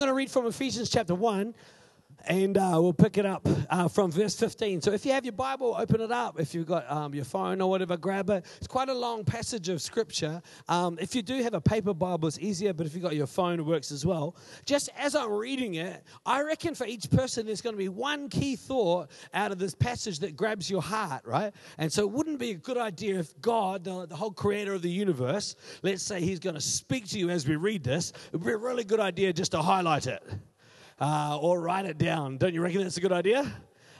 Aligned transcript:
I'm 0.00 0.06
going 0.06 0.10
to 0.12 0.16
read 0.16 0.28
from 0.28 0.46
Ephesians 0.46 0.90
chapter 0.90 1.14
1 1.14 1.54
and 2.26 2.56
uh, 2.56 2.78
we'll 2.80 2.92
pick 2.92 3.18
it 3.18 3.26
up 3.26 3.46
uh, 3.70 3.88
from 3.88 4.10
verse 4.10 4.34
15. 4.38 4.80
So 4.82 4.92
if 4.92 5.04
you 5.04 5.12
have 5.12 5.24
your 5.24 5.32
Bible, 5.32 5.76
open 5.78 6.00
it 6.00 6.10
up. 6.10 6.40
If 6.40 6.54
you've 6.54 6.66
got 6.66 6.90
um, 6.90 7.14
your 7.14 7.24
phone 7.24 7.60
or 7.60 7.68
whatever, 7.68 7.96
grab 7.96 8.30
it. 8.30 8.44
It's 8.56 8.66
quite 8.66 8.88
a 8.88 8.94
long 8.94 9.24
passage 9.24 9.68
of 9.68 9.82
scripture. 9.82 10.40
Um, 10.68 10.98
if 11.00 11.14
you 11.14 11.22
do 11.22 11.42
have 11.42 11.54
a 11.54 11.60
paper 11.60 11.94
Bible, 11.94 12.28
it's 12.28 12.38
easier, 12.38 12.72
but 12.72 12.86
if 12.86 12.94
you've 12.94 13.02
got 13.02 13.16
your 13.16 13.26
phone, 13.26 13.60
it 13.60 13.62
works 13.62 13.92
as 13.92 14.06
well. 14.06 14.36
Just 14.64 14.90
as 14.96 15.14
I'm 15.14 15.30
reading 15.32 15.74
it, 15.74 16.02
I 16.24 16.42
reckon 16.42 16.74
for 16.74 16.86
each 16.86 17.10
person, 17.10 17.46
there's 17.46 17.60
going 17.60 17.74
to 17.74 17.78
be 17.78 17.88
one 17.88 18.28
key 18.28 18.56
thought 18.56 19.10
out 19.32 19.52
of 19.52 19.58
this 19.58 19.74
passage 19.74 20.18
that 20.20 20.36
grabs 20.36 20.70
your 20.70 20.82
heart, 20.82 21.22
right? 21.24 21.52
And 21.78 21.92
so 21.92 22.02
it 22.02 22.10
wouldn't 22.10 22.38
be 22.38 22.52
a 22.52 22.56
good 22.56 22.78
idea 22.78 23.18
if 23.18 23.38
God, 23.40 23.84
the, 23.84 24.06
the 24.06 24.16
whole 24.16 24.32
creator 24.32 24.74
of 24.74 24.82
the 24.82 24.90
universe, 24.90 25.56
let's 25.82 26.02
say 26.02 26.20
he's 26.20 26.38
going 26.38 26.54
to 26.54 26.60
speak 26.60 27.08
to 27.08 27.18
you 27.18 27.30
as 27.30 27.46
we 27.46 27.56
read 27.56 27.84
this, 27.84 28.10
it 28.10 28.32
would 28.32 28.44
be 28.44 28.52
a 28.52 28.56
really 28.56 28.84
good 28.84 29.00
idea 29.00 29.32
just 29.32 29.52
to 29.52 29.62
highlight 29.62 30.06
it 30.06 30.22
uh, 31.00 31.38
or 31.40 31.60
write 31.60 31.86
it 31.86 31.98
down. 31.98 32.38
Don't 32.38 32.54
you 32.54 32.62
reckon 32.62 32.82
that's 32.82 32.96
a 32.96 33.00
good 33.00 33.12
idea? 33.12 33.52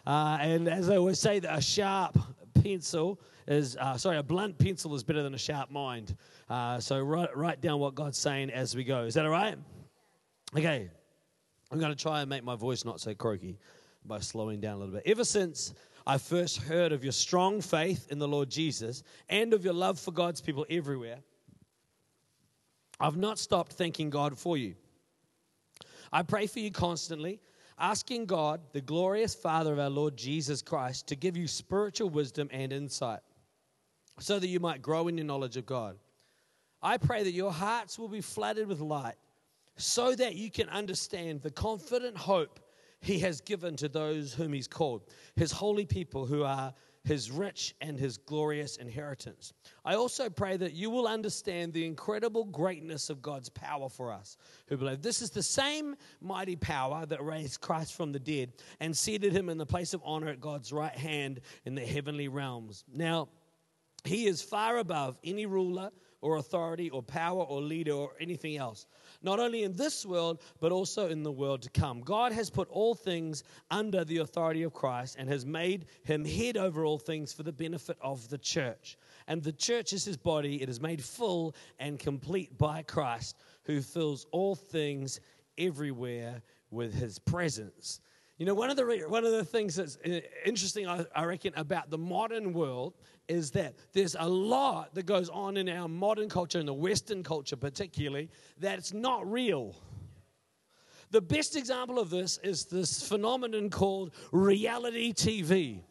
Uh, 0.06 0.38
and 0.40 0.68
as 0.68 0.90
I 0.90 0.96
always 0.96 1.18
say, 1.18 1.38
a 1.38 1.60
sharp 1.60 2.18
pencil 2.62 3.20
is, 3.46 3.76
uh, 3.76 3.96
sorry, 3.96 4.18
a 4.18 4.22
blunt 4.22 4.58
pencil 4.58 4.94
is 4.94 5.02
better 5.02 5.22
than 5.22 5.34
a 5.34 5.38
sharp 5.38 5.70
mind. 5.70 6.16
Uh, 6.48 6.78
so 6.78 7.00
write, 7.00 7.36
write 7.36 7.60
down 7.60 7.78
what 7.78 7.94
God's 7.94 8.18
saying 8.18 8.50
as 8.50 8.76
we 8.76 8.84
go. 8.84 9.04
Is 9.04 9.14
that 9.14 9.24
all 9.24 9.30
right? 9.30 9.56
Okay. 10.56 10.90
I'm 11.70 11.78
going 11.78 11.92
to 11.92 12.00
try 12.00 12.20
and 12.20 12.28
make 12.30 12.44
my 12.44 12.54
voice 12.54 12.84
not 12.84 13.00
so 13.00 13.14
croaky 13.14 13.58
by 14.04 14.20
slowing 14.20 14.60
down 14.60 14.76
a 14.76 14.78
little 14.78 14.94
bit. 14.94 15.02
Ever 15.06 15.24
since 15.24 15.74
I 16.06 16.18
first 16.18 16.58
heard 16.58 16.92
of 16.92 17.02
your 17.02 17.12
strong 17.12 17.60
faith 17.60 18.06
in 18.10 18.18
the 18.18 18.28
Lord 18.28 18.50
Jesus 18.50 19.02
and 19.28 19.54
of 19.54 19.64
your 19.64 19.74
love 19.74 19.98
for 19.98 20.12
God's 20.12 20.40
people 20.40 20.66
everywhere, 20.68 21.18
I've 23.00 23.16
not 23.16 23.38
stopped 23.38 23.72
thanking 23.72 24.10
God 24.10 24.38
for 24.38 24.56
you. 24.56 24.74
I 26.14 26.22
pray 26.22 26.46
for 26.46 26.60
you 26.60 26.70
constantly, 26.70 27.40
asking 27.76 28.26
God, 28.26 28.60
the 28.72 28.80
glorious 28.80 29.34
Father 29.34 29.72
of 29.72 29.80
our 29.80 29.90
Lord 29.90 30.16
Jesus 30.16 30.62
Christ, 30.62 31.08
to 31.08 31.16
give 31.16 31.36
you 31.36 31.48
spiritual 31.48 32.08
wisdom 32.08 32.48
and 32.52 32.72
insight 32.72 33.18
so 34.20 34.38
that 34.38 34.46
you 34.46 34.60
might 34.60 34.80
grow 34.80 35.08
in 35.08 35.18
your 35.18 35.26
knowledge 35.26 35.56
of 35.56 35.66
God. 35.66 35.96
I 36.80 36.98
pray 36.98 37.24
that 37.24 37.32
your 37.32 37.50
hearts 37.50 37.98
will 37.98 38.06
be 38.06 38.20
flooded 38.20 38.68
with 38.68 38.78
light 38.78 39.16
so 39.76 40.14
that 40.14 40.36
you 40.36 40.52
can 40.52 40.68
understand 40.68 41.42
the 41.42 41.50
confident 41.50 42.16
hope 42.16 42.60
he 43.00 43.18
has 43.18 43.40
given 43.40 43.74
to 43.78 43.88
those 43.88 44.32
whom 44.32 44.52
he's 44.52 44.68
called, 44.68 45.02
his 45.34 45.50
holy 45.50 45.84
people 45.84 46.26
who 46.26 46.44
are 46.44 46.72
his 47.04 47.30
rich 47.30 47.74
and 47.80 47.98
his 47.98 48.16
glorious 48.16 48.76
inheritance. 48.76 49.52
I 49.84 49.94
also 49.94 50.30
pray 50.30 50.56
that 50.56 50.72
you 50.72 50.90
will 50.90 51.06
understand 51.06 51.72
the 51.72 51.84
incredible 51.86 52.44
greatness 52.44 53.10
of 53.10 53.22
God's 53.22 53.50
power 53.50 53.88
for 53.90 54.10
us 54.10 54.38
who 54.68 54.78
believe. 54.78 55.02
This 55.02 55.20
is 55.20 55.30
the 55.30 55.42
same 55.42 55.96
mighty 56.20 56.56
power 56.56 57.04
that 57.06 57.22
raised 57.22 57.60
Christ 57.60 57.94
from 57.94 58.12
the 58.12 58.18
dead 58.18 58.54
and 58.80 58.96
seated 58.96 59.32
him 59.32 59.50
in 59.50 59.58
the 59.58 59.66
place 59.66 59.92
of 59.92 60.00
honor 60.04 60.28
at 60.28 60.40
God's 60.40 60.72
right 60.72 60.96
hand 60.96 61.40
in 61.66 61.74
the 61.74 61.84
heavenly 61.84 62.28
realms. 62.28 62.84
Now, 62.92 63.28
he 64.04 64.26
is 64.26 64.42
far 64.42 64.78
above 64.78 65.18
any 65.22 65.46
ruler 65.46 65.90
or 66.22 66.36
authority 66.36 66.88
or 66.88 67.02
power 67.02 67.42
or 67.42 67.60
leader 67.60 67.92
or 67.92 68.12
anything 68.18 68.56
else 68.56 68.86
not 69.24 69.40
only 69.40 69.64
in 69.64 69.74
this 69.74 70.04
world, 70.04 70.40
but 70.60 70.70
also 70.70 71.08
in 71.08 71.22
the 71.22 71.32
world 71.32 71.62
to 71.62 71.70
come. 71.70 72.00
God 72.00 72.32
has 72.32 72.50
put 72.50 72.68
all 72.68 72.94
things 72.94 73.42
under 73.70 74.04
the 74.04 74.18
authority 74.18 74.62
of 74.62 74.72
Christ 74.72 75.16
and 75.18 75.28
has 75.28 75.46
made 75.46 75.86
him 76.04 76.24
head 76.24 76.56
over 76.56 76.84
all 76.84 76.98
things 76.98 77.32
for 77.32 77.42
the 77.42 77.52
benefit 77.52 77.96
of 78.00 78.28
the 78.28 78.38
church. 78.38 78.98
And 79.26 79.42
the 79.42 79.52
church 79.52 79.92
is 79.92 80.04
his 80.04 80.16
body, 80.18 80.62
it 80.62 80.68
is 80.68 80.80
made 80.80 81.02
full 81.02 81.54
and 81.78 81.98
complete 81.98 82.56
by 82.58 82.82
Christ, 82.82 83.36
who 83.64 83.80
fills 83.80 84.26
all 84.30 84.54
things 84.54 85.20
everywhere 85.56 86.42
with 86.70 86.92
his 86.92 87.18
presence. 87.18 88.00
You 88.38 88.46
know, 88.46 88.54
one 88.54 88.68
of 88.68 88.76
the, 88.76 89.04
one 89.06 89.24
of 89.24 89.30
the 89.30 89.44
things 89.44 89.76
that's 89.76 89.96
uh, 90.04 90.20
interesting, 90.44 90.88
I, 90.88 91.06
I 91.14 91.24
reckon, 91.24 91.52
about 91.56 91.88
the 91.88 91.98
modern 91.98 92.52
world 92.52 92.94
is 93.28 93.50
that 93.52 93.74
there's 93.92 94.16
a 94.18 94.28
lot 94.28 94.94
that 94.94 95.06
goes 95.06 95.28
on 95.28 95.56
in 95.56 95.68
our 95.68 95.88
modern 95.88 96.28
culture, 96.28 96.58
in 96.58 96.66
the 96.66 96.74
Western 96.74 97.22
culture 97.22 97.56
particularly, 97.56 98.30
that's 98.58 98.92
not 98.92 99.30
real. 99.30 99.76
The 101.10 101.20
best 101.20 101.56
example 101.56 101.98
of 101.98 102.10
this 102.10 102.38
is 102.42 102.64
this 102.66 103.06
phenomenon 103.06 103.70
called 103.70 104.12
reality 104.32 105.12
TV 105.12 105.82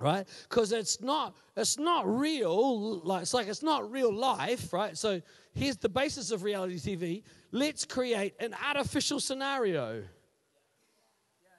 right? 0.00 0.26
Because 0.48 0.72
it's 0.72 1.00
not 1.00 1.36
it's 1.56 1.78
not 1.78 2.08
real 2.08 3.00
like 3.00 3.22
it's 3.22 3.34
like 3.34 3.46
it's 3.46 3.62
not 3.62 3.90
real 3.92 4.12
life 4.12 4.72
right? 4.72 4.96
So 4.96 5.20
here's 5.52 5.76
the 5.76 5.88
basis 5.88 6.30
of 6.30 6.42
reality 6.42 6.76
tv 6.76 7.22
let's 7.52 7.84
create 7.84 8.34
an 8.40 8.54
artificial 8.66 9.20
scenario 9.20 10.02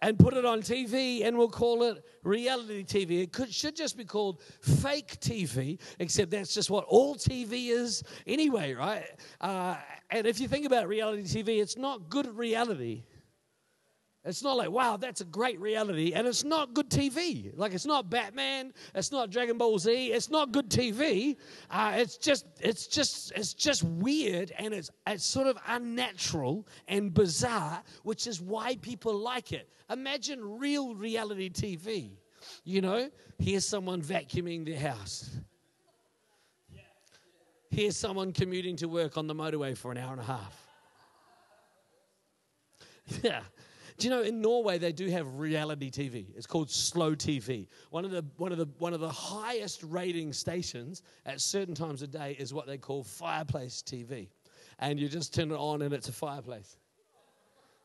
and 0.01 0.17
put 0.17 0.33
it 0.33 0.45
on 0.45 0.61
TV 0.61 1.25
and 1.25 1.37
we'll 1.37 1.49
call 1.49 1.83
it 1.83 2.03
reality 2.23 2.83
TV. 2.83 3.21
It 3.23 3.31
could, 3.31 3.53
should 3.53 3.75
just 3.75 3.97
be 3.97 4.05
called 4.05 4.41
fake 4.61 5.19
TV, 5.19 5.79
except 5.99 6.31
that's 6.31 6.53
just 6.53 6.69
what 6.69 6.85
all 6.85 7.15
TV 7.15 7.69
is 7.69 8.03
anyway, 8.25 8.73
right? 8.73 9.05
Uh, 9.39 9.75
and 10.09 10.25
if 10.25 10.39
you 10.39 10.47
think 10.47 10.65
about 10.65 10.87
reality 10.87 11.23
TV, 11.23 11.61
it's 11.61 11.77
not 11.77 12.09
good 12.09 12.35
reality. 12.35 13.03
It's 14.23 14.43
not 14.43 14.55
like, 14.55 14.69
wow, 14.69 14.97
that's 14.97 15.21
a 15.21 15.25
great 15.25 15.59
reality. 15.59 16.13
And 16.13 16.27
it's 16.27 16.43
not 16.43 16.75
good 16.75 16.91
TV. 16.91 17.51
Like, 17.57 17.73
it's 17.73 17.87
not 17.87 18.11
Batman. 18.11 18.71
It's 18.93 19.11
not 19.11 19.31
Dragon 19.31 19.57
Ball 19.57 19.79
Z. 19.79 20.11
It's 20.11 20.29
not 20.29 20.51
good 20.51 20.69
TV. 20.69 21.37
Uh, 21.71 21.93
it's 21.95 22.17
just, 22.17 22.45
it's 22.59 22.85
just, 22.85 23.31
it's 23.35 23.55
just 23.55 23.83
weird 23.83 24.51
and 24.59 24.75
it's, 24.75 24.91
it's 25.07 25.25
sort 25.25 25.47
of 25.47 25.57
unnatural 25.67 26.67
and 26.87 27.11
bizarre, 27.11 27.81
which 28.03 28.27
is 28.27 28.39
why 28.39 28.75
people 28.75 29.17
like 29.17 29.53
it. 29.53 29.67
Imagine 29.89 30.59
real 30.59 30.93
reality 30.93 31.49
TV. 31.49 32.11
You 32.63 32.81
know, 32.81 33.09
here's 33.39 33.67
someone 33.67 34.03
vacuuming 34.03 34.65
their 34.65 34.91
house. 34.91 35.31
Here's 37.71 37.97
someone 37.97 38.33
commuting 38.33 38.75
to 38.77 38.87
work 38.87 39.17
on 39.17 39.25
the 39.25 39.33
motorway 39.33 39.75
for 39.75 39.91
an 39.91 39.97
hour 39.97 40.11
and 40.11 40.21
a 40.21 40.25
half. 40.25 40.67
Yeah. 43.23 43.41
Do 43.97 44.07
you 44.07 44.13
know 44.13 44.21
in 44.21 44.41
Norway 44.41 44.77
they 44.77 44.91
do 44.91 45.07
have 45.09 45.39
reality 45.39 45.89
TV? 45.91 46.27
It's 46.35 46.47
called 46.47 46.69
Slow 46.69 47.15
TV. 47.15 47.67
One 47.89 48.05
of 48.05 48.11
the 48.11 48.25
one 48.37 48.51
of 48.51 48.57
the 48.57 48.67
one 48.77 48.93
of 48.93 48.99
the 48.99 49.09
highest 49.09 49.83
rating 49.83 50.33
stations 50.33 51.01
at 51.25 51.41
certain 51.41 51.75
times 51.75 52.01
of 52.01 52.11
day 52.11 52.35
is 52.39 52.53
what 52.53 52.67
they 52.67 52.77
call 52.77 53.03
fireplace 53.03 53.83
TV, 53.85 54.29
and 54.79 54.99
you 54.99 55.07
just 55.07 55.33
turn 55.33 55.51
it 55.51 55.55
on 55.55 55.81
and 55.81 55.93
it's 55.93 56.09
a 56.09 56.13
fireplace. 56.13 56.77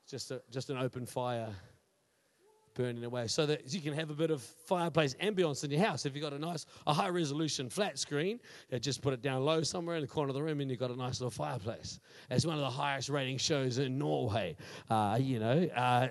Just 0.09 0.31
a, 0.31 0.41
just 0.51 0.71
an 0.71 0.79
open 0.79 1.05
fire 1.05 1.49
burning 2.77 3.05
away 3.05 3.27
so 3.27 3.47
that 3.47 3.73
you 3.73 3.81
can 3.81 3.95
have 3.95 4.11
a 4.11 4.15
bit 4.15 4.31
of 4.31 4.43
fireplace 4.43 5.15
ambience 5.15 5.65
in 5.65 5.71
your 5.71 5.81
house. 5.81 6.07
If 6.07 6.15
you've 6.15 6.23
got 6.23 6.33
a 6.33 6.39
nice, 6.39 6.67
a 6.87 6.93
high 6.93 7.09
resolution 7.09 7.69
flat 7.69 7.99
screen, 7.99 8.39
just 8.81 9.03
put 9.03 9.13
it 9.13 9.23
down 9.23 9.45
low 9.45 9.63
somewhere 9.63 9.97
in 9.97 10.03
the 10.03 10.09
corner 10.09 10.29
of 10.29 10.35
the 10.35 10.43
room 10.43 10.61
and 10.61 10.71
you've 10.71 10.79
got 10.79 10.91
a 10.91 10.97
nice 10.97 11.21
little 11.21 11.31
fireplace. 11.31 11.99
It's 12.31 12.47
one 12.47 12.57
of 12.57 12.61
the 12.61 12.71
highest 12.71 13.09
rating 13.09 13.39
shows 13.39 13.79
in 13.79 13.99
Norway. 13.99 14.57
Uh, 14.91 15.19
you 15.21 15.39
know, 15.39 15.65
uh, 15.75 16.09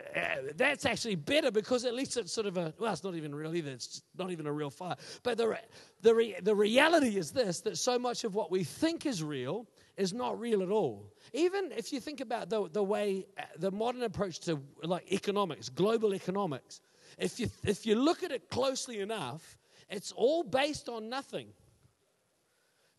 that's 0.55 0.85
actually 0.85 1.15
better 1.15 1.51
because 1.51 1.85
at 1.85 1.93
least 1.93 2.17
it's 2.17 2.33
sort 2.33 2.47
of 2.47 2.57
a, 2.57 2.73
well, 2.79 2.91
it's 2.91 3.03
not 3.03 3.15
even 3.15 3.33
real 3.33 3.55
either. 3.55 3.71
It's 3.71 4.01
not 4.17 4.31
even 4.31 4.47
a 4.47 4.51
real 4.51 4.69
fire. 4.69 4.95
But 5.23 5.37
the, 5.37 5.57
the, 6.01 6.35
the 6.41 6.55
reality 6.55 7.17
is 7.17 7.31
this 7.31 7.61
that 7.61 7.77
so 7.77 7.99
much 7.99 8.23
of 8.23 8.35
what 8.35 8.51
we 8.51 8.63
think 8.63 9.05
is 9.05 9.23
real 9.23 9.67
is 9.97 10.13
not 10.13 10.39
real 10.39 10.61
at 10.61 10.69
all. 10.69 11.13
Even 11.33 11.71
if 11.71 11.93
you 11.93 11.99
think 11.99 12.21
about 12.21 12.49
the, 12.49 12.69
the 12.69 12.83
way, 12.83 13.25
uh, 13.37 13.43
the 13.57 13.71
modern 13.71 14.03
approach 14.03 14.39
to 14.41 14.61
like 14.83 15.11
economics, 15.11 15.69
global 15.69 16.13
economics, 16.13 16.81
if 17.17 17.39
you, 17.39 17.49
if 17.63 17.85
you 17.85 17.95
look 17.95 18.23
at 18.23 18.31
it 18.31 18.49
closely 18.49 18.99
enough, 18.99 19.57
it's 19.89 20.11
all 20.11 20.43
based 20.43 20.89
on 20.89 21.09
nothing. 21.09 21.47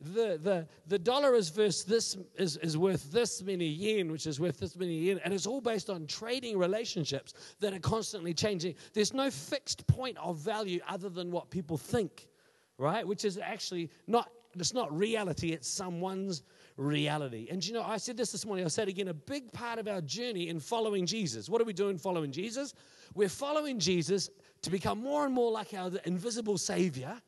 The, 0.00 0.38
the, 0.42 0.68
the 0.86 0.98
dollar 0.98 1.34
is, 1.34 1.48
verse 1.48 1.82
this, 1.82 2.18
is, 2.36 2.58
is 2.58 2.76
worth 2.76 3.10
this 3.12 3.42
many 3.42 3.66
yen, 3.66 4.12
which 4.12 4.26
is 4.26 4.38
worth 4.38 4.60
this 4.60 4.76
many 4.76 4.94
yen, 4.94 5.20
and 5.24 5.32
it's 5.32 5.46
all 5.46 5.62
based 5.62 5.88
on 5.88 6.06
trading 6.06 6.58
relationships 6.58 7.32
that 7.60 7.72
are 7.72 7.78
constantly 7.78 8.34
changing. 8.34 8.74
There's 8.92 9.14
no 9.14 9.30
fixed 9.30 9.86
point 9.86 10.18
of 10.18 10.36
value 10.36 10.80
other 10.86 11.08
than 11.08 11.30
what 11.30 11.50
people 11.50 11.78
think, 11.78 12.28
right? 12.76 13.06
Which 13.06 13.24
is 13.24 13.38
actually 13.38 13.90
not, 14.06 14.30
it's 14.54 14.74
not 14.74 14.94
reality, 14.96 15.52
it's 15.52 15.68
someone's 15.68 16.42
reality. 16.76 17.48
And 17.50 17.64
you 17.66 17.72
know, 17.72 17.82
I 17.82 17.96
said 17.96 18.16
this 18.16 18.32
this 18.32 18.44
morning, 18.44 18.64
I 18.64 18.68
said 18.68 18.88
again, 18.88 19.08
a 19.08 19.14
big 19.14 19.52
part 19.52 19.78
of 19.78 19.88
our 19.88 20.00
journey 20.00 20.48
in 20.48 20.60
following 20.60 21.06
Jesus. 21.06 21.48
What 21.48 21.60
are 21.60 21.64
we 21.64 21.72
doing 21.72 21.98
following 21.98 22.30
Jesus? 22.30 22.74
We're 23.14 23.28
following 23.28 23.78
Jesus 23.78 24.30
to 24.62 24.70
become 24.70 25.00
more 25.00 25.24
and 25.24 25.34
more 25.34 25.50
like 25.50 25.74
our 25.74 25.90
invisible 26.04 26.58
Savior, 26.58 27.20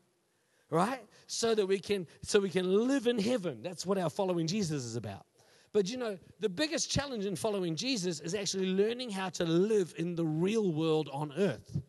right? 0.71 1.05
So 1.27 1.55
that 1.55 1.67
we 1.67 1.79
can 1.79 2.07
so 2.23 2.41
we 2.41 2.51
can 2.51 2.87
live 2.87 3.07
in 3.07 3.19
heaven. 3.19 3.63
That's 3.63 3.87
what 3.87 3.99
our 3.99 4.11
following 4.11 4.47
Jesus 4.47 4.85
is 4.85 4.97
about. 4.97 5.25
But 5.73 5.89
you 5.89 5.97
know, 5.97 6.19
the 6.41 6.49
biggest 6.49 6.91
challenge 6.91 7.25
in 7.25 7.37
following 7.37 7.77
Jesus 7.77 8.21
is 8.21 8.35
actually 8.35 8.67
learning 8.67 9.11
how 9.11 9.29
to 9.31 9.45
live 9.45 9.95
in 9.99 10.15
the 10.15 10.25
real 10.25 10.73
world 10.73 11.09
on 11.13 11.33
earth. 11.37 11.81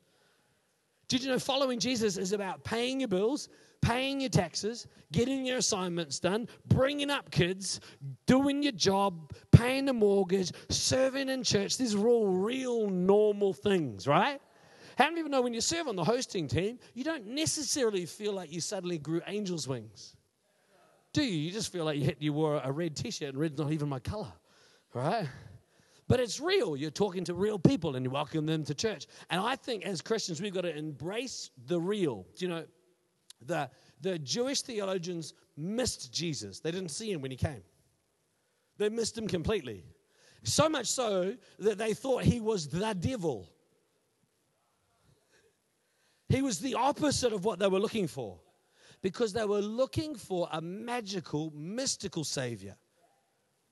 Did 1.08 1.24
you 1.24 1.30
know 1.30 1.40
following 1.40 1.80
Jesus 1.80 2.18
is 2.18 2.34
about 2.34 2.64
paying 2.64 3.00
your 3.00 3.10
bills, 3.10 3.50
paying 3.82 4.20
your 4.20 4.30
taxes, 4.30 4.88
getting 5.12 5.46
your 5.46 5.58
assignments 5.58 6.20
done, 6.20 6.48
bringing 6.68 7.10
up 7.10 7.32
kids, 7.32 7.80
doing 8.26 8.62
your 8.62 8.72
job, 8.74 9.34
paying 9.52 9.86
the 9.86 9.94
mortgage, 9.94 10.52
serving 10.70 11.30
in 11.30 11.44
church. 11.44 11.78
These 11.78 11.96
are 11.96 12.08
all 12.08 12.28
real 12.28 12.90
normal 12.90 13.54
things, 13.54 14.08
right? 14.08 14.40
How 14.98 15.06
many 15.06 15.22
you 15.22 15.30
know 15.30 15.42
when 15.42 15.54
you 15.54 15.62
serve 15.62 15.88
on 15.88 15.96
the 15.96 16.04
hosting 16.04 16.48
team, 16.48 16.78
you 16.94 17.06
don't 17.06 17.26
necessarily 17.26 18.06
feel 18.06 18.34
like 18.34 18.52
you 18.52 18.60
suddenly 18.60 18.98
grew 18.98 19.22
angel's 19.22 19.68
wings? 19.68 20.18
Do 21.14 21.24
you? 21.24 21.38
You 21.38 21.52
just 21.52 21.72
feel 21.72 21.86
like 21.86 21.98
you, 21.98 22.04
hit, 22.04 22.18
you 22.20 22.34
wore 22.34 22.62
a 22.64 22.72
red 22.72 22.96
t 22.96 23.10
shirt 23.10 23.30
and 23.30 23.38
red's 23.40 23.58
not 23.58 23.72
even 23.72 23.90
my 23.90 24.00
color, 24.00 24.32
right? 24.94 25.28
But 26.10 26.20
it's 26.20 26.40
real. 26.40 26.76
You're 26.76 26.92
talking 26.92 27.24
to 27.26 27.34
real 27.34 27.58
people 27.58 27.96
and 27.96 28.04
you 28.04 28.10
welcome 28.10 28.46
them 28.46 28.64
to 28.66 28.74
church. 28.74 29.08
And 29.30 29.40
I 29.40 29.56
think 29.56 29.86
as 29.86 30.02
Christians, 30.02 30.42
we've 30.42 30.54
got 30.54 30.62
to 30.62 30.76
embrace 30.76 31.52
the 31.68 31.80
real. 31.80 32.26
Do 32.36 32.46
you 32.46 32.50
know, 32.50 32.66
the, 33.46 33.70
the 34.02 34.20
Jewish 34.20 34.62
theologians 34.62 35.34
missed 35.56 36.12
Jesus. 36.14 36.60
They 36.60 36.72
didn't 36.72 36.92
see 36.92 37.12
him 37.12 37.22
when 37.22 37.32
he 37.32 37.38
came, 37.38 37.64
they 38.78 38.90
missed 38.90 39.18
him 39.18 39.28
completely. 39.28 39.84
So 40.44 40.70
much 40.70 40.88
so 40.88 41.36
that 41.60 41.78
they 41.78 41.94
thought 41.94 42.24
he 42.24 42.40
was 42.40 42.68
the 42.68 42.96
devil. 42.98 43.50
He 46.30 46.42
was 46.42 46.60
the 46.60 46.76
opposite 46.76 47.34
of 47.34 47.44
what 47.44 47.60
they 47.60 47.68
were 47.68 47.80
looking 47.80 48.08
for 48.08 48.40
because 49.02 49.34
they 49.34 49.46
were 49.46 49.62
looking 49.62 50.16
for 50.16 50.48
a 50.52 50.62
magical, 50.62 51.52
mystical 51.56 52.24
Savior. 52.24 52.76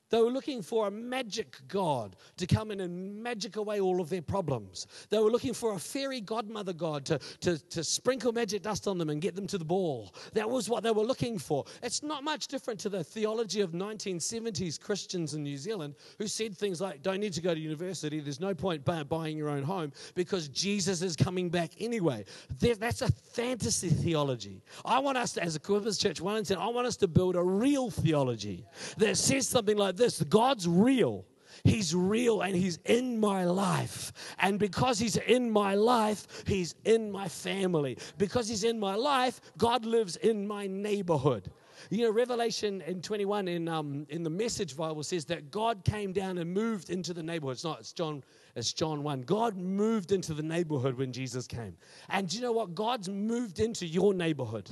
They 0.09 0.21
were 0.21 0.31
looking 0.31 0.61
for 0.61 0.87
a 0.87 0.91
magic 0.91 1.57
God 1.67 2.15
to 2.37 2.47
come 2.47 2.71
in 2.71 2.81
and 2.81 3.21
magic 3.21 3.57
away 3.57 3.79
all 3.79 3.99
of 3.99 4.09
their 4.09 4.21
problems. 4.21 4.87
They 5.09 5.19
were 5.19 5.29
looking 5.29 5.53
for 5.53 5.73
a 5.73 5.79
fairy 5.79 6.21
godmother 6.21 6.73
God 6.73 7.05
to, 7.05 7.19
to, 7.41 7.57
to 7.69 7.83
sprinkle 7.83 8.31
magic 8.31 8.63
dust 8.63 8.87
on 8.87 8.97
them 8.97 9.09
and 9.09 9.21
get 9.21 9.35
them 9.35 9.47
to 9.47 9.57
the 9.57 9.65
ball. 9.65 10.13
That 10.33 10.49
was 10.49 10.69
what 10.69 10.83
they 10.83 10.91
were 10.91 11.03
looking 11.03 11.37
for. 11.37 11.65
It's 11.83 12.03
not 12.03 12.23
much 12.23 12.47
different 12.47 12.79
to 12.81 12.89
the 12.89 13.03
theology 13.03 13.61
of 13.61 13.71
1970s 13.71 14.79
Christians 14.79 15.33
in 15.33 15.43
New 15.43 15.57
Zealand 15.57 15.95
who 16.17 16.27
said 16.27 16.57
things 16.57 16.81
like, 16.81 17.01
don't 17.01 17.19
need 17.19 17.33
to 17.33 17.41
go 17.41 17.53
to 17.53 17.59
university, 17.59 18.19
there's 18.19 18.39
no 18.39 18.53
point 18.53 18.83
buying 19.09 19.37
your 19.37 19.49
own 19.49 19.63
home 19.63 19.91
because 20.15 20.47
Jesus 20.49 21.01
is 21.01 21.15
coming 21.15 21.49
back 21.49 21.71
anyway. 21.79 22.23
That's 22.59 23.01
a 23.01 23.11
fantasy 23.11 23.89
theology. 23.89 24.63
I 24.85 24.99
want 24.99 25.17
us, 25.17 25.33
to, 25.33 25.43
as 25.43 25.55
a 25.55 25.59
Equippers 25.59 25.99
Church 25.99 26.21
1 26.21 26.37
and 26.37 26.45
10, 26.45 26.57
I 26.57 26.67
want 26.67 26.87
us 26.87 26.95
to 26.97 27.07
build 27.07 27.35
a 27.35 27.43
real 27.43 27.89
theology 27.89 28.65
that 28.97 29.17
says 29.17 29.47
something 29.47 29.77
like 29.77 29.96
this 29.97 30.21
God's 30.23 30.67
real. 30.67 31.25
He's 31.63 31.93
real 31.95 32.41
and 32.41 32.55
He's 32.55 32.77
in 32.85 33.19
my 33.19 33.43
life. 33.43 34.13
And 34.39 34.59
because 34.59 34.99
He's 34.99 35.17
in 35.17 35.49
my 35.49 35.75
life, 35.75 36.43
He's 36.45 36.75
in 36.85 37.11
my 37.11 37.27
family. 37.27 37.97
Because 38.17 38.47
He's 38.47 38.63
in 38.63 38.79
my 38.79 38.95
life, 38.95 39.41
God 39.57 39.85
lives 39.85 40.15
in 40.17 40.47
my 40.47 40.67
neighborhood. 40.67 41.51
You 41.89 42.05
know, 42.05 42.11
Revelation 42.11 42.81
in 42.81 43.01
21 43.01 43.47
in, 43.47 43.67
um, 43.67 44.05
in 44.09 44.23
the 44.23 44.29
Message 44.29 44.75
Bible 44.75 45.03
says 45.03 45.25
that 45.25 45.51
God 45.51 45.83
came 45.83 46.11
down 46.11 46.37
and 46.37 46.51
moved 46.51 46.89
into 46.89 47.13
the 47.13 47.23
neighborhood. 47.23 47.55
It's 47.55 47.63
not, 47.63 47.79
it's 47.79 47.93
John, 47.93 48.23
it's 48.55 48.73
John 48.73 49.03
1. 49.03 49.21
God 49.21 49.57
moved 49.57 50.11
into 50.11 50.33
the 50.33 50.43
neighborhood 50.43 50.97
when 50.97 51.13
Jesus 51.13 51.45
came. 51.47 51.77
And 52.09 52.27
do 52.27 52.37
you 52.37 52.41
know 52.41 52.51
what? 52.51 52.73
God's 52.73 53.09
moved 53.09 53.59
into 53.59 53.85
your 53.85 54.13
neighborhood. 54.13 54.69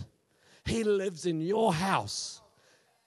He 0.65 0.83
lives 0.83 1.25
in 1.27 1.41
your 1.41 1.73
house. 1.73 2.41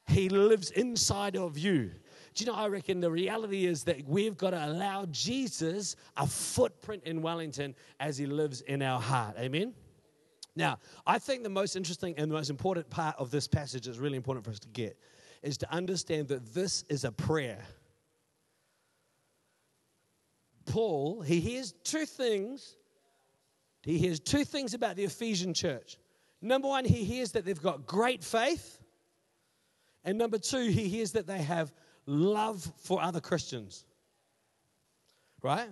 He 0.07 0.29
lives 0.29 0.71
inside 0.71 1.37
of 1.37 1.59
you. 1.59 1.91
Do 2.39 2.45
you 2.45 2.53
know, 2.53 2.57
I 2.57 2.69
reckon 2.69 3.01
the 3.01 3.11
reality 3.11 3.67
is 3.67 3.83
that 3.83 4.07
we've 4.07 4.37
got 4.37 4.51
to 4.51 4.65
allow 4.65 5.07
Jesus 5.07 5.97
a 6.17 6.25
footprint 6.25 7.03
in 7.05 7.21
Wellington 7.21 7.75
as 7.99 8.17
he 8.17 8.27
lives 8.27 8.61
in 8.61 8.81
our 8.81 9.01
heart. 9.01 9.35
Amen? 9.41 9.75
Now, 10.55 10.79
I 11.05 11.19
think 11.19 11.43
the 11.43 11.49
most 11.49 11.75
interesting 11.75 12.15
and 12.17 12.31
the 12.31 12.37
most 12.37 12.49
important 12.49 12.89
part 12.91 13.17
of 13.19 13.33
this 13.33 13.49
passage 13.49 13.89
is 13.89 13.99
really 13.99 14.17
important 14.17 14.45
for 14.45 14.53
us 14.53 14.61
to 14.61 14.69
get 14.69 14.97
is 15.43 15.59
to 15.59 15.73
understand 15.73 16.29
that 16.29 16.55
this 16.55 16.85
is 16.89 17.03
a 17.03 17.11
prayer. 17.11 17.65
Paul, 20.65 21.23
he 21.23 21.41
hears 21.41 21.75
two 21.83 22.07
things. 22.07 22.77
He 23.83 23.99
hears 23.99 24.21
two 24.21 24.45
things 24.45 24.75
about 24.75 24.95
the 24.95 25.03
Ephesian 25.03 25.55
church. 25.55 25.97
Number 26.41 26.69
one, 26.69 26.85
he 26.85 27.03
hears 27.03 27.33
that 27.33 27.45
they've 27.45 27.61
got 27.61 27.85
great 27.85 28.23
faith. 28.23 28.79
And 30.05 30.17
number 30.17 30.39
two, 30.39 30.69
he 30.69 30.89
hears 30.89 31.11
that 31.13 31.27
they 31.27 31.43
have 31.43 31.73
love 32.09 32.73
for 32.79 33.03
other 33.03 33.21
Christians. 33.21 33.85
Right? 35.43 35.69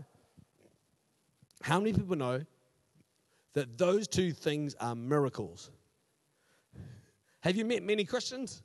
How 1.62 1.80
many 1.80 1.92
people 1.92 2.16
know 2.16 2.44
that 3.54 3.78
those 3.78 4.06
two 4.06 4.32
things 4.32 4.74
are 4.78 4.94
miracles? 4.94 5.70
Have 7.40 7.56
you 7.56 7.64
met 7.64 7.82
many 7.82 8.04
Christians? 8.04 8.62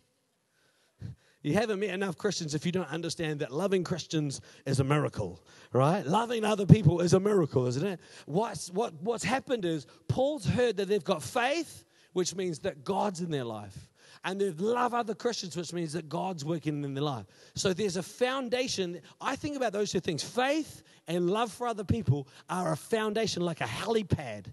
You 1.43 1.53
haven't 1.53 1.79
met 1.79 1.89
enough 1.89 2.17
Christians 2.17 2.53
if 2.53 2.67
you 2.67 2.71
don't 2.71 2.91
understand 2.91 3.39
that 3.39 3.51
loving 3.51 3.83
Christians 3.83 4.41
is 4.67 4.79
a 4.79 4.83
miracle, 4.83 5.41
right? 5.73 6.05
Loving 6.05 6.45
other 6.45 6.67
people 6.67 7.01
is 7.01 7.13
a 7.13 7.19
miracle, 7.19 7.65
isn't 7.65 7.85
it? 7.85 7.99
What's, 8.27 8.69
what, 8.69 8.93
what's 9.01 9.23
happened 9.23 9.65
is 9.65 9.87
Paul's 10.07 10.45
heard 10.45 10.77
that 10.77 10.87
they've 10.87 11.03
got 11.03 11.23
faith, 11.23 11.85
which 12.13 12.35
means 12.35 12.59
that 12.59 12.83
God's 12.83 13.21
in 13.21 13.31
their 13.31 13.43
life 13.43 13.90
and 14.23 14.39
they 14.39 14.51
love 14.51 14.93
other 14.93 15.15
Christians, 15.15 15.55
which 15.55 15.73
means 15.73 15.93
that 15.93 16.07
God's 16.07 16.45
working 16.45 16.83
in 16.83 16.93
their 16.93 17.03
life. 17.03 17.25
So 17.55 17.73
there's 17.73 17.97
a 17.97 18.03
foundation. 18.03 19.01
I 19.19 19.35
think 19.35 19.55
about 19.55 19.73
those 19.73 19.91
two 19.91 19.99
things 19.99 20.23
faith 20.23 20.83
and 21.07 21.29
love 21.29 21.51
for 21.51 21.67
other 21.67 21.83
people 21.83 22.27
are 22.49 22.71
a 22.71 22.77
foundation 22.77 23.41
like 23.41 23.61
a 23.61 23.65
helipad. 23.65 24.45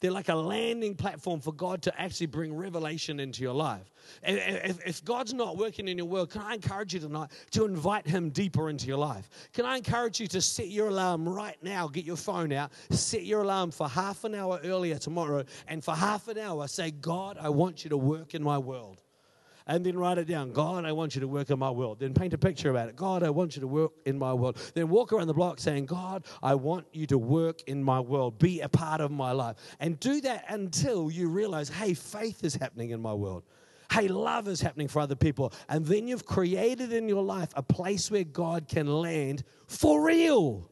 They're 0.00 0.12
like 0.12 0.28
a 0.28 0.34
landing 0.34 0.94
platform 0.94 1.40
for 1.40 1.52
God 1.52 1.82
to 1.82 2.00
actually 2.00 2.26
bring 2.26 2.54
revelation 2.54 3.18
into 3.18 3.42
your 3.42 3.54
life. 3.54 3.92
If, 4.22 4.86
if, 4.86 5.04
God's 5.04 5.34
not 5.34 5.56
working 5.56 5.88
in 5.88 5.98
your 5.98 6.06
world, 6.06 6.30
can 6.30 6.40
I 6.42 6.54
encourage 6.54 6.94
you 6.94 7.00
tonight 7.00 7.30
to 7.50 7.64
invite 7.64 8.06
Him 8.06 8.30
deeper 8.30 8.70
into 8.70 8.86
your 8.86 8.98
life? 8.98 9.28
Can 9.52 9.64
I 9.64 9.76
encourage 9.76 10.20
you 10.20 10.28
to 10.28 10.40
set 10.40 10.68
your 10.68 10.88
alarm 10.88 11.28
right 11.28 11.56
now? 11.62 11.88
Get 11.88 12.04
your 12.04 12.16
phone 12.16 12.52
out, 12.52 12.72
set 12.90 13.24
your 13.24 13.42
alarm 13.42 13.72
for 13.72 13.88
half 13.88 14.22
an 14.24 14.34
hour 14.34 14.60
earlier 14.62 14.98
tomorrow, 14.98 15.44
and 15.66 15.82
for 15.82 15.94
half 15.94 16.28
an 16.28 16.38
hour 16.38 16.68
say, 16.68 16.92
God, 16.92 17.36
I 17.40 17.48
want 17.48 17.82
you 17.84 17.90
to 17.90 17.96
work 17.96 18.34
in 18.34 18.42
my 18.42 18.58
world 18.58 19.02
and 19.68 19.84
then 19.84 19.98
write 19.98 20.18
it 20.18 20.26
down. 20.26 20.52
God, 20.52 20.86
I 20.86 20.92
want 20.92 21.14
you 21.14 21.20
to 21.20 21.28
work 21.28 21.50
in 21.50 21.58
my 21.58 21.70
world. 21.70 22.00
Then 22.00 22.14
paint 22.14 22.32
a 22.32 22.38
picture 22.38 22.70
about 22.70 22.88
it. 22.88 22.96
God, 22.96 23.22
I 23.22 23.30
want 23.30 23.54
you 23.54 23.60
to 23.60 23.68
work 23.68 23.92
in 24.06 24.18
my 24.18 24.32
world. 24.32 24.56
Then 24.74 24.88
walk 24.88 25.12
around 25.12 25.26
the 25.26 25.34
block 25.34 25.60
saying, 25.60 25.86
God, 25.86 26.24
I 26.42 26.54
want 26.54 26.86
you 26.92 27.06
to 27.08 27.18
work 27.18 27.62
in 27.66 27.84
my 27.84 28.00
world. 28.00 28.38
Be 28.38 28.62
a 28.62 28.68
part 28.68 29.02
of 29.02 29.10
my 29.10 29.32
life. 29.32 29.56
And 29.78 30.00
do 30.00 30.22
that 30.22 30.46
until 30.48 31.10
you 31.10 31.28
realize, 31.28 31.68
hey, 31.68 31.92
faith 31.92 32.42
is 32.44 32.54
happening 32.54 32.90
in 32.90 33.00
my 33.00 33.12
world. 33.12 33.44
Hey, 33.92 34.08
love 34.08 34.48
is 34.48 34.60
happening 34.60 34.88
for 34.88 35.00
other 35.00 35.16
people. 35.16 35.52
And 35.68 35.84
then 35.84 36.08
you've 36.08 36.26
created 36.26 36.92
in 36.92 37.08
your 37.08 37.22
life 37.22 37.50
a 37.54 37.62
place 37.62 38.10
where 38.10 38.24
God 38.24 38.68
can 38.68 38.86
land 38.86 39.44
for 39.66 40.02
real. 40.02 40.70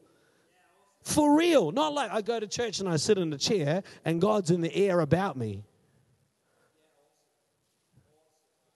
For 1.03 1.37
real. 1.37 1.71
Not 1.71 1.93
like 1.93 2.11
I 2.11 2.21
go 2.21 2.39
to 2.39 2.47
church 2.47 2.79
and 2.79 2.89
I 2.89 2.97
sit 2.97 3.17
in 3.17 3.31
a 3.31 3.37
chair 3.37 3.83
and 4.05 4.19
God's 4.19 4.51
in 4.51 4.61
the 4.61 4.75
air 4.75 4.99
about 4.99 5.37
me. 5.37 5.63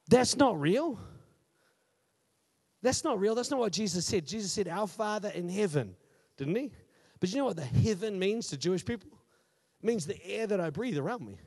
That's 0.07 0.35
not 0.35 0.59
real. 0.59 0.99
That's 2.81 3.03
not 3.03 3.19
real. 3.19 3.35
That's 3.35 3.51
not 3.51 3.59
what 3.59 3.71
Jesus 3.71 4.05
said. 4.05 4.25
Jesus 4.25 4.51
said, 4.51 4.67
Our 4.67 4.87
Father 4.87 5.29
in 5.29 5.47
heaven, 5.49 5.95
didn't 6.37 6.55
he? 6.55 6.71
But 7.19 7.31
you 7.31 7.37
know 7.37 7.45
what 7.45 7.55
the 7.55 7.63
heaven 7.63 8.17
means 8.17 8.47
to 8.47 8.57
Jewish 8.57 8.83
people? 8.83 9.09
It 9.81 9.85
means 9.85 10.05
the 10.05 10.23
air 10.25 10.47
that 10.47 10.59
I 10.59 10.69
breathe 10.71 10.97
around 10.97 11.25
me. 11.25 11.37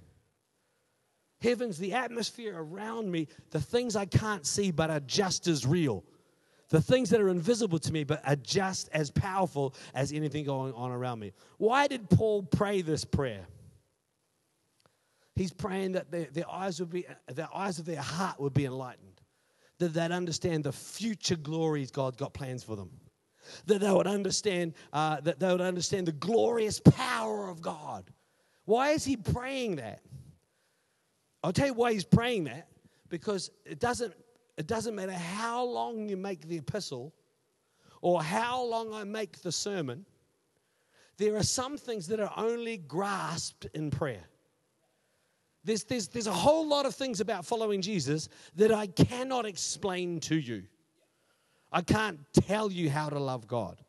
Heaven's 1.41 1.79
the 1.79 1.93
atmosphere 1.93 2.55
around 2.57 3.11
me, 3.11 3.29
the 3.51 3.61
things 3.61 3.97
I 3.97 4.07
can't 4.07 4.47
see 4.47 4.71
but 4.71 4.91
are 4.91 5.01
just 5.01 5.47
as 5.47 5.67
real. 5.67 6.05
The 6.71 6.81
things 6.81 7.11
that 7.11 7.21
are 7.21 7.29
invisible 7.29 7.79
to 7.81 7.93
me 7.93 8.05
but 8.05 8.27
are 8.27 8.37
just 8.37 8.89
as 8.93 9.11
powerful 9.11 9.75
as 9.95 10.13
anything 10.13 10.45
going 10.45 10.73
on 10.73 10.91
around 10.91 11.19
me. 11.19 11.33
Why 11.59 11.87
did 11.87 12.09
Paul 12.09 12.45
pray 12.45 12.81
this 12.81 13.05
prayer? 13.05 13.47
He's 15.37 15.53
praying 15.53 15.93
that 15.93 16.11
their, 16.11 16.27
their 16.27 16.49
eyes 16.49 16.79
would 16.79 16.91
be, 16.91 17.07
the 17.27 17.49
eyes 17.53 17.79
of 17.79 17.87
their 17.87 18.01
heart 18.01 18.41
would 18.41 18.55
be 18.55 18.67
enlightened, 18.67 19.21
that 19.79 19.93
they'd 19.93 20.13
understand 20.13 20.65
the 20.65 20.73
future 20.73 21.37
glories 21.37 21.91
God 21.91 22.17
got 22.17 22.33
plans 22.35 22.63
for 22.63 22.77
them, 22.77 22.91
that 23.67 23.81
they 23.81 23.91
would 23.91 24.07
understand, 24.07 24.75
uh, 24.93 25.21
that 25.23 25.41
they 25.41 25.49
would 25.49 25.61
understand 25.61 26.07
the 26.07 26.13
glorious 26.13 26.81
power 26.81 27.49
of 27.49 27.61
God. 27.61 28.11
Why 28.65 28.91
is 28.91 29.05
he 29.05 29.17
praying 29.17 29.77
that? 29.77 30.01
I'll 31.43 31.53
tell 31.53 31.67
you 31.67 31.75
why 31.75 31.93
he's 31.93 32.05
praying 32.05 32.45
that, 32.45 32.69
because 33.09 33.51
it 33.67 33.81
doesn't, 33.81 34.15
it 34.57 34.69
doesn't 34.69 34.95
matter 34.95 35.13
how 35.13 35.65
long 35.65 36.09
you 36.09 36.17
make 36.17 36.47
the 36.47 36.59
epistle 36.59 37.13
or 38.01 38.23
how 38.23 38.63
long 38.63 38.95
I 38.95 39.03
make 39.03 39.43
the 39.43 39.51
sermon, 39.51 40.07
there 41.17 41.37
are 41.37 41.43
some 41.43 41.77
things 41.77 42.07
that 42.07 42.21
are 42.21 42.33
only 42.37 42.77
grasped 42.77 43.67
in 43.75 43.91
prayer. 43.91 44.25
There's, 45.65 45.85
there's, 45.85 46.09
there's 46.09 46.27
a 46.27 46.33
whole 46.33 46.67
lot 46.67 46.87
of 46.87 46.95
things 46.95 47.21
about 47.21 47.45
following 47.47 47.81
Jesus 47.81 48.29
that 48.57 48.73
I 48.73 48.87
cannot 48.87 49.47
explain 49.47 50.21
to 50.21 50.37
you. 50.37 50.65
I 51.73 51.81
can't 51.81 52.21
tell 52.33 52.71
you 52.71 52.91
how 52.91 53.09
to 53.09 53.19
love 53.19 53.49
God. 53.49 53.81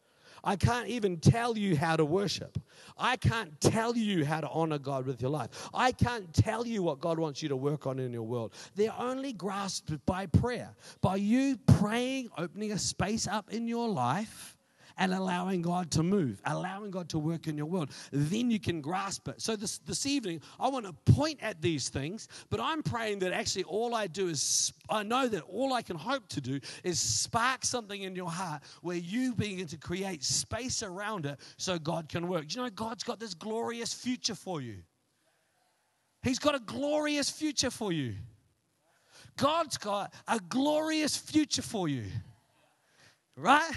I 0.45 0.55
can't 0.55 0.87
even 0.87 1.17
tell 1.17 1.57
you 1.57 1.75
how 1.75 1.95
to 1.95 2.05
worship. 2.05 2.59
I 2.97 3.17
can't 3.17 3.59
tell 3.59 3.97
you 3.97 4.23
how 4.23 4.41
to 4.41 4.49
honor 4.49 4.77
God 4.77 5.07
with 5.07 5.19
your 5.19 5.31
life. 5.31 5.69
I 5.73 5.91
can't 5.91 6.31
tell 6.33 6.67
you 6.67 6.83
what 6.83 6.99
God 6.99 7.17
wants 7.17 7.41
you 7.41 7.49
to 7.49 7.55
work 7.55 7.87
on 7.87 7.97
in 7.97 8.13
your 8.13 8.23
world. 8.23 8.53
They're 8.75 8.93
only 8.97 9.33
grasped 9.33 10.05
by 10.05 10.27
prayer, 10.27 10.75
by 11.01 11.15
you 11.15 11.57
praying, 11.79 12.29
opening 12.37 12.73
a 12.73 12.79
space 12.79 13.27
up 13.27 13.51
in 13.51 13.67
your 13.67 13.89
life 13.89 14.54
and 14.97 15.13
allowing 15.13 15.61
God 15.61 15.91
to 15.91 16.03
move, 16.03 16.41
allowing 16.45 16.91
God 16.91 17.09
to 17.09 17.19
work 17.19 17.47
in 17.47 17.57
your 17.57 17.65
world. 17.65 17.91
Then 18.11 18.49
you 18.49 18.59
can 18.59 18.81
grasp 18.81 19.27
it. 19.27 19.41
So 19.41 19.55
this, 19.55 19.79
this 19.79 20.05
evening, 20.05 20.41
I 20.59 20.69
want 20.69 20.85
to 20.85 21.13
point 21.13 21.39
at 21.41 21.61
these 21.61 21.89
things, 21.89 22.27
but 22.49 22.59
I'm 22.59 22.81
praying 22.81 23.19
that 23.19 23.33
actually 23.33 23.63
all 23.65 23.95
I 23.95 24.07
do 24.07 24.27
is, 24.27 24.73
I 24.89 25.03
know 25.03 25.27
that 25.27 25.43
all 25.43 25.73
I 25.73 25.81
can 25.81 25.97
hope 25.97 26.27
to 26.29 26.41
do 26.41 26.59
is 26.83 26.99
spark 26.99 27.65
something 27.65 28.03
in 28.03 28.15
your 28.15 28.29
heart 28.29 28.63
where 28.81 28.97
you 28.97 29.35
begin 29.35 29.67
to 29.67 29.77
create 29.77 30.23
space 30.23 30.83
around 30.83 31.25
it 31.25 31.39
so 31.57 31.77
God 31.77 32.09
can 32.09 32.27
work. 32.27 32.47
Do 32.47 32.55
you 32.57 32.63
know 32.63 32.69
God's 32.69 33.03
got 33.03 33.19
this 33.19 33.33
glorious 33.33 33.93
future 33.93 34.35
for 34.35 34.61
you? 34.61 34.77
He's 36.23 36.39
got 36.39 36.55
a 36.55 36.59
glorious 36.59 37.29
future 37.29 37.69
for 37.69 37.91
you. 37.91 38.15
God's 39.37 39.77
got 39.77 40.13
a 40.27 40.39
glorious 40.39 41.15
future 41.15 41.61
for 41.61 41.87
you. 41.87 42.05
Right? 43.35 43.71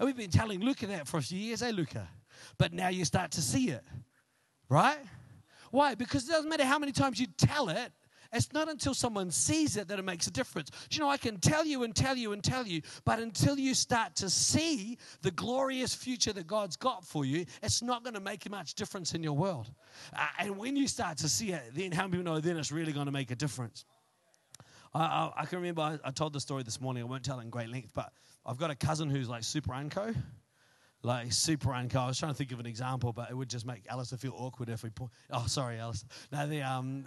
And 0.00 0.06
we've 0.06 0.16
been 0.16 0.30
telling 0.30 0.60
Luca 0.60 0.86
that 0.86 1.06
for 1.06 1.18
a 1.18 1.22
few 1.22 1.38
years, 1.38 1.62
eh, 1.62 1.72
Luca? 1.74 2.08
But 2.56 2.72
now 2.72 2.88
you 2.88 3.04
start 3.04 3.32
to 3.32 3.42
see 3.42 3.68
it, 3.68 3.84
right? 4.70 4.96
Why? 5.72 5.94
Because 5.94 6.26
it 6.26 6.32
doesn't 6.32 6.48
matter 6.48 6.64
how 6.64 6.78
many 6.78 6.90
times 6.90 7.20
you 7.20 7.26
tell 7.36 7.68
it, 7.68 7.92
it's 8.32 8.50
not 8.54 8.70
until 8.70 8.94
someone 8.94 9.30
sees 9.30 9.76
it 9.76 9.88
that 9.88 9.98
it 9.98 10.04
makes 10.06 10.26
a 10.26 10.30
difference. 10.30 10.70
Do 10.70 10.96
you 10.96 11.00
know, 11.00 11.10
I 11.10 11.18
can 11.18 11.36
tell 11.38 11.66
you 11.66 11.82
and 11.82 11.94
tell 11.94 12.16
you 12.16 12.32
and 12.32 12.42
tell 12.42 12.66
you, 12.66 12.80
but 13.04 13.18
until 13.18 13.58
you 13.58 13.74
start 13.74 14.16
to 14.16 14.30
see 14.30 14.96
the 15.20 15.32
glorious 15.32 15.94
future 15.94 16.32
that 16.32 16.46
God's 16.46 16.76
got 16.76 17.04
for 17.04 17.26
you, 17.26 17.44
it's 17.62 17.82
not 17.82 18.02
going 18.02 18.14
to 18.14 18.20
make 18.20 18.48
much 18.48 18.76
difference 18.76 19.12
in 19.12 19.22
your 19.22 19.34
world. 19.34 19.70
Uh, 20.16 20.26
and 20.38 20.56
when 20.56 20.76
you 20.76 20.88
start 20.88 21.18
to 21.18 21.28
see 21.28 21.52
it, 21.52 21.62
then 21.74 21.92
how 21.92 22.04
many 22.04 22.22
people 22.22 22.32
know 22.32 22.40
then 22.40 22.56
it's 22.56 22.72
really 22.72 22.92
going 22.92 23.06
to 23.06 23.12
make 23.12 23.32
a 23.32 23.36
difference? 23.36 23.84
I, 24.94 25.00
I, 25.00 25.32
I 25.42 25.44
can 25.44 25.58
remember 25.58 25.82
I, 25.82 25.98
I, 26.04 26.10
told 26.10 26.32
the 26.32 26.40
story 26.40 26.62
this 26.62 26.80
morning. 26.80 27.02
I 27.02 27.06
won't 27.06 27.22
tell 27.22 27.38
it 27.38 27.42
in 27.42 27.50
great 27.50 27.68
length, 27.68 27.90
but 27.94 28.12
I've 28.44 28.58
got 28.58 28.70
a 28.70 28.74
cousin 28.74 29.10
who's 29.10 29.28
like 29.28 29.44
super 29.44 29.72
unco. 29.72 30.14
Like 31.02 31.32
super 31.32 31.72
unco. 31.72 31.98
I 31.98 32.08
was 32.08 32.18
trying 32.18 32.32
to 32.32 32.36
think 32.36 32.52
of 32.52 32.60
an 32.60 32.66
example, 32.66 33.14
but 33.14 33.30
it 33.30 33.34
would 33.34 33.48
just 33.48 33.64
make 33.64 33.84
Alistair 33.88 34.18
feel 34.18 34.34
awkward 34.36 34.68
if 34.68 34.82
we 34.82 34.90
put. 34.90 35.08
Oh, 35.30 35.46
sorry, 35.46 35.78
Alistair. 35.78 36.10
No, 36.30 36.46
the 36.46 36.60
um, 36.60 37.06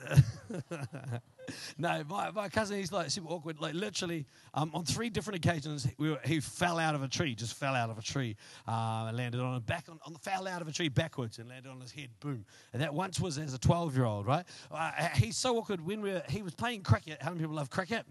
no, 1.78 2.04
my, 2.10 2.32
my 2.32 2.50
cousin, 2.50 2.78
he's 2.78 2.92
like 2.92 3.12
super 3.12 3.28
awkward. 3.28 3.62
Like 3.62 3.76
literally, 3.76 4.26
um, 4.56 4.72
on 4.74 4.84
three 4.84 5.12
different 5.12 5.46
occasions, 5.46 5.88
we 6.00 6.10
were, 6.10 6.20
he 6.26 6.40
fell 6.40 6.80
out 6.80 6.96
of 6.96 7.04
a 7.04 7.08
tree, 7.08 7.36
just 7.36 7.54
fell 7.54 7.76
out 7.76 7.92
of 7.92 8.00
a 8.00 8.02
tree, 8.02 8.36
uh, 8.68 9.06
and 9.10 9.18
landed 9.18 9.40
on 9.40 9.56
a 9.56 9.60
back 9.60 9.86
on, 9.88 10.00
on, 10.08 10.16
fell 10.16 10.48
out 10.48 10.64
of 10.64 10.68
a 10.68 10.72
tree 10.72 10.90
backwards 10.90 11.38
and 11.38 11.48
landed 11.48 11.70
on 11.70 11.80
his 11.80 11.92
head. 11.92 12.10
Boom. 12.20 12.46
And 12.74 12.82
that 12.82 12.96
once 12.96 13.20
was 13.20 13.38
as 13.38 13.54
a 13.54 13.60
12 13.60 13.96
year 13.96 14.06
old, 14.06 14.26
right? 14.26 14.46
Uh, 14.72 14.92
he's 15.14 15.38
so 15.38 15.56
awkward 15.58 15.86
when 15.86 16.02
we 16.02 16.20
he 16.30 16.42
was 16.42 16.56
playing 16.56 16.82
cricket. 16.82 17.22
How 17.22 17.30
many 17.30 17.42
people 17.42 17.56
love 17.58 17.70
cricket? 17.70 18.08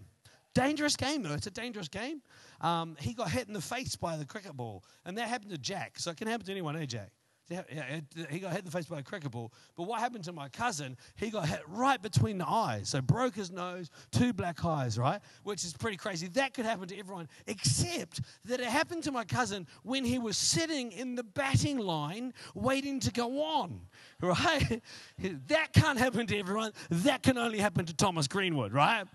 Dangerous 0.53 0.95
game, 0.95 1.23
though. 1.23 1.33
It's 1.33 1.47
a 1.47 1.51
dangerous 1.51 1.87
game. 1.87 2.21
Um, 2.61 2.95
he 2.99 3.13
got 3.13 3.31
hit 3.31 3.47
in 3.47 3.53
the 3.53 3.61
face 3.61 3.95
by 3.95 4.17
the 4.17 4.25
cricket 4.25 4.55
ball, 4.55 4.83
and 5.05 5.17
that 5.17 5.27
happened 5.27 5.51
to 5.51 5.57
Jack. 5.57 5.99
So 5.99 6.11
it 6.11 6.17
can 6.17 6.27
happen 6.27 6.45
to 6.45 6.51
anyone, 6.51 6.75
eh, 6.75 6.85
Jack? 6.85 7.11
Yeah, 7.49 7.99
he 8.29 8.39
got 8.39 8.51
hit 8.51 8.59
in 8.59 8.65
the 8.65 8.71
face 8.71 8.85
by 8.85 8.99
a 8.99 9.03
cricket 9.03 9.31
ball. 9.31 9.51
But 9.75 9.83
what 9.83 9.99
happened 9.99 10.23
to 10.25 10.31
my 10.31 10.47
cousin? 10.47 10.95
He 11.17 11.29
got 11.29 11.47
hit 11.47 11.61
right 11.67 12.01
between 12.01 12.37
the 12.37 12.47
eyes. 12.47 12.89
So 12.89 13.01
broke 13.01 13.35
his 13.35 13.51
nose, 13.51 13.89
two 14.11 14.31
black 14.31 14.63
eyes, 14.63 14.97
right? 14.97 15.19
Which 15.43 15.65
is 15.65 15.73
pretty 15.73 15.97
crazy. 15.97 16.27
That 16.29 16.53
could 16.53 16.65
happen 16.65 16.87
to 16.87 16.97
everyone, 16.97 17.27
except 17.45 18.21
that 18.45 18.61
it 18.61 18.65
happened 18.65 19.03
to 19.03 19.11
my 19.11 19.25
cousin 19.25 19.67
when 19.83 20.05
he 20.05 20.19
was 20.19 20.37
sitting 20.37 20.93
in 20.93 21.15
the 21.15 21.23
batting 21.23 21.79
line 21.79 22.33
waiting 22.55 23.01
to 23.01 23.11
go 23.11 23.43
on, 23.43 23.81
right? 24.21 24.81
that 25.47 25.73
can't 25.73 25.99
happen 25.99 26.25
to 26.27 26.37
everyone. 26.37 26.71
That 26.89 27.23
can 27.23 27.37
only 27.37 27.59
happen 27.59 27.85
to 27.85 27.93
Thomas 27.93 28.27
Greenwood, 28.27 28.71
right? 28.71 29.05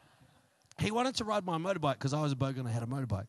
He 0.80 0.90
wanted 0.90 1.16
to 1.16 1.24
ride 1.24 1.44
my 1.44 1.58
motorbike 1.58 1.94
because 1.94 2.14
I 2.14 2.22
was 2.22 2.32
a 2.32 2.36
bogan 2.36 2.60
and 2.60 2.68
I 2.68 2.72
had 2.72 2.82
a 2.82 2.86
motorbike. 2.86 3.26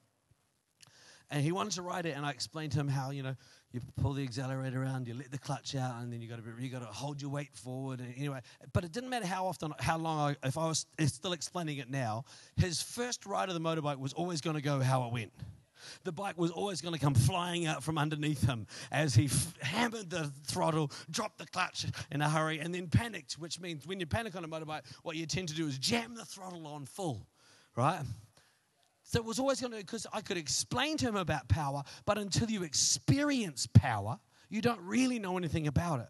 And 1.32 1.44
he 1.44 1.52
wanted 1.52 1.74
to 1.74 1.84
ride 1.84 2.08
it, 2.08 2.18
and 2.18 2.26
I 2.26 2.32
explained 2.32 2.72
to 2.72 2.80
him 2.80 2.88
how, 2.88 3.12
you 3.12 3.22
know, 3.22 3.36
you 3.72 3.82
pull 4.02 4.14
the 4.14 4.24
accelerator 4.24 4.82
around, 4.82 5.08
you 5.08 5.14
let 5.14 5.30
the 5.30 5.38
clutch 5.38 5.76
out, 5.76 6.02
and 6.02 6.12
then 6.12 6.22
you 6.22 6.28
got 6.28 6.44
to 6.44 6.64
you 6.64 6.70
got 6.70 6.80
to 6.80 6.88
hold 6.88 7.22
your 7.22 7.30
weight 7.30 7.54
forward. 7.54 8.00
And 8.00 8.16
anyway, 8.18 8.40
but 8.74 8.84
it 8.84 8.92
didn't 8.92 9.12
matter 9.12 9.28
how 9.28 9.46
often, 9.46 9.74
how 9.80 10.00
long. 10.00 10.32
I, 10.32 10.48
if 10.48 10.58
I 10.58 10.66
was 10.68 10.88
still 11.06 11.34
explaining 11.34 11.78
it 11.78 11.88
now, 11.88 12.26
his 12.56 12.82
first 12.82 13.28
ride 13.28 13.48
of 13.48 13.54
the 13.54 13.62
motorbike 13.62 14.00
was 14.00 14.12
always 14.14 14.42
going 14.42 14.56
to 14.56 14.62
go 14.62 14.80
how 14.80 15.06
it 15.06 15.14
went. 15.14 15.32
The 16.04 16.12
bike 16.12 16.38
was 16.38 16.50
always 16.50 16.82
going 16.82 16.96
to 16.96 17.00
come 17.00 17.14
flying 17.14 17.68
out 17.68 17.84
from 17.84 17.98
underneath 18.00 18.46
him 18.46 18.66
as 18.92 19.14
he 19.14 19.26
f- 19.26 19.54
hammered 19.62 20.10
the 20.10 20.32
throttle, 20.46 20.92
dropped 21.10 21.38
the 21.38 21.46
clutch 21.46 21.86
in 22.12 22.22
a 22.22 22.30
hurry, 22.30 22.60
and 22.60 22.74
then 22.74 22.88
panicked. 22.88 23.34
Which 23.34 23.60
means 23.60 23.86
when 23.86 24.00
you 24.00 24.08
panic 24.08 24.36
on 24.36 24.44
a 24.44 24.48
motorbike, 24.48 24.82
what 25.04 25.16
you 25.16 25.28
tend 25.28 25.50
to 25.50 25.54
do 25.54 25.68
is 25.68 25.78
jam 25.78 26.16
the 26.16 26.26
throttle 26.26 26.66
on 26.66 26.86
full 26.86 27.28
right? 27.76 28.02
So 29.04 29.18
it 29.18 29.26
was 29.26 29.40
always 29.40 29.60
going 29.60 29.72
to, 29.72 29.80
because 29.80 30.06
I 30.14 30.22
could 30.22 30.38
explain 30.38 30.98
to 30.98 31.08
him 31.08 31.16
about 31.16 31.48
power, 31.48 31.84
but 32.06 32.18
until 32.18 32.50
you 32.50 32.64
experience 32.64 33.68
power, 33.74 34.20
you 34.50 34.62
don't 34.62 34.82
really 34.82 35.18
know 35.18 35.38
anything 35.38 35.68
about 35.68 36.02
it. 36.02 36.10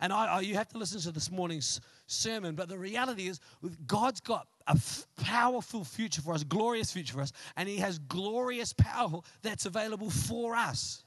And 0.00 0.12
I, 0.12 0.26
I, 0.26 0.40
you 0.40 0.54
have 0.54 0.68
to 0.68 0.78
listen 0.78 1.00
to 1.00 1.10
this 1.10 1.30
morning's 1.30 1.80
sermon, 2.06 2.54
but 2.54 2.68
the 2.68 2.76
reality 2.76 3.28
is, 3.28 3.40
God's 3.86 4.20
got 4.20 4.46
a 4.66 4.72
f- 4.72 5.06
powerful 5.18 5.84
future 5.84 6.20
for 6.20 6.34
us, 6.34 6.44
glorious 6.44 6.92
future 6.92 7.14
for 7.14 7.22
us, 7.22 7.32
and 7.56 7.68
He 7.68 7.78
has 7.78 7.98
glorious 7.98 8.74
power 8.74 9.20
that's 9.42 9.64
available 9.64 10.10
for 10.10 10.54
us. 10.54 11.02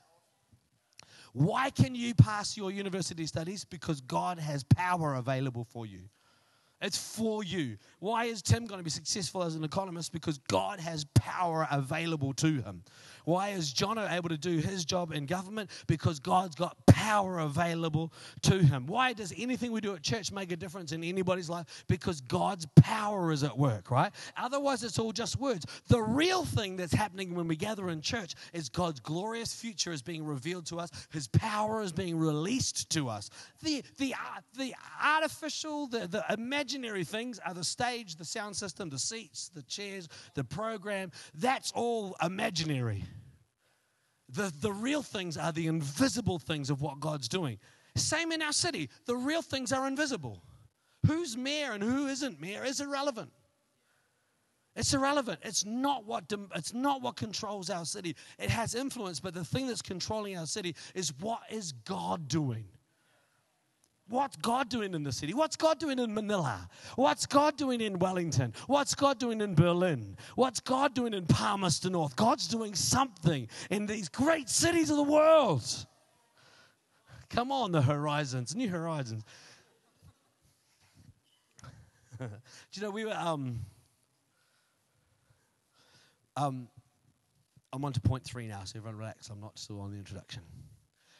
Why 1.34 1.70
can 1.70 1.94
you 1.94 2.16
pass 2.16 2.58
your 2.58 2.72
university 2.72 3.28
studies? 3.28 3.64
Because 3.64 4.02
God 4.02 4.40
has 4.40 4.64
power 4.64 5.14
available 5.14 5.64
for 5.64 5.86
you. 5.86 6.10
It's 6.82 6.98
for 6.98 7.44
you. 7.44 7.78
Why 8.00 8.26
is 8.26 8.42
Tim 8.42 8.66
going 8.66 8.80
to 8.80 8.84
be 8.84 8.90
successful 8.90 9.44
as 9.44 9.56
an 9.56 9.64
economist? 9.64 10.14
Because 10.14 10.38
God 10.38 10.80
has 10.80 11.06
power 11.14 11.68
available 11.70 12.34
to 12.36 12.62
him. 12.62 12.84
Why 13.26 13.50
is 13.50 13.74
Jono 13.74 14.12
able 14.12 14.30
to 14.30 14.38
do 14.38 14.58
his 14.58 14.86
job 14.86 15.12
in 15.12 15.26
government? 15.26 15.70
Because 15.88 16.20
God's 16.20 16.56
got 16.56 16.78
power 16.88 17.40
available 17.40 18.14
to 18.44 18.60
him. 18.60 18.88
Why 18.88 19.14
does 19.14 19.34
anything 19.38 19.72
we 19.72 19.82
do 19.82 19.94
at 19.94 20.02
church 20.02 20.32
make 20.32 20.52
a 20.52 20.56
difference 20.56 20.94
in 20.94 21.04
anybody's 21.04 21.50
life? 21.50 21.84
Because 21.88 22.22
God's 22.22 22.66
power 22.78 23.32
is 23.32 23.44
at 23.44 23.58
work, 23.58 23.92
right? 23.92 24.12
Otherwise, 24.38 24.84
it's 24.84 24.98
all 24.98 25.12
just 25.12 25.40
words. 25.40 25.66
The 25.88 26.02
real 26.02 26.46
thing 26.46 26.78
that's 26.78 26.94
happening 26.94 27.36
when 27.36 27.48
we 27.48 27.56
gather 27.56 27.90
in 27.90 28.02
church 28.02 28.36
is 28.54 28.70
God's 28.70 29.00
glorious 29.00 29.54
future 29.54 29.92
is 29.92 30.02
being 30.02 30.26
revealed 30.26 30.66
to 30.68 30.80
us, 30.80 30.90
His 31.12 31.28
power 31.28 31.82
is 31.82 31.92
being 31.92 32.18
released 32.18 32.90
to 32.92 33.10
us. 33.10 33.30
The, 33.62 33.84
the, 33.98 34.16
the 34.58 34.74
artificial, 35.04 35.88
the, 35.88 36.08
the 36.08 36.24
imaginary 36.70 37.04
things 37.04 37.40
are 37.44 37.54
the 37.56 37.64
stage, 37.64 38.16
the 38.16 38.26
sound 38.26 38.56
system, 38.56 38.90
the 38.90 39.00
seats, 39.00 39.50
the 39.50 39.64
chairs, 39.64 40.08
the 40.36 40.44
program. 40.44 41.12
That's 41.34 41.72
all 41.72 42.16
imaginary. 42.22 43.04
The, 44.30 44.54
the 44.62 44.72
real 44.72 45.02
things 45.02 45.36
are 45.36 45.52
the 45.52 45.66
invisible 45.66 46.38
things 46.38 46.70
of 46.70 46.82
what 46.82 47.00
God's 47.00 47.28
doing. 47.28 47.58
Same 47.96 48.32
in 48.32 48.44
our 48.44 48.54
city. 48.54 48.90
The 49.08 49.16
real 49.16 49.42
things 49.42 49.74
are 49.74 49.88
invisible. 49.88 50.44
Who's 51.08 51.36
mayor 51.36 51.72
and 51.72 51.82
who 51.82 52.06
isn't 52.06 52.40
mayor 52.40 52.64
is 52.64 52.82
irrelevant. 52.82 53.32
It's 54.76 54.94
irrelevant. 54.94 55.40
It's 55.42 55.66
not 55.66 56.06
what 56.06 56.26
it's 56.54 56.74
not 56.76 57.02
what 57.02 57.16
controls 57.16 57.72
our 57.72 57.86
city. 57.86 58.16
It 58.38 58.52
has 58.52 58.76
influence, 58.76 59.20
but 59.20 59.34
the 59.34 59.44
thing 59.44 59.66
that's 59.66 59.82
controlling 59.82 60.38
our 60.38 60.46
city 60.46 60.76
is 60.94 61.12
what 61.20 61.42
is 61.50 61.72
God 61.72 62.28
doing? 62.28 62.66
What's 64.10 64.36
God 64.38 64.70
doing 64.70 64.96
in 64.96 65.04
the 65.04 65.12
city? 65.12 65.36
What's 65.36 65.56
God 65.56 65.80
doing 65.80 66.00
in 66.00 66.14
Manila? 66.14 66.68
What's 66.96 67.28
God 67.28 67.58
doing 67.58 67.80
in 67.80 68.00
Wellington? 68.00 68.54
What's 68.66 68.96
God 68.96 69.20
doing 69.20 69.40
in 69.40 69.54
Berlin? 69.54 70.18
What's 70.36 70.60
God 70.60 70.96
doing 70.96 71.14
in 71.14 71.28
Palmerston 71.28 71.92
North? 71.92 72.16
God's 72.16 72.48
doing 72.48 72.74
something 72.74 73.48
in 73.70 73.86
these 73.86 74.10
great 74.10 74.50
cities 74.50 74.90
of 74.90 74.98
the 74.98 75.04
world. 75.04 75.64
Come 77.30 77.52
on, 77.52 77.72
the 77.72 77.84
horizons, 77.84 78.56
new 78.56 78.70
horizons. 78.70 79.24
Do 82.20 82.28
you 82.74 82.82
know 82.82 82.90
we 82.90 83.06
were 83.06 83.14
um, 83.14 83.60
um 86.36 86.68
I'm 87.72 87.86
on 87.86 87.94
to 87.94 88.02
point 88.02 88.24
three 88.24 88.48
now, 88.48 88.64
so 88.64 88.80
everyone 88.80 88.98
relax. 88.98 89.30
I'm 89.30 89.40
not 89.40 89.60
still 89.60 89.80
on 89.82 89.92
the 89.92 89.98
introduction. 89.98 90.42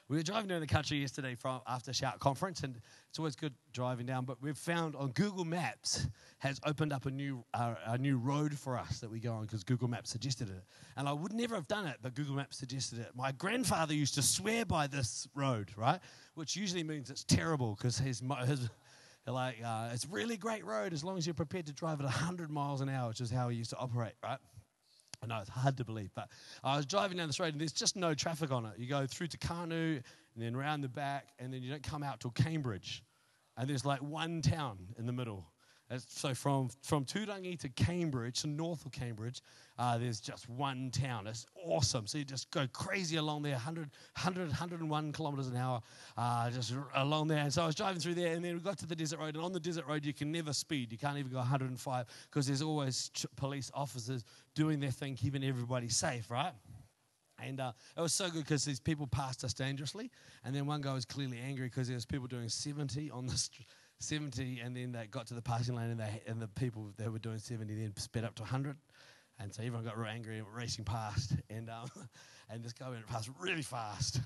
We 0.10 0.18
were 0.18 0.24
driving 0.24 0.48
down 0.48 0.60
the 0.60 0.66
country 0.66 0.98
yesterday 0.98 1.36
from 1.36 1.62
after 1.68 1.94
Shout 1.94 2.18
Conference, 2.20 2.62
and 2.62 2.76
it's 3.08 3.20
always 3.20 3.36
good 3.36 3.54
driving 3.74 4.08
down. 4.08 4.26
But 4.26 4.42
we've 4.42 4.58
found 4.58 4.96
on 4.96 5.12
Google 5.12 5.46
Maps 5.46 6.08
has 6.40 6.60
opened 6.66 6.92
up 6.92 7.06
a 7.06 7.12
new 7.12 7.46
uh, 7.54 7.76
a 7.86 7.98
new 8.00 8.18
road 8.18 8.58
for 8.58 8.76
us 8.76 9.02
that 9.02 9.12
we 9.12 9.20
go 9.20 9.34
on 9.34 9.44
because 9.44 9.64
Google 9.64 9.88
Maps 9.88 10.10
suggested 10.10 10.50
it. 10.50 10.64
And 10.98 11.08
I 11.08 11.14
would 11.14 11.32
never 11.34 11.54
have 11.54 11.68
done 11.68 11.86
it, 11.86 11.98
but 12.02 12.16
Google 12.16 12.34
Maps 12.34 12.58
suggested 12.58 12.98
it. 12.98 13.12
My 13.16 13.32
grandfather 13.34 13.94
used 13.94 14.16
to 14.16 14.24
swear 14.24 14.66
by 14.66 14.88
this 14.88 15.28
road, 15.36 15.70
right? 15.78 16.00
Which 16.34 16.56
usually 16.56 16.84
means 16.84 17.12
it's 17.12 17.24
terrible 17.24 17.76
because 17.76 18.00
his 18.00 18.24
his 18.48 18.68
like 19.28 19.58
uh, 19.64 19.92
it's 19.94 20.08
really 20.08 20.38
great 20.38 20.66
road 20.66 20.92
as 20.92 21.04
long 21.04 21.20
as 21.20 21.28
you're 21.28 21.36
prepared 21.36 21.68
to 21.68 21.74
drive 21.74 22.00
it 22.00 22.06
at 22.06 22.10
100 22.10 22.50
miles 22.50 22.82
an 22.82 22.90
hour, 22.90 23.10
which 23.10 23.22
is 23.22 23.30
how 23.30 23.50
he 23.50 23.58
used 23.58 23.70
to 23.70 23.78
operate, 23.78 24.14
right? 24.24 24.40
I 25.22 25.28
know 25.28 25.38
it's 25.40 25.50
hard 25.50 25.78
to 25.78 25.86
believe, 25.86 26.12
but 26.16 26.30
I 26.64 26.78
was 26.78 26.86
driving 26.86 27.18
down 27.18 27.28
this 27.28 27.40
road 27.40 27.54
and 27.54 27.60
there's 27.60 27.74
just 27.74 27.96
no 27.96 28.14
traffic 28.14 28.52
on 28.52 28.66
it. 28.66 28.74
You 28.78 28.88
go 28.88 29.06
through 29.06 29.28
to 29.28 29.38
Kanu 29.38 30.02
and 30.36 30.44
then 30.44 30.56
round 30.56 30.84
the 30.84 30.90
back, 30.90 31.30
and 31.40 31.54
then 31.54 31.62
you 31.62 31.70
don't 31.70 31.84
come 31.84 32.04
out 32.04 32.22
till 32.22 32.32
Cambridge. 32.32 33.04
And 33.58 33.70
there's 33.70 33.86
like 33.86 34.02
one 34.02 34.42
town 34.42 34.78
in 34.98 35.06
the 35.06 35.12
middle. 35.12 35.52
So 35.98 36.36
from, 36.36 36.70
from 36.84 37.04
Turangi 37.04 37.58
to 37.62 37.70
Cambridge, 37.70 38.42
to 38.42 38.48
north 38.48 38.86
of 38.86 38.92
Cambridge, 38.92 39.42
uh, 39.80 39.98
there's 39.98 40.20
just 40.20 40.48
one 40.48 40.92
town. 40.92 41.26
It's 41.26 41.48
awesome. 41.56 42.06
So 42.06 42.20
you 42.20 42.26
just 42.26 42.52
go 42.52 42.68
crazy 42.72 43.18
along 43.18 43.42
there, 43.42 43.54
100, 43.54 43.90
100 44.16 44.50
101 44.50 45.12
kilometers 45.14 45.48
an 45.48 45.58
hour, 45.58 45.82
uh, 46.16 46.52
just 46.52 46.76
along 46.96 47.30
there. 47.30 47.40
And 47.40 47.52
so 47.52 47.64
I 47.64 47.66
was 47.66 47.74
driving 47.74 48.00
through 48.00 48.14
there, 48.14 48.36
and 48.36 48.46
then 48.46 48.54
we 48.54 48.60
got 48.60 48.78
to 48.80 48.86
the 48.86 48.96
desert 48.96 49.20
road. 49.20 49.36
And 49.36 49.44
on 49.44 49.52
the 49.52 49.60
desert 49.60 49.88
road, 49.88 50.06
you 50.06 50.14
can 50.14 50.32
never 50.32 50.54
speed. 50.54 50.92
You 50.92 51.00
can't 51.00 51.18
even 51.18 51.32
go 51.32 51.38
105 51.38 52.06
because 52.30 52.46
there's 52.46 52.62
always 52.62 53.10
police 53.36 53.72
officers 53.74 54.24
doing 54.54 54.80
their 54.80 54.92
thing, 54.92 55.16
keeping 55.16 55.44
everybody 55.44 55.90
safe, 55.90 56.30
right? 56.30 56.54
And 57.42 57.60
uh, 57.60 57.72
it 57.98 58.02
was 58.02 58.14
so 58.14 58.30
good 58.30 58.44
because 58.44 58.64
these 58.64 58.80
people 58.80 59.08
passed 59.08 59.44
us 59.44 59.54
dangerously. 59.54 60.12
And 60.44 60.54
then 60.54 60.68
one 60.68 60.82
guy 60.82 60.94
was 60.94 61.06
clearly 61.06 61.40
angry 61.40 61.66
because 61.66 61.88
there 61.88 61.96
was 61.96 62.06
people 62.06 62.28
doing 62.28 62.50
70 62.50 63.10
on 63.10 63.26
the 63.26 63.38
street 63.38 63.68
70, 64.00 64.62
and 64.64 64.76
then 64.76 64.92
they 64.94 65.08
got 65.08 65.28
to 65.28 65.34
the 65.34 65.42
passing 65.42 65.76
lane, 65.76 65.92
and, 65.92 66.00
they, 66.00 66.22
and 66.26 66.42
the 66.42 66.48
people 66.48 66.92
that 66.98 67.12
were 67.12 67.20
doing 67.20 67.38
70 67.38 67.74
then 67.76 67.94
sped 67.98 68.24
up 68.24 68.36
to 68.36 68.44
100. 68.44 68.78
And 69.40 69.54
so 69.54 69.62
everyone 69.62 69.86
got 69.86 69.98
real 69.98 70.10
angry 70.10 70.40
and 70.40 70.48
racing 70.54 70.86
past. 70.86 71.34
And, 71.50 71.70
um, 71.70 71.90
and 72.50 72.64
this 72.64 72.74
guy 72.74 72.90
went 72.90 73.08
past 73.08 73.30
really 73.40 73.62
fast. 73.62 74.20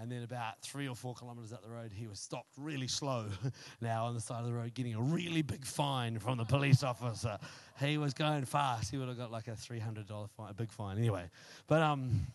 And 0.00 0.12
then 0.12 0.22
about 0.22 0.62
three 0.62 0.86
or 0.88 0.94
four 0.94 1.14
kilometers 1.14 1.52
up 1.52 1.62
the 1.62 1.70
road, 1.70 1.92
he 1.92 2.06
was 2.06 2.20
stopped 2.20 2.52
really 2.56 2.86
slow 2.86 3.26
now 3.80 4.04
on 4.04 4.14
the 4.14 4.20
side 4.20 4.40
of 4.40 4.46
the 4.46 4.52
road, 4.52 4.72
getting 4.74 4.94
a 4.94 5.00
really 5.00 5.42
big 5.42 5.64
fine 5.64 6.18
from 6.20 6.38
the 6.38 6.44
police 6.44 6.84
officer. 6.84 7.36
He 7.80 7.98
was 7.98 8.14
going 8.14 8.44
fast. 8.44 8.90
He 8.90 8.96
would 8.96 9.08
have 9.08 9.18
got 9.18 9.32
like 9.32 9.48
a 9.48 9.52
$300 9.52 10.30
fine, 10.30 10.50
a 10.50 10.54
big 10.54 10.70
fine 10.70 10.98
anyway. 10.98 11.28
But 11.66 11.82
um, 11.82 12.26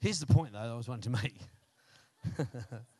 here's 0.00 0.18
the 0.18 0.26
point, 0.26 0.54
though, 0.54 0.60
I 0.60 0.74
was 0.74 0.88
wanting 0.88 1.12
to 1.12 1.22
make. 1.22 1.36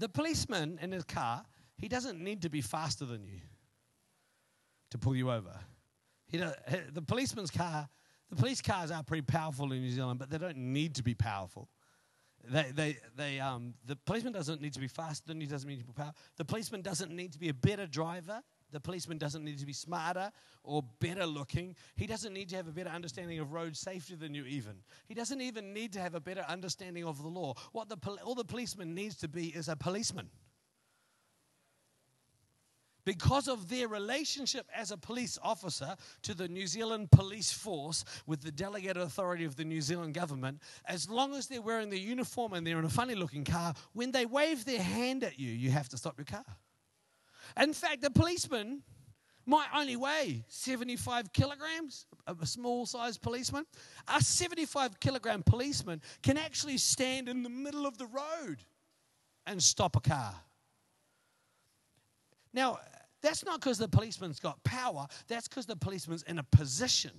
The 0.00 0.08
policeman 0.08 0.78
in 0.80 0.92
his 0.92 1.04
car, 1.04 1.44
he 1.76 1.86
doesn't 1.86 2.18
need 2.18 2.40
to 2.42 2.48
be 2.48 2.62
faster 2.62 3.04
than 3.04 3.22
you 3.22 3.38
to 4.92 4.98
pull 4.98 5.14
you 5.14 5.30
over. 5.30 5.52
He 6.26 6.38
the 6.38 7.02
policeman's 7.02 7.50
car, 7.50 7.86
the 8.30 8.36
police 8.36 8.62
cars 8.62 8.90
are 8.90 9.02
pretty 9.02 9.22
powerful 9.22 9.70
in 9.72 9.82
New 9.82 9.90
Zealand, 9.90 10.18
but 10.18 10.30
they 10.30 10.38
don't 10.38 10.56
need 10.56 10.94
to 10.94 11.02
be 11.02 11.14
powerful. 11.14 11.68
They, 12.48 12.70
they, 12.74 12.96
they, 13.14 13.40
um, 13.40 13.74
the 13.84 13.94
policeman 13.94 14.32
doesn't 14.32 14.62
need 14.62 14.72
to 14.72 14.80
be 14.80 14.88
faster 14.88 15.26
than 15.26 15.38
you, 15.38 15.46
doesn't 15.46 15.68
need 15.68 15.80
to 15.80 15.84
be 15.84 15.92
powerful. 15.92 16.16
The 16.38 16.46
policeman 16.46 16.80
doesn't 16.80 17.14
need 17.14 17.32
to 17.34 17.38
be 17.38 17.50
a 17.50 17.54
better 17.54 17.86
driver. 17.86 18.40
The 18.72 18.80
policeman 18.80 19.18
doesn't 19.18 19.44
need 19.44 19.58
to 19.58 19.66
be 19.66 19.72
smarter 19.72 20.30
or 20.62 20.82
better 21.00 21.26
looking. 21.26 21.76
He 21.96 22.06
doesn't 22.06 22.32
need 22.32 22.48
to 22.50 22.56
have 22.56 22.68
a 22.68 22.72
better 22.72 22.90
understanding 22.90 23.38
of 23.38 23.52
road 23.52 23.76
safety 23.76 24.14
than 24.14 24.34
you, 24.34 24.44
even. 24.44 24.74
He 25.06 25.14
doesn't 25.14 25.40
even 25.40 25.72
need 25.72 25.92
to 25.94 26.00
have 26.00 26.14
a 26.14 26.20
better 26.20 26.44
understanding 26.48 27.04
of 27.04 27.22
the 27.22 27.28
law. 27.28 27.54
What 27.72 27.88
the, 27.88 27.96
all 28.24 28.34
the 28.34 28.44
policeman 28.44 28.94
needs 28.94 29.16
to 29.16 29.28
be 29.28 29.48
is 29.48 29.68
a 29.68 29.76
policeman. 29.76 30.30
Because 33.04 33.48
of 33.48 33.68
their 33.68 33.88
relationship 33.88 34.68
as 34.74 34.90
a 34.90 34.96
police 34.96 35.38
officer 35.42 35.96
to 36.22 36.34
the 36.34 36.48
New 36.48 36.66
Zealand 36.66 37.10
police 37.10 37.50
force 37.50 38.04
with 38.26 38.42
the 38.42 38.52
delegated 38.52 38.98
authority 38.98 39.44
of 39.44 39.56
the 39.56 39.64
New 39.64 39.80
Zealand 39.80 40.14
government, 40.14 40.60
as 40.84 41.08
long 41.08 41.34
as 41.34 41.46
they're 41.46 41.62
wearing 41.62 41.88
their 41.88 41.98
uniform 41.98 42.52
and 42.52 42.66
they're 42.66 42.78
in 42.78 42.84
a 42.84 42.90
funny 42.90 43.14
looking 43.14 43.44
car, 43.44 43.74
when 43.94 44.12
they 44.12 44.26
wave 44.26 44.64
their 44.64 44.82
hand 44.82 45.24
at 45.24 45.38
you, 45.38 45.50
you 45.50 45.70
have 45.70 45.88
to 45.88 45.96
stop 45.96 46.18
your 46.18 46.26
car. 46.26 46.44
In 47.58 47.72
fact, 47.72 48.02
the 48.02 48.10
policeman 48.10 48.82
might 49.46 49.68
only 49.74 49.96
weigh 49.96 50.44
75 50.48 51.32
kilograms, 51.32 52.06
a 52.26 52.46
small 52.46 52.86
sized 52.86 53.22
policeman. 53.22 53.66
A 54.08 54.22
75 54.22 55.00
kilogram 55.00 55.42
policeman 55.42 56.00
can 56.22 56.36
actually 56.36 56.78
stand 56.78 57.28
in 57.28 57.42
the 57.42 57.48
middle 57.48 57.86
of 57.86 57.98
the 57.98 58.06
road 58.06 58.58
and 59.46 59.62
stop 59.62 59.96
a 59.96 60.00
car. 60.00 60.34
Now, 62.52 62.78
that's 63.22 63.44
not 63.44 63.60
because 63.60 63.78
the 63.78 63.88
policeman's 63.88 64.40
got 64.40 64.62
power, 64.64 65.06
that's 65.28 65.48
because 65.48 65.66
the 65.66 65.76
policeman's 65.76 66.22
in 66.24 66.38
a 66.38 66.44
position 66.44 67.12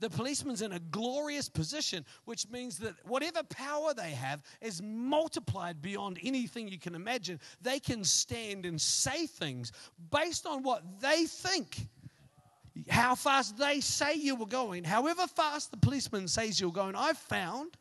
the 0.00 0.10
policeman's 0.10 0.62
in 0.62 0.72
a 0.72 0.78
glorious 0.78 1.48
position, 1.48 2.04
which 2.24 2.48
means 2.50 2.78
that 2.78 2.94
whatever 3.06 3.42
power 3.44 3.94
they 3.94 4.10
have 4.10 4.42
is 4.60 4.82
multiplied 4.82 5.80
beyond 5.80 6.18
anything 6.22 6.68
you 6.68 6.78
can 6.78 6.94
imagine. 6.94 7.40
They 7.62 7.78
can 7.78 8.04
stand 8.04 8.66
and 8.66 8.80
say 8.80 9.26
things 9.26 9.72
based 10.10 10.46
on 10.46 10.62
what 10.62 10.82
they 11.00 11.24
think. 11.24 11.88
How 12.90 13.14
fast 13.14 13.56
they 13.56 13.80
say 13.80 14.14
you 14.14 14.36
were 14.36 14.46
going, 14.46 14.84
however 14.84 15.26
fast 15.26 15.70
the 15.70 15.78
policeman 15.78 16.28
says 16.28 16.60
you're 16.60 16.70
going, 16.70 16.94
I've 16.94 17.16
found, 17.16 17.78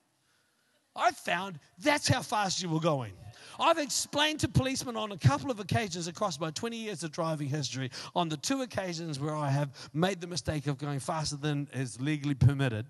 I've 0.96 1.18
found 1.18 1.60
that's 1.80 2.08
how 2.08 2.22
fast 2.22 2.64
you 2.64 2.70
were 2.70 2.80
going. 2.80 3.12
I've 3.60 3.78
explained 3.78 4.40
to 4.42 4.48
policemen 4.48 4.96
on 4.96 5.12
a 5.12 5.18
couple 5.18 5.52
of 5.52 5.60
occasions 5.60 6.08
across 6.08 6.40
my 6.40 6.52
20 6.52 6.78
years 6.78 7.04
of 7.04 7.12
driving 7.12 7.48
history, 7.48 7.92
on 8.16 8.30
the 8.30 8.38
two 8.38 8.62
occasions 8.62 9.20
where 9.20 9.36
I 9.36 9.50
have 9.50 9.90
made 9.94 10.22
the 10.22 10.28
mistake 10.28 10.68
of 10.68 10.78
going 10.78 11.00
faster 11.00 11.36
than 11.36 11.68
is 11.74 12.00
legally 12.00 12.36
permitted, 12.36 12.86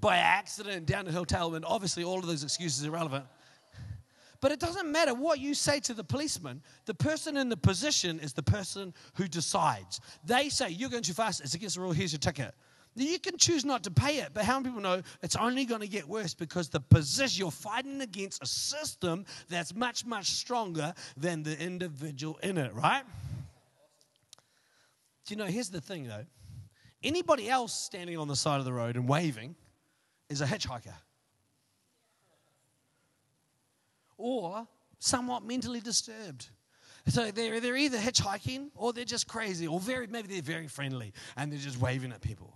by 0.00 0.16
accident 0.16 0.86
down 0.86 1.06
a 1.06 1.10
hill 1.10 1.24
tailwind. 1.24 1.62
Obviously, 1.64 2.04
all 2.04 2.18
of 2.18 2.26
those 2.26 2.42
excuses 2.42 2.84
are 2.84 2.88
irrelevant. 2.88 3.24
But 4.40 4.52
it 4.52 4.60
doesn't 4.60 4.92
matter 4.92 5.14
what 5.14 5.40
you 5.40 5.54
say 5.54 5.80
to 5.80 5.94
the 5.94 6.04
policeman. 6.04 6.62
The 6.84 6.92
person 6.92 7.38
in 7.38 7.48
the 7.48 7.56
position 7.56 8.20
is 8.20 8.34
the 8.34 8.42
person 8.42 8.92
who 9.14 9.26
decides. 9.26 10.00
They 10.22 10.50
say, 10.50 10.68
You're 10.68 10.90
going 10.90 11.02
too 11.02 11.14
fast. 11.14 11.40
It's 11.40 11.54
against 11.54 11.76
the 11.76 11.80
rule. 11.80 11.92
Here's 11.92 12.12
your 12.12 12.18
ticket. 12.18 12.54
You 12.96 13.18
can 13.18 13.36
choose 13.38 13.64
not 13.64 13.82
to 13.84 13.90
pay 13.90 14.18
it, 14.18 14.30
but 14.32 14.44
how 14.44 14.60
many 14.60 14.68
people 14.68 14.82
know 14.82 15.02
it's 15.22 15.34
only 15.34 15.64
going 15.64 15.80
to 15.80 15.88
get 15.88 16.08
worse 16.08 16.32
because 16.32 16.68
the 16.68 16.78
position 16.78 17.40
you're 17.40 17.50
fighting 17.50 18.00
against 18.00 18.42
a 18.42 18.46
system 18.46 19.24
that's 19.48 19.74
much, 19.74 20.06
much 20.06 20.26
stronger 20.26 20.94
than 21.16 21.42
the 21.42 21.58
individual 21.60 22.38
in 22.42 22.56
it, 22.56 22.72
right? 22.72 23.02
Do 25.26 25.34
you 25.34 25.36
know, 25.36 25.46
here's 25.46 25.70
the 25.70 25.80
thing 25.80 26.06
though 26.06 26.24
anybody 27.02 27.50
else 27.50 27.74
standing 27.74 28.16
on 28.16 28.28
the 28.28 28.36
side 28.36 28.60
of 28.60 28.64
the 28.64 28.72
road 28.72 28.96
and 28.96 29.08
waving 29.08 29.56
is 30.28 30.40
a 30.40 30.46
hitchhiker. 30.46 30.94
Or 34.16 34.66
somewhat 35.00 35.44
mentally 35.44 35.80
disturbed. 35.80 36.48
So 37.08 37.30
they're, 37.30 37.60
they're 37.60 37.76
either 37.76 37.98
hitchhiking 37.98 38.70
or 38.74 38.94
they're 38.94 39.04
just 39.04 39.28
crazy, 39.28 39.66
or 39.66 39.78
very 39.78 40.06
maybe 40.06 40.28
they're 40.28 40.40
very 40.40 40.68
friendly 40.68 41.12
and 41.36 41.52
they're 41.52 41.58
just 41.58 41.78
waving 41.78 42.12
at 42.12 42.22
people 42.22 42.54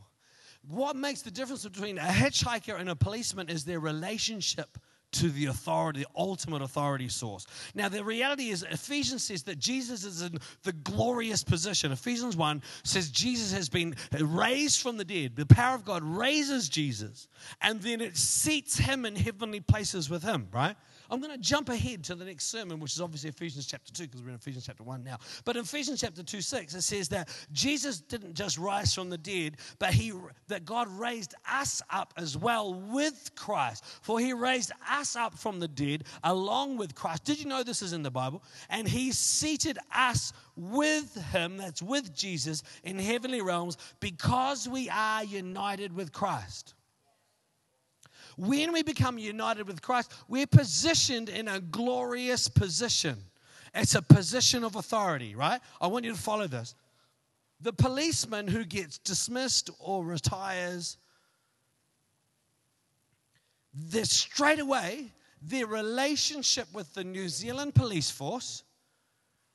what 0.69 0.97
makes 0.97 1.23
the 1.23 1.31
difference 1.31 1.65
between 1.65 1.99
a 1.99 2.03
hitchhiker 2.03 2.79
and 2.79 2.89
a 2.89 2.97
policeman 2.97 3.49
is 3.49 3.65
their 3.65 3.81
relationship 3.81 4.79
to 5.11 5.31
the 5.31 5.47
authority, 5.47 6.01
the 6.01 6.07
ultimate 6.15 6.61
authority 6.61 7.09
source. 7.09 7.47
Now, 7.75 7.89
the 7.89 8.05
reality 8.05 8.51
is, 8.51 8.63
Ephesians 8.63 9.25
says 9.25 9.43
that 9.45 9.59
Jesus 9.59 10.05
is 10.05 10.21
in 10.21 10.39
the 10.65 10.73
glorious 10.73 11.43
position. 11.43 11.93
Ephesians 11.93 12.37
1 12.37 12.63
says 12.85 13.11
Jesus 13.11 13.51
has 13.53 13.71
been 13.71 13.95
raised 14.21 14.83
from 14.83 14.99
the 14.99 15.07
dead. 15.07 15.35
The 15.35 15.47
power 15.47 15.75
of 15.75 15.87
God 15.87 16.03
raises 16.03 16.69
Jesus, 16.69 17.27
and 17.63 17.81
then 17.81 18.03
it 18.03 18.19
seats 18.19 18.77
him 18.77 19.07
in 19.07 19.17
heavenly 19.17 19.61
places 19.61 20.11
with 20.11 20.23
him, 20.23 20.49
right? 20.53 20.77
I'm 21.11 21.21
going 21.21 21.33
to 21.33 21.39
jump 21.39 21.69
ahead 21.69 22.05
to 22.05 22.15
the 22.15 22.25
next 22.25 22.51
sermon, 22.51 22.81
which 22.81 22.95
is 22.95 23.01
obviously 23.01 23.31
Ephesians 23.31 23.67
chapter 23.67 23.93
2, 23.93 24.05
because 24.05 24.23
we're 24.23 24.31
in 24.31 24.35
Ephesians 24.35 24.67
chapter 24.67 24.83
1 24.83 25.05
now. 25.05 25.19
But 25.45 25.57
in 25.57 25.63
Ephesians 25.63 26.01
chapter 26.01 26.23
2, 26.23 26.41
6, 26.41 26.75
it 26.75 26.83
says 26.83 27.09
that 27.09 27.29
Jesus 27.53 28.01
didn't 28.01 28.35
just 28.35 28.59
rise 28.59 28.95
from 28.95 29.11
the 29.11 29.19
dead, 29.19 29.57
but 29.79 29.95
he, 29.95 30.13
that 30.49 30.65
God 30.65 30.89
raised 30.89 31.35
us 31.51 31.83
up 31.91 32.15
as 32.17 32.37
well 32.37 32.75
with 32.75 33.31
Christ. 33.35 33.85
For 34.03 34.21
he 34.21 34.33
raised 34.33 34.73
us 34.91 35.17
up 35.17 35.39
from 35.39 35.61
the 35.61 35.69
dead 35.69 36.05
along 36.25 36.77
with 36.77 36.95
Christ. 36.95 37.25
Did 37.25 37.39
you 37.39 37.47
know 37.47 37.63
this 37.63 37.83
is 37.83 37.93
in 37.93 38.03
the 38.03 38.11
Bible? 38.11 38.43
And 38.69 38.89
he 38.89 39.13
seated 39.13 39.79
us 39.95 40.33
with 40.57 41.15
him, 41.31 41.57
that's 41.57 41.81
with 41.81 42.15
Jesus, 42.15 42.63
in 42.83 42.99
heavenly 42.99 43.41
realms 43.41 43.79
because 44.01 44.69
we 44.69 44.89
are 44.91 45.25
united 45.25 45.95
with 45.95 46.13
Christ. 46.13 46.75
When 48.39 48.73
we 48.73 48.85
become 48.85 49.19
united 49.19 49.67
with 49.67 49.83
Christ, 49.83 50.13
we're 50.29 50.47
positioned 50.47 51.29
in 51.29 51.49
a 51.49 51.59
glorious 51.59 52.47
position. 52.47 53.17
It's 53.75 53.97
a 53.97 54.03
position 54.03 54.63
of 54.63 54.77
authority, 54.77 55.35
right? 55.35 55.61
I 55.81 55.89
want 55.89 56.05
you 56.05 56.13
to 56.13 56.19
follow 56.19 56.47
this. 56.47 56.77
The 57.61 57.73
policeman 57.73 58.47
who 58.47 58.65
gets 58.65 58.99
dismissed 58.99 59.71
or 59.81 60.05
retires, 60.05 60.99
they 63.75 64.05
straight 64.05 64.61
away, 64.61 65.07
their 65.43 65.67
relationship 65.67 66.69
with 66.73 66.95
the 66.95 67.03
New 67.03 67.29
Zealand 67.29 67.75
police 67.75 68.09
force, 68.09 68.63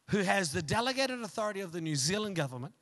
who 0.10 0.20
has 0.20 0.52
the 0.52 0.62
delegated 0.62 1.22
authority 1.22 1.62
of 1.62 1.72
the 1.72 1.80
New 1.80 1.96
Zealand 1.96 2.36
government, 2.36 2.74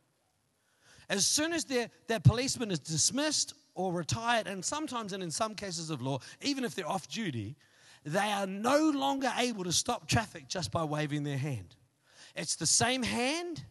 as 1.09 1.27
soon 1.27 1.53
as 1.53 1.65
their, 1.65 1.91
their 2.07 2.19
policeman 2.19 2.71
is 2.71 2.79
dismissed 2.79 3.53
or 3.73 3.93
retired, 3.93 4.47
and 4.47 4.63
sometimes, 4.63 5.13
and 5.13 5.23
in 5.23 5.31
some 5.31 5.55
cases 5.55 5.89
of 5.89 6.01
law, 6.01 6.19
even 6.41 6.63
if 6.63 6.75
they're 6.75 6.87
off 6.87 7.07
duty, 7.07 7.55
they 8.03 8.31
are 8.31 8.47
no 8.47 8.89
longer 8.89 9.31
able 9.37 9.63
to 9.63 9.71
stop 9.71 10.07
traffic 10.07 10.47
just 10.47 10.71
by 10.71 10.83
waving 10.83 11.23
their 11.23 11.37
hand. 11.37 11.75
It's 12.35 12.55
the 12.55 12.65
same 12.65 13.03
hand, 13.03 13.63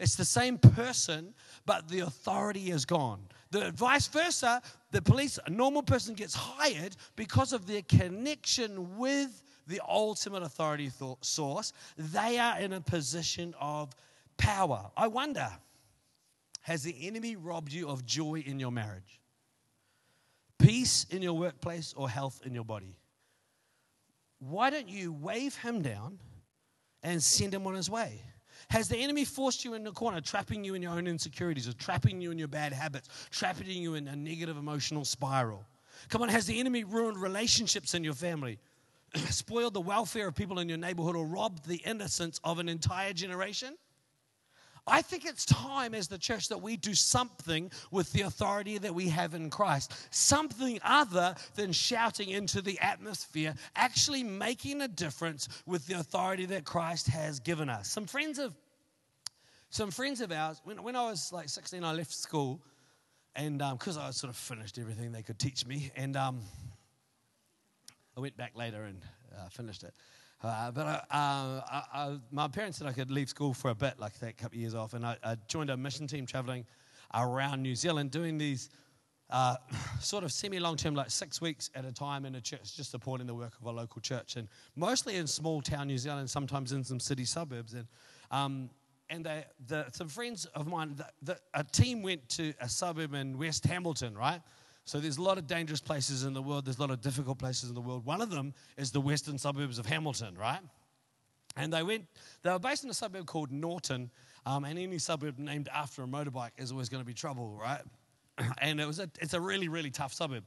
it's 0.00 0.16
the 0.16 0.24
same 0.24 0.58
person, 0.58 1.34
but 1.64 1.88
the 1.88 2.00
authority 2.00 2.70
is 2.70 2.84
gone. 2.84 3.20
The 3.50 3.70
vice 3.72 4.08
versa, 4.08 4.62
the 4.90 5.02
police, 5.02 5.38
a 5.46 5.50
normal 5.50 5.82
person 5.82 6.14
gets 6.14 6.34
hired 6.34 6.96
because 7.14 7.52
of 7.52 7.66
their 7.66 7.82
connection 7.82 8.96
with 8.98 9.42
the 9.66 9.80
ultimate 9.88 10.42
authority 10.42 10.90
source. 11.20 11.72
They 11.96 12.38
are 12.38 12.58
in 12.58 12.72
a 12.72 12.80
position 12.80 13.54
of 13.60 13.94
power. 14.36 14.90
I 14.96 15.06
wonder, 15.08 15.48
has 16.62 16.82
the 16.82 17.06
enemy 17.06 17.36
robbed 17.36 17.72
you 17.72 17.88
of 17.88 18.04
joy 18.04 18.42
in 18.46 18.58
your 18.58 18.72
marriage? 18.72 19.20
Peace 20.58 21.06
in 21.10 21.22
your 21.22 21.34
workplace 21.34 21.94
or 21.96 22.08
health 22.08 22.40
in 22.44 22.54
your 22.54 22.64
body? 22.64 22.96
Why 24.38 24.70
don't 24.70 24.88
you 24.88 25.12
wave 25.12 25.56
him 25.56 25.82
down 25.82 26.18
and 27.02 27.22
send 27.22 27.54
him 27.54 27.66
on 27.66 27.74
his 27.74 27.90
way? 27.90 28.20
Has 28.68 28.88
the 28.88 28.96
enemy 28.96 29.24
forced 29.24 29.64
you 29.64 29.74
in 29.74 29.84
the 29.84 29.92
corner, 29.92 30.20
trapping 30.20 30.64
you 30.64 30.74
in 30.74 30.82
your 30.82 30.92
own 30.92 31.06
insecurities, 31.06 31.68
or 31.68 31.72
trapping 31.74 32.20
you 32.20 32.30
in 32.30 32.38
your 32.38 32.48
bad 32.48 32.72
habits, 32.72 33.08
trapping 33.30 33.66
you 33.68 33.94
in 33.94 34.08
a 34.08 34.16
negative 34.16 34.56
emotional 34.56 35.04
spiral? 35.04 35.64
Come 36.08 36.22
on, 36.22 36.28
has 36.28 36.46
the 36.46 36.58
enemy 36.58 36.84
ruined 36.84 37.18
relationships 37.18 37.94
in 37.94 38.02
your 38.02 38.14
family, 38.14 38.58
spoiled 39.30 39.74
the 39.74 39.80
welfare 39.80 40.28
of 40.28 40.34
people 40.34 40.58
in 40.58 40.68
your 40.68 40.78
neighborhood, 40.78 41.16
or 41.16 41.26
robbed 41.26 41.66
the 41.66 41.76
innocence 41.84 42.40
of 42.44 42.58
an 42.58 42.68
entire 42.68 43.12
generation? 43.12 43.76
I 44.86 45.02
think 45.02 45.24
it's 45.24 45.44
time 45.44 45.94
as 45.94 46.06
the 46.06 46.18
church 46.18 46.48
that 46.48 46.62
we 46.62 46.76
do 46.76 46.94
something 46.94 47.70
with 47.90 48.12
the 48.12 48.22
authority 48.22 48.78
that 48.78 48.94
we 48.94 49.08
have 49.08 49.34
in 49.34 49.50
Christ. 49.50 49.92
Something 50.10 50.78
other 50.84 51.34
than 51.56 51.72
shouting 51.72 52.30
into 52.30 52.62
the 52.62 52.78
atmosphere, 52.80 53.54
actually 53.74 54.22
making 54.22 54.80
a 54.82 54.88
difference 54.88 55.48
with 55.66 55.86
the 55.86 55.94
authority 55.94 56.46
that 56.46 56.64
Christ 56.64 57.08
has 57.08 57.40
given 57.40 57.68
us. 57.68 57.88
Some 57.88 58.06
friends 58.06 58.38
of 58.38 58.54
some 59.70 59.90
friends 59.90 60.20
of 60.20 60.30
ours, 60.30 60.60
when, 60.64 60.82
when 60.82 60.96
I 60.96 61.10
was 61.10 61.32
like 61.32 61.48
16, 61.48 61.82
I 61.82 61.92
left 61.92 62.12
school 62.12 62.60
and 63.36 63.58
because 63.58 63.96
um, 63.96 64.04
I 64.04 64.10
sort 64.10 64.30
of 64.30 64.36
finished 64.36 64.78
everything 64.78 65.12
they 65.12 65.22
could 65.22 65.38
teach 65.38 65.66
me, 65.66 65.92
and 65.94 66.16
um, 66.16 66.40
I 68.16 68.20
went 68.20 68.36
back 68.36 68.56
later 68.56 68.84
and 68.84 69.02
uh, 69.36 69.48
finished 69.50 69.84
it. 69.84 69.92
Uh, 70.42 70.70
but 70.70 70.86
uh, 70.86 71.02
I, 71.10 71.82
I, 71.92 72.18
my 72.30 72.48
parents 72.48 72.78
said 72.78 72.86
I 72.86 72.92
could 72.92 73.10
leave 73.10 73.28
school 73.28 73.54
for 73.54 73.70
a 73.70 73.74
bit, 73.74 73.98
like 73.98 74.12
a 74.22 74.32
couple 74.32 74.56
of 74.56 74.60
years 74.60 74.74
off, 74.74 74.94
and 74.94 75.04
I, 75.04 75.16
I 75.24 75.36
joined 75.48 75.70
a 75.70 75.76
mission 75.76 76.06
team 76.06 76.26
traveling 76.26 76.66
around 77.14 77.62
New 77.62 77.74
Zealand, 77.74 78.10
doing 78.10 78.36
these 78.36 78.70
uh, 79.30 79.56
sort 80.00 80.24
of 80.24 80.32
semi 80.32 80.58
long 80.58 80.76
term, 80.76 80.94
like 80.94 81.10
six 81.10 81.40
weeks 81.40 81.70
at 81.74 81.84
a 81.84 81.92
time 81.92 82.26
in 82.26 82.34
a 82.34 82.40
church, 82.40 82.76
just 82.76 82.90
supporting 82.90 83.26
the 83.26 83.34
work 83.34 83.54
of 83.60 83.66
a 83.66 83.70
local 83.70 84.00
church, 84.00 84.36
and 84.36 84.48
mostly 84.76 85.16
in 85.16 85.26
small 85.26 85.62
town 85.62 85.86
New 85.86 85.98
Zealand, 85.98 86.28
sometimes 86.28 86.72
in 86.72 86.84
some 86.84 87.00
city 87.00 87.24
suburbs. 87.24 87.74
And 87.74 87.86
um, 88.30 88.70
and 89.08 89.24
they, 89.24 89.44
the, 89.68 89.86
some 89.92 90.08
friends 90.08 90.46
of 90.46 90.66
mine, 90.66 90.96
the, 90.96 91.06
the, 91.22 91.38
a 91.54 91.62
team 91.62 92.02
went 92.02 92.28
to 92.30 92.52
a 92.60 92.68
suburb 92.68 93.14
in 93.14 93.38
West 93.38 93.64
Hamilton, 93.64 94.16
right? 94.16 94.40
So 94.86 95.00
there's 95.00 95.18
a 95.18 95.22
lot 95.22 95.36
of 95.36 95.48
dangerous 95.48 95.80
places 95.80 96.22
in 96.22 96.32
the 96.32 96.40
world. 96.40 96.64
There's 96.64 96.78
a 96.78 96.80
lot 96.80 96.92
of 96.92 97.00
difficult 97.00 97.38
places 97.38 97.68
in 97.68 97.74
the 97.74 97.80
world. 97.80 98.06
One 98.06 98.22
of 98.22 98.30
them 98.30 98.54
is 98.76 98.92
the 98.92 99.00
western 99.00 99.36
suburbs 99.36 99.80
of 99.80 99.86
Hamilton, 99.86 100.36
right? 100.38 100.60
And 101.56 101.72
they 101.72 101.82
went. 101.82 102.06
They 102.42 102.52
were 102.52 102.60
based 102.60 102.84
in 102.84 102.90
a 102.90 102.94
suburb 102.94 103.26
called 103.26 103.50
Nawton, 103.50 104.10
um, 104.44 104.64
and 104.64 104.78
any 104.78 104.98
suburb 104.98 105.38
named 105.38 105.68
after 105.74 106.04
a 106.04 106.06
motorbike 106.06 106.50
is 106.56 106.70
always 106.70 106.88
going 106.88 107.02
to 107.02 107.06
be 107.06 107.14
trouble, 107.14 107.58
right? 107.60 107.80
and 108.58 108.80
it 108.80 108.86
was 108.86 109.00
a, 109.00 109.10
it's 109.20 109.34
a 109.34 109.40
really 109.40 109.68
really 109.68 109.90
tough 109.90 110.12
suburb. 110.12 110.44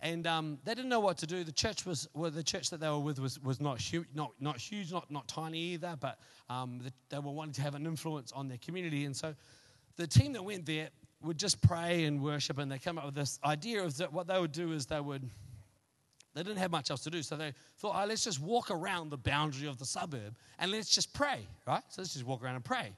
And 0.00 0.26
um, 0.26 0.58
they 0.64 0.74
didn't 0.74 0.90
know 0.90 1.00
what 1.00 1.16
to 1.18 1.26
do. 1.26 1.44
The 1.44 1.52
church 1.52 1.86
was 1.86 2.08
well, 2.12 2.30
the 2.30 2.42
church 2.42 2.70
that 2.70 2.80
they 2.80 2.88
were 2.88 2.98
with 2.98 3.20
was, 3.20 3.38
was 3.40 3.60
not 3.60 3.80
huge, 3.80 4.08
not 4.14 4.32
not 4.40 4.56
huge, 4.56 4.90
not 4.90 5.08
not 5.12 5.28
tiny 5.28 5.58
either. 5.58 5.96
But 6.00 6.18
um, 6.50 6.80
the, 6.82 6.92
they 7.08 7.18
were 7.18 7.30
wanting 7.30 7.54
to 7.54 7.62
have 7.62 7.76
an 7.76 7.86
influence 7.86 8.32
on 8.32 8.48
their 8.48 8.58
community, 8.58 9.04
and 9.04 9.14
so 9.14 9.34
the 9.96 10.06
team 10.08 10.32
that 10.32 10.44
went 10.44 10.66
there 10.66 10.88
would 11.22 11.38
just 11.38 11.60
pray 11.60 12.04
and 12.04 12.22
worship, 12.22 12.58
and 12.58 12.70
they 12.70 12.78
come 12.78 12.98
up 12.98 13.06
with 13.06 13.14
this 13.14 13.38
idea 13.44 13.82
of 13.82 13.96
that 13.98 14.12
what 14.12 14.26
they 14.26 14.38
would 14.38 14.52
do 14.52 14.72
is 14.72 14.86
they 14.86 15.00
would 15.00 15.28
they 16.36 16.42
didn't 16.42 16.58
have 16.58 16.70
much 16.70 16.90
else 16.90 17.02
to 17.04 17.10
do, 17.10 17.22
so 17.22 17.34
they 17.34 17.54
thought, 17.78 17.96
oh, 17.98 18.06
let's 18.06 18.22
just 18.22 18.40
walk 18.40 18.70
around 18.70 19.08
the 19.08 19.16
boundary 19.16 19.66
of 19.66 19.78
the 19.78 19.86
suburb 19.86 20.36
and 20.58 20.70
let's 20.70 20.90
just 20.90 21.14
pray, 21.14 21.40
right? 21.66 21.82
So 21.88 22.02
let's 22.02 22.12
just 22.12 22.26
walk 22.26 22.44
around 22.44 22.56
and 22.56 22.64
pray. 22.64 22.92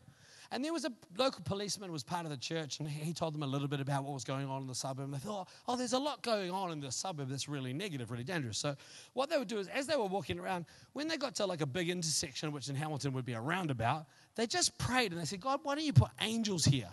And 0.51 0.65
there 0.65 0.73
was 0.73 0.85
a 0.85 0.93
local 1.17 1.43
policeman 1.45 1.93
was 1.93 2.03
part 2.03 2.25
of 2.25 2.31
the 2.31 2.37
church, 2.37 2.81
and 2.81 2.89
he 2.89 3.13
told 3.13 3.35
them 3.35 3.43
a 3.43 3.47
little 3.47 3.69
bit 3.69 3.81
about 3.81 4.03
what 4.03 4.15
was 4.15 4.25
going 4.25 4.47
on 4.47 4.63
in 4.63 4.67
the 4.67 4.75
suburb. 4.75 5.05
And 5.05 5.15
they 5.15 5.19
thought, 5.19 5.49
oh, 5.69 5.77
there's 5.77 5.93
a 5.93 5.99
lot 5.99 6.23
going 6.23 6.51
on 6.51 6.73
in 6.73 6.81
the 6.81 6.91
suburb 6.91 7.29
that's 7.29 7.49
really 7.49 7.73
negative, 7.73 8.11
really 8.11 8.25
dangerous. 8.25 8.59
So 8.59 8.75
what 9.13 9.29
they 9.29 9.39
would 9.39 9.47
do 9.47 9.59
is, 9.59 9.69
as 9.69 9.87
they 9.87 9.95
were 9.95 10.07
walking 10.07 10.41
around, 10.41 10.65
when 10.95 11.07
they 11.07 11.19
got 11.19 11.35
to 11.37 11.47
like 11.47 11.61
a 11.61 11.67
big 11.67 11.91
intersection, 11.91 12.51
which 12.51 12.69
in 12.69 12.75
Hamilton 12.75 13.13
would 13.13 13.27
be 13.27 13.35
a 13.35 13.41
roundabout, 13.41 14.07
they 14.37 14.47
just 14.47 14.77
prayed 14.79 15.13
and 15.13 15.21
they 15.21 15.27
said, 15.27 15.41
God, 15.41 15.61
why 15.63 15.75
don't 15.75 15.85
you 15.85 15.93
put 15.93 16.11
angels 16.21 16.65
here? 16.65 16.89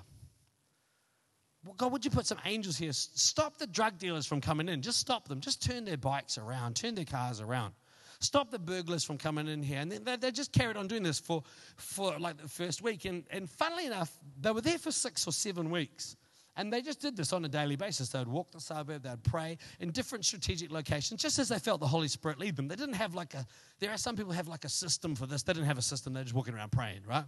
God, 1.78 1.92
would 1.92 2.06
you 2.06 2.12
put 2.12 2.26
some 2.26 2.38
angels 2.46 2.78
here? 2.78 2.94
Stop 2.94 3.58
the 3.58 3.68
drug 3.68 3.98
dealers 3.98 4.26
from 4.26 4.42
coming 4.42 4.70
in. 4.70 4.82
Just 4.82 5.00
stop 5.00 5.28
them. 5.28 5.40
Just 5.40 5.64
turn 5.64 5.86
their 5.86 5.98
bikes 5.98 6.38
around, 6.38 6.76
turn 6.76 6.96
their 6.96 7.06
cars 7.06 7.42
around. 7.42 7.74
Stop 8.20 8.50
the 8.50 8.60
burglars 8.60 9.04
from 9.04 9.18
coming 9.18 9.48
in 9.48 9.62
here. 9.62 9.80
And 9.80 9.92
they, 9.92 10.16
they 10.16 10.32
just 10.32 10.52
carried 10.52 10.78
on 10.78 10.88
doing 10.88 11.04
this 11.04 11.20
for, 11.20 11.44
for 11.76 12.18
like 12.20 12.38
the 12.38 12.48
first 12.48 12.82
week. 12.82 13.06
And, 13.06 13.24
and 13.30 13.50
funnily 13.50 13.86
enough, 13.86 14.18
they 14.40 14.52
were 14.52 14.62
there 14.62 14.78
for 14.78 14.92
six 14.92 15.28
or 15.28 15.32
seven 15.32 15.70
weeks. 15.70 16.16
And 16.58 16.72
they 16.72 16.82
just 16.82 17.02
did 17.02 17.18
this 17.18 17.34
on 17.34 17.44
a 17.44 17.50
daily 17.50 17.76
basis. 17.76 18.10
They 18.10 18.20
would 18.20 18.30
walk 18.30 18.52
the 18.52 18.62
suburb, 18.62 19.04
they'd 19.04 19.24
pray 19.24 19.58
in 19.82 19.92
different 19.92 20.24
strategic 20.24 20.72
locations, 20.72 21.22
just 21.22 21.38
as 21.38 21.50
they 21.50 21.60
felt 21.60 21.82
the 21.82 21.88
Holy 21.88 22.08
Spirit 22.08 22.40
lead 22.40 22.56
them. 22.56 22.70
They 22.70 22.78
didn't 22.78 22.96
have 22.96 23.14
like 23.14 23.34
a, 23.34 23.46
there 23.80 23.92
are 23.92 23.98
some 23.98 24.16
people 24.16 24.32
have 24.32 24.48
like 24.48 24.64
a 24.64 24.70
system 24.70 25.16
for 25.16 25.26
this. 25.26 25.44
They 25.44 25.52
didn't 25.52 25.68
have 25.68 25.78
a 25.78 25.82
system, 25.82 26.14
they're 26.14 26.24
just 26.24 26.36
walking 26.36 26.54
around 26.54 26.72
praying, 26.72 27.02
right? 27.06 27.26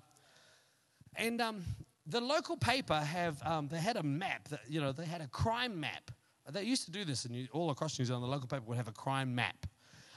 And 1.18 1.42
um, 1.42 1.64
the 2.08 2.22
local 2.22 2.58
paper 2.58 3.00
have 3.00 3.42
um, 3.44 3.68
they 3.68 3.80
had 3.80 3.98
a 3.98 4.04
map 4.04 4.48
that 4.50 4.62
you 4.68 4.82
know 4.82 4.92
they 4.92 5.06
had 5.06 5.22
a 5.22 5.28
crime 5.28 5.80
map. 5.80 6.12
They 6.50 6.64
used 6.64 6.86
to 6.86 6.92
do 6.92 7.04
this 7.04 7.26
in 7.26 7.48
all 7.52 7.70
across 7.72 8.00
New 8.00 8.06
Zealand. 8.06 8.24
The 8.24 8.30
local 8.30 8.48
paper 8.48 8.64
would 8.68 8.78
have 8.78 8.88
a 8.88 8.94
crime 8.94 9.36
map. 9.36 9.66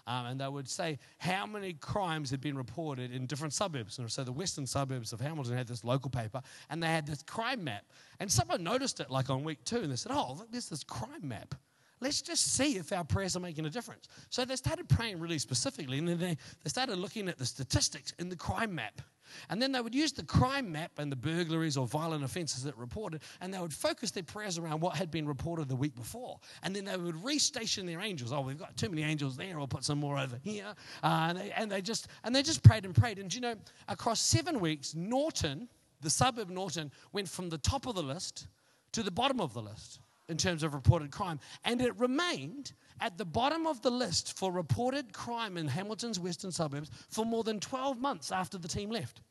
Um, 0.06 0.26
and 0.26 0.40
they 0.40 0.48
would 0.48 0.68
say 0.68 0.98
how 1.18 1.44
many 1.46 1.74
crimes 1.74 2.30
had 2.30 2.40
been 2.40 2.56
reported 2.56 3.12
in 3.12 3.26
different 3.26 3.52
suburbs. 3.52 3.98
And 3.98 4.10
so 4.10 4.24
the 4.24 4.32
western 4.32 4.66
suburbs 4.66 5.12
of 5.12 5.20
Hamilton 5.20 5.56
had 5.56 5.68
this 5.68 5.84
local 5.84 6.10
paper, 6.10 6.40
and 6.70 6.82
they 6.82 6.86
had 6.86 7.06
this 7.06 7.22
crime 7.22 7.62
map. 7.64 7.84
And 8.18 8.30
someone 8.32 8.64
noticed 8.64 9.00
it 9.00 9.10
like 9.10 9.28
on 9.28 9.44
week 9.44 9.62
two, 9.64 9.78
and 9.78 9.92
they 9.92 9.96
said, 9.96 10.12
"Oh, 10.12 10.36
look, 10.38 10.50
there's 10.50 10.68
this 10.68 10.84
crime 10.84 11.26
map." 11.26 11.54
let's 12.00 12.22
just 12.22 12.54
see 12.54 12.76
if 12.76 12.92
our 12.92 13.04
prayers 13.04 13.36
are 13.36 13.40
making 13.40 13.66
a 13.66 13.70
difference. 13.70 14.08
So 14.30 14.44
they 14.44 14.56
started 14.56 14.88
praying 14.88 15.20
really 15.20 15.38
specifically, 15.38 15.98
and 15.98 16.08
then 16.08 16.18
they, 16.18 16.36
they 16.64 16.68
started 16.68 16.96
looking 16.96 17.28
at 17.28 17.38
the 17.38 17.46
statistics 17.46 18.12
in 18.18 18.28
the 18.28 18.36
crime 18.36 18.74
map. 18.74 19.00
And 19.48 19.60
then 19.60 19.72
they 19.72 19.80
would 19.80 19.94
use 19.94 20.12
the 20.12 20.24
crime 20.24 20.70
map 20.70 20.92
and 20.98 21.10
the 21.10 21.16
burglaries 21.16 21.76
or 21.76 21.86
violent 21.86 22.24
offenses 22.24 22.62
that 22.64 22.76
reported, 22.76 23.22
and 23.40 23.52
they 23.52 23.58
would 23.58 23.72
focus 23.72 24.10
their 24.10 24.22
prayers 24.22 24.58
around 24.58 24.80
what 24.80 24.96
had 24.96 25.10
been 25.10 25.26
reported 25.26 25.68
the 25.68 25.76
week 25.76 25.94
before. 25.94 26.38
And 26.62 26.74
then 26.74 26.84
they 26.84 26.96
would 26.96 27.22
restation 27.22 27.86
their 27.86 28.00
angels. 28.00 28.32
Oh, 28.32 28.40
we've 28.40 28.58
got 28.58 28.76
too 28.76 28.88
many 28.88 29.02
angels 29.02 29.36
there. 29.36 29.58
We'll 29.58 29.68
put 29.68 29.84
some 29.84 29.98
more 29.98 30.18
over 30.18 30.38
here. 30.42 30.74
Uh, 31.02 31.26
and, 31.28 31.38
they, 31.38 31.50
and 31.52 31.70
they 31.70 31.82
just 31.82 32.08
and 32.24 32.34
they 32.34 32.42
just 32.42 32.62
prayed 32.62 32.84
and 32.84 32.94
prayed. 32.94 33.18
And 33.18 33.32
you 33.32 33.40
know, 33.40 33.54
across 33.88 34.20
seven 34.20 34.60
weeks, 34.60 34.94
Nawton, 34.94 35.68
the 36.00 36.10
suburb 36.10 36.50
Nawton, 36.50 36.90
went 37.12 37.28
from 37.28 37.48
the 37.48 37.58
top 37.58 37.86
of 37.86 37.94
the 37.94 38.02
list 38.02 38.48
to 38.92 39.02
the 39.02 39.10
bottom 39.10 39.40
of 39.40 39.54
the 39.54 39.62
list 39.62 40.00
in 40.30 40.36
terms 40.36 40.62
of 40.62 40.74
reported 40.74 41.10
crime, 41.10 41.40
and 41.64 41.82
it 41.82 41.98
remained 41.98 42.72
at 43.00 43.18
the 43.18 43.24
bottom 43.24 43.66
of 43.66 43.82
the 43.82 43.90
list 43.90 44.38
for 44.38 44.52
reported 44.52 45.12
crime 45.12 45.56
in 45.56 45.66
Hamilton's 45.66 46.20
western 46.20 46.52
suburbs 46.52 46.90
for 47.08 47.24
more 47.24 47.42
than 47.44 47.60
12 47.60 47.98
months 47.98 48.30
after 48.30 48.58
the 48.58 48.68
team 48.68 48.90
left. 48.90 49.22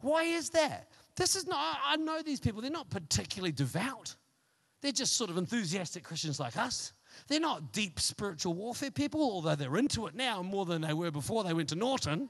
Why 0.00 0.24
is 0.24 0.50
that? 0.50 0.88
This 1.16 1.36
is 1.36 1.46
not, 1.46 1.78
I 1.84 1.96
know 1.96 2.22
these 2.22 2.40
people, 2.40 2.60
they're 2.62 2.70
not 2.70 2.90
particularly 2.90 3.52
devout. 3.52 4.14
They're 4.80 4.92
just 4.92 5.16
sort 5.16 5.30
of 5.30 5.38
enthusiastic 5.38 6.02
Christians 6.02 6.40
like 6.40 6.56
us. 6.56 6.92
They're 7.28 7.40
not 7.40 7.72
deep 7.72 8.00
spiritual 8.00 8.54
warfare 8.54 8.90
people, 8.90 9.20
although 9.20 9.54
they're 9.54 9.76
into 9.76 10.06
it 10.06 10.14
now 10.14 10.42
more 10.42 10.64
than 10.64 10.82
they 10.82 10.94
were 10.94 11.10
before 11.10 11.44
they 11.44 11.52
went 11.52 11.68
to 11.68 11.76
Nawton, 11.76 12.28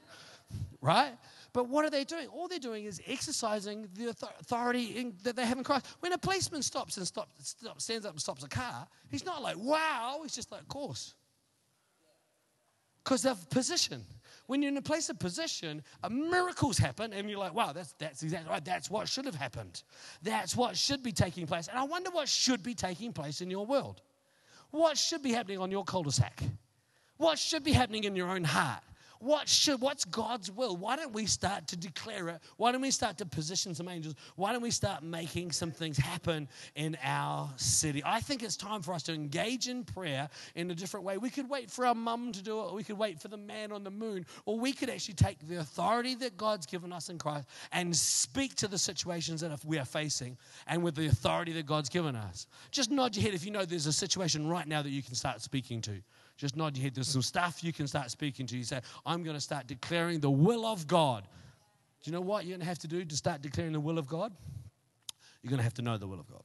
right? 0.81 1.13
But 1.53 1.69
what 1.69 1.85
are 1.85 1.91
they 1.91 2.03
doing? 2.03 2.27
All 2.27 2.47
they're 2.47 2.57
doing 2.57 2.85
is 2.85 2.99
exercising 3.05 3.87
the 3.93 4.09
authority 4.09 4.85
in, 4.97 5.13
that 5.23 5.35
they 5.35 5.45
have 5.45 5.59
in 5.59 5.63
Christ. 5.63 5.85
When 5.99 6.11
a 6.11 6.17
policeman 6.17 6.63
stops 6.63 6.97
and 6.97 7.05
stops, 7.05 7.55
stops, 7.59 7.83
stands 7.83 8.05
up 8.07 8.13
and 8.13 8.21
stops 8.21 8.43
a 8.43 8.49
car, 8.49 8.87
he's 9.09 9.23
not 9.23 9.43
like, 9.43 9.57
wow. 9.57 10.19
He's 10.23 10.33
just 10.33 10.51
like, 10.51 10.61
of 10.61 10.67
course. 10.67 11.13
Because 13.03 13.25
of 13.25 13.49
position. 13.51 14.03
When 14.47 14.61
you're 14.61 14.71
in 14.71 14.77
a 14.77 14.81
place 14.81 15.09
of 15.09 15.19
position, 15.19 15.83
miracles 16.09 16.77
happen, 16.77 17.13
and 17.13 17.29
you're 17.29 17.39
like, 17.39 17.53
wow, 17.53 17.71
that's, 17.71 17.93
that's 17.93 18.23
exactly 18.23 18.49
right. 18.49 18.65
That's 18.65 18.89
what 18.89 19.07
should 19.07 19.25
have 19.25 19.35
happened. 19.35 19.83
That's 20.23 20.55
what 20.55 20.75
should 20.75 21.03
be 21.03 21.11
taking 21.11 21.45
place. 21.45 21.67
And 21.67 21.77
I 21.77 21.83
wonder 21.83 22.09
what 22.09 22.27
should 22.27 22.63
be 22.63 22.73
taking 22.73 23.13
place 23.13 23.41
in 23.41 23.51
your 23.51 23.65
world. 23.65 24.01
What 24.71 24.97
should 24.97 25.21
be 25.21 25.31
happening 25.31 25.59
on 25.59 25.69
your 25.69 25.83
cul 25.83 26.03
de 26.03 26.11
sac? 26.11 26.41
What 27.17 27.37
should 27.37 27.63
be 27.63 27.73
happening 27.73 28.05
in 28.05 28.15
your 28.15 28.29
own 28.29 28.43
heart? 28.43 28.81
What 29.23 29.47
should, 29.47 29.79
what's 29.79 30.03
God's 30.03 30.51
will? 30.51 30.75
Why 30.75 30.97
don't 30.97 31.13
we 31.13 31.25
start 31.25 31.67
to 31.67 31.77
declare 31.77 32.27
it? 32.27 32.41
Why 32.57 32.73
don't 32.73 32.81
we 32.81 32.91
start 32.91 33.17
to 33.19 33.25
position 33.25 33.73
some 33.73 33.87
angels? 33.87 34.15
Why 34.35 34.51
don't 34.51 34.61
we 34.61 34.69
start 34.69 35.01
making 35.01 35.53
some 35.53 35.71
things 35.71 35.97
happen 35.97 36.49
in 36.75 36.97
our 37.01 37.49
city? 37.55 38.01
I 38.05 38.19
think 38.19 38.43
it's 38.43 38.57
time 38.57 38.81
for 38.81 38.93
us 38.93 39.03
to 39.03 39.13
engage 39.13 39.69
in 39.69 39.85
prayer 39.85 40.27
in 40.55 40.69
a 40.71 40.75
different 40.75 41.05
way. 41.05 41.17
We 41.17 41.29
could 41.29 41.49
wait 41.49 41.71
for 41.71 41.85
our 41.85 41.95
mum 41.95 42.33
to 42.33 42.43
do 42.43 42.59
it, 42.59 42.63
or 42.63 42.73
we 42.73 42.83
could 42.83 42.97
wait 42.97 43.21
for 43.21 43.29
the 43.29 43.37
man 43.37 43.71
on 43.71 43.85
the 43.85 43.91
moon, 43.91 44.25
or 44.45 44.59
we 44.59 44.73
could 44.73 44.89
actually 44.89 45.15
take 45.15 45.39
the 45.47 45.59
authority 45.59 46.15
that 46.15 46.35
God's 46.35 46.65
given 46.65 46.91
us 46.91 47.07
in 47.07 47.17
Christ 47.17 47.47
and 47.71 47.95
speak 47.95 48.55
to 48.55 48.67
the 48.67 48.77
situations 48.77 49.39
that 49.39 49.57
we 49.63 49.79
are 49.79 49.85
facing 49.85 50.37
and 50.67 50.83
with 50.83 50.95
the 50.95 51.07
authority 51.07 51.53
that 51.53 51.65
God's 51.65 51.87
given 51.87 52.17
us. 52.17 52.47
Just 52.71 52.91
nod 52.91 53.15
your 53.15 53.23
head 53.23 53.33
if 53.33 53.45
you 53.45 53.51
know 53.51 53.63
there's 53.63 53.87
a 53.87 53.93
situation 53.93 54.49
right 54.49 54.67
now 54.67 54.81
that 54.81 54.89
you 54.89 55.01
can 55.01 55.15
start 55.15 55.41
speaking 55.41 55.79
to. 55.81 56.01
Just 56.37 56.55
nod 56.55 56.75
your 56.75 56.83
head. 56.83 56.95
There's 56.95 57.07
some 57.07 57.21
stuff 57.21 57.63
you 57.63 57.71
can 57.71 57.87
start 57.87 58.09
speaking 58.11 58.47
to. 58.47 58.57
You 58.57 58.63
say, 58.63 58.81
I'm 59.05 59.23
going 59.23 59.35
to 59.35 59.41
start 59.41 59.67
declaring 59.67 60.19
the 60.19 60.31
will 60.31 60.65
of 60.65 60.87
God. 60.87 61.27
Do 62.03 62.09
you 62.09 62.11
know 62.11 62.21
what 62.21 62.45
you're 62.45 62.53
going 62.53 62.61
to 62.61 62.65
have 62.65 62.79
to 62.79 62.87
do 62.87 63.05
to 63.05 63.15
start 63.15 63.41
declaring 63.41 63.71
the 63.71 63.79
will 63.79 63.97
of 63.97 64.07
God? 64.07 64.33
You're 65.41 65.49
going 65.49 65.59
to 65.59 65.63
have 65.63 65.75
to 65.75 65.81
know 65.81 65.97
the 65.97 66.07
will 66.07 66.19
of 66.19 66.27
God. 66.27 66.41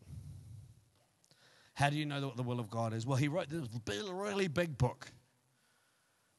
How 1.74 1.90
do 1.90 1.96
you 1.96 2.06
know 2.06 2.20
what 2.26 2.36
the 2.36 2.42
will 2.42 2.60
of 2.60 2.68
God 2.70 2.92
is? 2.92 3.06
Well, 3.06 3.16
he 3.16 3.28
wrote 3.28 3.48
this 3.48 3.62
really 4.10 4.48
big 4.48 4.76
book, 4.76 5.10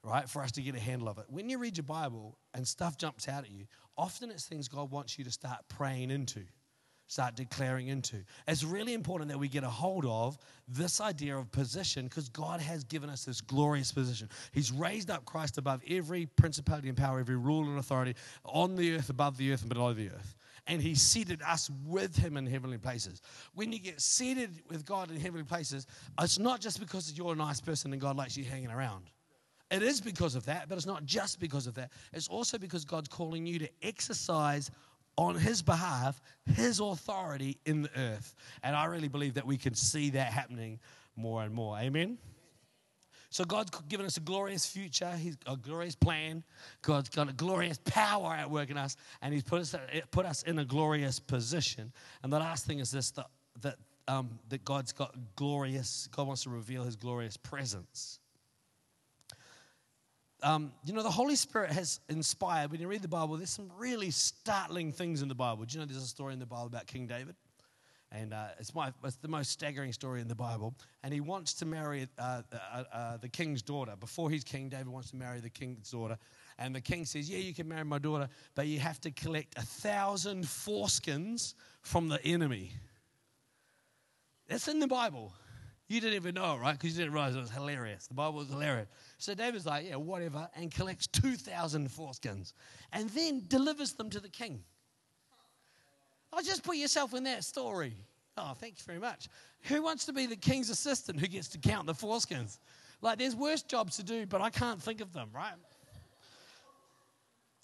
right, 0.04 0.30
for 0.30 0.42
us 0.42 0.52
to 0.54 0.62
get 0.62 0.76
a 0.76 0.80
handle 0.80 1.08
of 1.08 1.18
it. 1.18 1.26
When 1.30 1.50
you 1.50 1.58
read 1.58 1.78
your 1.78 1.86
Bible 1.86 2.38
and 2.54 2.68
stuff 2.68 2.98
jumps 2.98 3.28
out 3.30 3.46
at 3.46 3.52
you, 3.52 3.66
often 3.98 4.32
it's 4.32 4.46
things 4.46 4.68
God 4.68 4.92
wants 4.92 5.18
you 5.18 5.24
to 5.24 5.32
start 5.32 5.60
praying 5.70 6.12
into 6.12 6.42
start 7.10 7.36
declaring 7.36 7.88
into. 7.88 8.18
It's 8.48 8.64
really 8.64 8.94
important 8.94 9.32
that 9.32 9.38
we 9.38 9.48
get 9.48 9.64
a 9.64 9.70
hold 9.70 10.06
of 10.06 10.38
this 10.68 11.02
idea 11.02 11.36
of 11.36 11.52
position 11.52 12.06
because 12.06 12.30
God 12.30 12.62
has 12.62 12.84
given 12.84 13.10
us 13.10 13.26
this 13.26 13.42
glorious 13.42 13.92
position. 13.92 14.30
He's 14.52 14.72
raised 14.72 15.10
up 15.10 15.26
Christ 15.26 15.58
above 15.58 15.82
every 15.90 16.28
principality 16.28 16.88
and 16.88 16.96
power, 16.96 17.20
every 17.20 17.36
rule 17.36 17.64
and 17.64 17.80
authority 17.80 18.14
on 18.46 18.76
the 18.76 18.96
earth, 18.96 19.10
above 19.10 19.38
the 19.38 19.52
earth, 19.52 19.62
and 19.62 19.70
below 19.70 19.92
the 19.92 20.10
earth. 20.12 20.36
And 20.68 20.80
He 20.80 20.94
seated 20.94 21.42
us 21.42 21.72
with 21.88 22.16
Him 22.16 22.38
in 22.38 22.46
heavenly 22.46 22.78
places. 22.78 23.24
When 23.56 23.72
you 23.72 23.80
get 23.80 24.00
seated 24.00 24.62
with 24.70 24.86
God 24.86 25.10
in 25.10 25.20
heavenly 25.20 25.46
places, 25.46 25.88
it's 26.22 26.38
not 26.38 26.62
just 26.62 26.80
because 26.80 27.18
you're 27.18 27.34
a 27.34 27.36
nice 27.36 27.60
person 27.60 27.92
and 27.92 28.00
God 28.00 28.18
likes 28.18 28.38
you 28.38 28.44
hanging 28.44 28.70
around. 28.70 29.10
It 29.72 29.84
is 29.84 30.00
because 30.00 30.36
of 30.36 30.46
that, 30.46 30.68
but 30.68 30.78
it's 30.78 30.88
not 30.88 31.06
just 31.06 31.40
because 31.40 31.68
of 31.68 31.76
that. 31.76 31.92
It's 32.14 32.28
also 32.28 32.58
because 32.58 32.86
God's 32.86 33.08
calling 33.08 33.46
you 33.46 33.60
to 33.60 33.70
exercise 33.82 34.72
on 35.20 35.36
his 35.36 35.62
behalf, 35.62 36.22
his 36.56 36.80
authority 36.80 37.58
in 37.66 37.82
the 37.82 37.90
earth. 37.98 38.34
And 38.64 38.74
I 38.74 38.86
really 38.86 39.10
believe 39.10 39.34
that 39.34 39.46
we 39.46 39.58
can 39.58 39.76
see 39.76 40.12
that 40.12 40.32
happening 40.32 40.80
more 41.18 41.44
and 41.44 41.54
more. 41.54 41.78
Amen? 41.78 42.18
So 43.30 43.44
God's 43.44 43.70
given 43.90 44.06
us 44.06 44.16
a 44.16 44.22
glorious 44.22 44.66
future. 44.66 45.12
He's 45.12 45.36
a 45.46 45.58
glorious 45.58 45.94
plan. 45.94 46.42
God's 46.82 47.10
got 47.10 47.28
a 47.30 47.34
glorious 47.34 47.78
power 47.84 48.34
at 48.34 48.50
work 48.50 48.70
in 48.70 48.78
us, 48.78 48.96
and 49.22 49.34
He's 49.34 49.44
put 49.44 49.60
us, 49.60 49.76
put 50.10 50.26
us 50.26 50.44
in 50.44 50.58
a 50.58 50.66
glorious 50.66 51.20
position. 51.20 51.92
And 52.24 52.32
the 52.32 52.40
last 52.40 52.66
thing 52.66 52.80
is 52.80 52.90
this: 52.90 53.12
that 53.12 53.28
that, 53.62 53.76
um, 54.08 54.40
that 54.48 54.64
God's 54.64 54.94
got 54.94 55.14
glorious. 55.36 56.08
God 56.16 56.28
wants 56.28 56.44
to 56.44 56.50
reveal 56.50 56.84
His 56.84 56.96
glorious 56.96 57.36
presence 57.36 58.19
um, 60.42 60.72
you 60.86 60.94
know, 60.94 61.04
the 61.04 61.10
Holy 61.10 61.36
Spirit 61.36 61.72
has 61.72 62.00
inspired, 62.10 62.72
when 62.72 62.80
you 62.80 62.88
read 62.88 63.02
the 63.02 63.08
Bible, 63.08 63.38
there's 63.38 63.50
some 63.50 63.72
really 63.78 64.12
startling 64.12 64.92
things 64.92 65.22
in 65.22 65.28
the 65.28 65.36
Bible. 65.36 65.66
Do 65.66 65.74
you 65.74 65.80
know 65.80 65.86
there's 65.86 66.04
a 66.04 66.08
story 66.08 66.34
in 66.34 66.40
the 66.40 66.46
Bible 66.46 66.68
about 66.68 66.88
King 66.88 67.08
David? 67.08 67.36
And 68.12 68.34
uh, 68.34 68.48
it's, 68.58 68.74
my, 68.74 68.92
it's 69.04 69.18
the 69.18 69.28
most 69.28 69.52
staggering 69.52 69.94
story 69.94 70.20
in 70.22 70.28
the 70.28 70.36
Bible. 70.36 70.74
And 71.04 71.14
he 71.14 71.20
wants 71.20 71.54
to 71.56 71.66
marry 71.66 72.08
uh, 72.18 72.42
uh, 72.52 72.84
uh, 72.92 73.18
the 73.18 73.30
king's 73.30 73.62
daughter. 73.62 73.94
Before 74.00 74.32
he's 74.32 74.44
king, 74.44 74.68
David 74.70 74.88
wants 74.88 75.12
to 75.12 75.16
marry 75.16 75.40
the 75.40 75.50
king's 75.50 75.92
daughter. 75.92 76.18
And 76.58 76.74
the 76.74 76.82
king 76.82 77.06
says, 77.06 77.30
Yeah, 77.30 77.38
you 77.38 77.54
can 77.54 77.68
marry 77.68 77.86
my 77.86 78.00
daughter, 78.00 78.28
but 78.56 78.66
you 78.66 78.80
have 78.80 79.00
to 79.02 79.12
collect 79.12 79.58
a 79.58 79.62
thousand 79.62 80.44
foreskins 80.44 81.54
from 81.84 82.08
the 82.10 82.24
enemy. 82.26 82.74
That's 84.48 84.68
in 84.68 84.80
the 84.80 84.88
Bible. 84.88 85.32
You 85.90 86.00
didn't 86.00 86.18
even 86.18 86.36
know 86.36 86.54
it, 86.54 86.60
right? 86.60 86.74
Because 86.74 86.96
you 86.96 87.04
didn't 87.04 87.16
realize 87.16 87.36
it 87.36 87.40
was 87.40 87.50
hilarious. 87.50 88.06
The 88.06 88.14
Bible 88.14 88.38
was 88.38 88.50
hilarious. 88.50 88.88
So 89.18 89.34
David's 89.34 89.66
like, 89.66 89.90
yeah, 89.90 89.96
whatever, 89.96 90.48
and 90.56 90.72
collects 90.72 91.08
2,000 91.08 91.90
foreskins 91.90 92.54
and 92.94 93.10
then 93.10 93.42
delivers 93.48 93.94
them 93.94 94.12
to 94.12 94.20
the 94.20 94.30
king. 94.30 94.64
I'll 96.32 96.44
just 96.44 96.64
put 96.64 96.78
yourself 96.78 97.16
in 97.16 97.24
that 97.24 97.44
story. 97.44 97.96
Oh, 98.38 98.54
thank 98.60 98.78
you 98.78 98.84
very 98.86 99.00
much. 99.00 99.30
Who 99.64 99.82
wants 99.82 100.06
to 100.06 100.14
be 100.14 100.28
the 100.28 100.36
king's 100.36 100.70
assistant 100.70 101.20
who 101.20 101.28
gets 101.28 101.48
to 101.50 101.58
count 101.58 101.88
the 101.88 101.94
foreskins? 101.94 102.60
Like, 103.02 103.18
there's 103.18 103.36
worse 103.36 103.64
jobs 103.64 103.98
to 103.98 104.04
do, 104.04 104.28
but 104.28 104.42
I 104.42 104.52
can't 104.52 104.80
think 104.82 105.02
of 105.02 105.12
them, 105.12 105.30
right? 105.34 105.54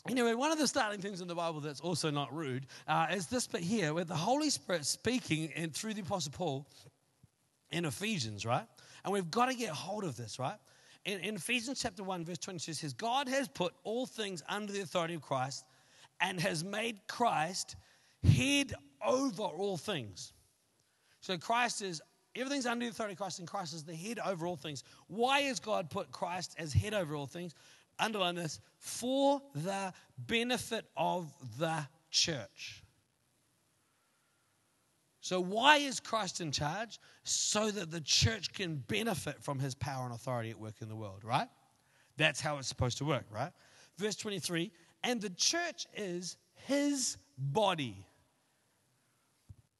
Anyway, 0.09 0.33
one 0.33 0.51
of 0.51 0.57
the 0.57 0.67
startling 0.67 1.01
things 1.01 1.21
in 1.21 1.27
the 1.27 1.35
Bible 1.35 1.59
that's 1.59 1.81
also 1.81 2.09
not 2.09 2.33
rude 2.33 2.65
uh, 2.87 3.07
is 3.11 3.27
this 3.27 3.45
bit 3.45 3.61
here, 3.61 3.93
where 3.93 4.03
the 4.03 4.15
Holy 4.15 4.49
Spirit 4.49 4.85
speaking 4.85 5.51
and 5.55 5.73
through 5.73 5.93
the 5.93 6.01
Apostle 6.01 6.31
Paul 6.35 6.67
in 7.71 7.85
Ephesians, 7.85 8.45
right? 8.45 8.65
And 9.03 9.13
we've 9.13 9.29
got 9.29 9.47
to 9.47 9.55
get 9.55 9.69
hold 9.69 10.03
of 10.03 10.17
this, 10.17 10.39
right? 10.39 10.57
In, 11.05 11.19
in 11.19 11.35
Ephesians 11.35 11.79
chapter 11.81 12.03
1, 12.03 12.25
verse 12.25 12.39
22 12.39 12.73
says, 12.73 12.93
God 12.93 13.27
has 13.27 13.47
put 13.47 13.73
all 13.83 14.05
things 14.05 14.43
under 14.49 14.73
the 14.73 14.81
authority 14.81 15.13
of 15.13 15.21
Christ 15.21 15.65
and 16.19 16.39
has 16.39 16.63
made 16.63 16.99
Christ 17.07 17.75
head 18.23 18.73
over 19.05 19.43
all 19.43 19.77
things. 19.77 20.33
So 21.21 21.37
Christ 21.37 21.81
is, 21.81 22.01
everything's 22.35 22.65
under 22.65 22.85
the 22.85 22.91
authority 22.91 23.13
of 23.13 23.19
Christ, 23.19 23.39
and 23.39 23.47
Christ 23.47 23.73
is 23.73 23.83
the 23.83 23.95
head 23.95 24.19
over 24.25 24.47
all 24.47 24.55
things. 24.55 24.83
Why 25.07 25.41
has 25.41 25.59
God 25.59 25.89
put 25.89 26.11
Christ 26.11 26.55
as 26.57 26.73
head 26.73 26.93
over 26.93 27.15
all 27.15 27.27
things? 27.27 27.53
Underline 27.99 28.35
this 28.35 28.59
for 28.77 29.41
the 29.53 29.93
benefit 30.17 30.85
of 30.97 31.31
the 31.59 31.85
church. 32.09 32.83
So, 35.25 35.41
why 35.41 35.77
is 35.77 35.99
Christ 35.99 36.39
in 36.39 36.51
charge? 36.51 36.99
So 37.23 37.71
that 37.71 37.89
the 37.89 37.99
church 38.01 38.53
can 38.53 38.75
benefit 38.87 39.41
from 39.41 39.57
his 39.57 39.73
power 39.73 40.05
and 40.05 40.13
authority 40.13 40.51
at 40.51 40.59
work 40.59 40.75
in 40.83 40.87
the 40.87 40.95
world, 40.95 41.23
right? 41.23 41.47
That's 42.15 42.39
how 42.39 42.59
it's 42.59 42.67
supposed 42.67 42.99
to 42.99 43.05
work, 43.05 43.25
right? 43.31 43.51
Verse 43.97 44.15
23 44.17 44.71
and 45.03 45.19
the 45.19 45.31
church 45.31 45.87
is 45.97 46.37
his 46.53 47.17
body. 47.39 48.05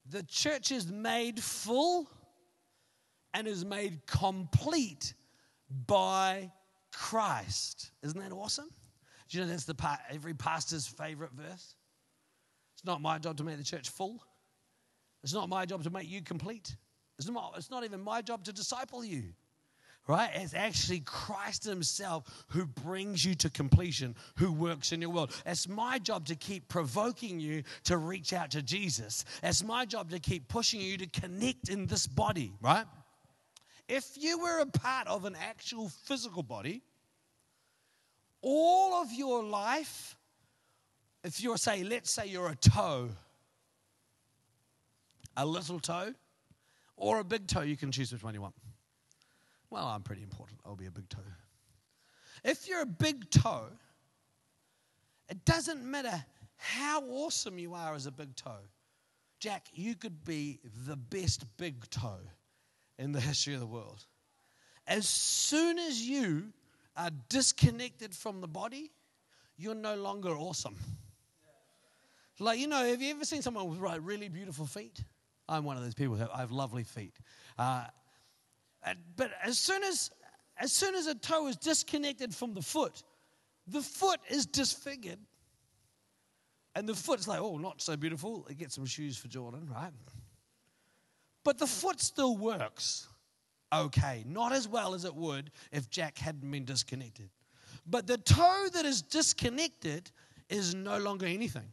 The 0.10 0.24
church 0.24 0.72
is 0.72 0.92
made 0.92 1.40
full 1.40 2.10
and 3.36 3.48
is 3.48 3.64
made 3.64 4.04
complete 4.08 5.14
by 5.86 6.52
Christ. 6.92 7.92
Isn't 8.02 8.20
that 8.20 8.32
awesome? 8.32 8.70
Do 9.30 9.38
you 9.38 9.44
know 9.44 9.52
that's 9.52 9.66
the 9.66 9.76
part, 9.76 10.00
every 10.10 10.34
pastor's 10.34 10.88
favorite 10.88 11.34
verse? 11.34 11.76
It's 12.74 12.84
not 12.84 13.00
my 13.00 13.20
job 13.20 13.38
to 13.38 13.44
make 13.44 13.58
the 13.58 13.64
church 13.64 13.90
full. 13.90 14.24
It's 15.26 15.34
not 15.34 15.50
my 15.50 15.66
job 15.66 15.82
to 15.86 15.90
make 15.90 16.08
you 16.08 16.22
complete. 16.22 16.76
It's 17.18 17.28
not, 17.28 17.56
it's 17.58 17.72
not 17.72 17.84
even 17.84 18.00
my 18.00 18.22
job 18.22 18.44
to 18.44 18.54
disciple 18.54 19.04
you. 19.04 19.24
Right? 20.08 20.30
It's 20.36 20.54
actually 20.54 21.00
Christ 21.00 21.64
Himself 21.64 22.46
who 22.50 22.68
brings 22.68 23.26
you 23.26 23.34
to 23.34 23.50
completion, 23.50 24.14
who 24.36 24.52
works 24.52 24.92
in 24.92 25.02
your 25.02 25.10
world. 25.10 25.32
It's 25.44 25.68
my 25.68 25.98
job 25.98 26.28
to 26.28 26.36
keep 26.36 26.68
provoking 26.68 27.40
you 27.40 27.64
to 27.86 27.98
reach 27.98 28.34
out 28.34 28.52
to 28.52 28.62
Jesus. 28.62 29.26
It's 29.42 29.64
my 29.64 29.84
job 29.84 30.12
to 30.12 30.20
keep 30.20 30.48
pushing 30.48 30.80
you 30.80 30.96
to 30.98 31.08
connect 31.08 31.70
in 31.70 31.88
this 31.88 32.06
body, 32.06 32.54
right? 32.62 32.86
If 33.90 34.06
you 34.18 34.38
were 34.38 34.60
a 34.60 34.68
part 34.68 35.08
of 35.08 35.26
an 35.26 35.36
actual 35.42 35.90
physical 36.04 36.44
body, 36.44 36.84
all 38.44 39.02
of 39.02 39.12
your 39.12 39.44
life, 39.44 40.16
if 41.24 41.42
you're, 41.42 41.58
say, 41.58 41.84
let's 41.84 42.12
say 42.12 42.28
you're 42.28 42.50
a 42.50 42.56
toe, 42.56 43.10
a 45.38 45.46
little 45.46 45.80
toe 45.80 46.14
or 46.98 47.20
a 47.20 47.24
big 47.24 47.48
toe. 47.48 47.62
You 47.62 47.78
can 47.78 47.92
choose 47.92 48.12
which 48.12 48.24
one 48.24 48.34
you 48.34 48.42
want. 48.42 48.56
Well, 49.70 49.86
I'm 49.86 50.04
pretty 50.04 50.24
important. 50.24 50.60
I'll 50.66 50.76
be 50.76 50.86
a 50.86 50.92
big 50.92 51.10
toe. 51.10 51.20
If 52.44 52.68
you're 52.68 52.82
a 52.82 52.86
big 52.86 53.30
toe, 53.30 53.68
it 55.30 55.44
doesn't 55.46 55.84
matter 55.84 56.24
how 56.58 57.04
awesome 57.04 57.58
you 57.58 57.74
are 57.74 57.96
as 57.96 58.06
a 58.06 58.12
big 58.12 58.36
toe. 58.36 58.62
Jack, 59.40 59.68
you 59.74 59.96
could 59.96 60.24
be 60.24 60.60
the 60.88 60.96
best 60.96 61.46
big 61.58 61.90
toe 61.90 62.20
in 62.98 63.12
the 63.12 63.20
history 63.20 63.54
of 63.54 63.60
the 63.60 63.66
world. 63.66 64.06
As 64.88 65.08
soon 65.08 65.80
as 65.80 66.02
you 66.02 66.54
are 66.96 67.10
disconnected 67.28 68.16
from 68.16 68.40
the 68.40 68.48
body, 68.48 68.92
you're 69.58 69.76
no 69.76 69.96
longer 69.96 70.30
awesome. 70.30 70.76
Like, 72.40 72.60
you 72.60 72.68
know, 72.68 72.84
have 72.84 73.02
you 73.02 73.12
ever 73.12 73.26
seen 73.26 73.42
someone 73.42 73.70
with 73.70 73.80
really 73.80 74.30
beautiful 74.30 74.66
feet? 74.66 75.02
I'm 75.48 75.64
one 75.64 75.78
of 75.78 75.84
those 75.84 75.94
people. 75.94 76.18
I 76.34 76.40
have 76.40 76.52
lovely 76.52 76.84
feet. 76.84 77.16
Uh, 77.58 77.86
but 79.16 79.32
as 79.44 79.58
soon 79.58 79.84
as, 79.84 80.12
as 80.58 80.72
soon 80.72 80.96
as 80.96 81.08
a 81.08 81.16
toe 81.16 81.48
is 81.48 81.56
disconnected 81.56 82.34
from 82.34 82.54
the 82.54 82.62
foot, 82.62 83.04
the 83.68 83.82
foot 83.82 84.20
is 84.30 84.46
disfigured. 84.46 85.20
And 86.76 86.90
the 86.90 86.96
foot's 86.96 87.28
like, 87.28 87.40
oh, 87.40 87.58
not 87.58 87.82
so 87.82 87.96
beautiful. 87.96 88.48
Get 88.58 88.72
some 88.72 88.86
shoes 88.86 89.18
for 89.18 89.28
Jordan, 89.28 89.68
right? 89.74 89.92
But 91.44 91.58
the 91.58 91.68
foot 91.68 92.02
still 92.02 92.36
works 92.36 93.08
okay. 93.74 94.24
Not 94.28 94.52
as 94.52 94.68
well 94.68 94.94
as 94.94 95.06
it 95.06 95.16
would 95.16 95.52
if 95.72 95.90
Jack 95.90 96.18
hadn't 96.18 96.50
been 96.50 96.66
disconnected. 96.66 97.30
But 97.86 98.08
the 98.08 98.18
toe 98.18 98.68
that 98.74 98.86
is 98.86 99.02
disconnected 99.02 100.12
is 100.50 100.74
no 100.74 100.98
longer 100.98 101.26
anything. 101.26 101.72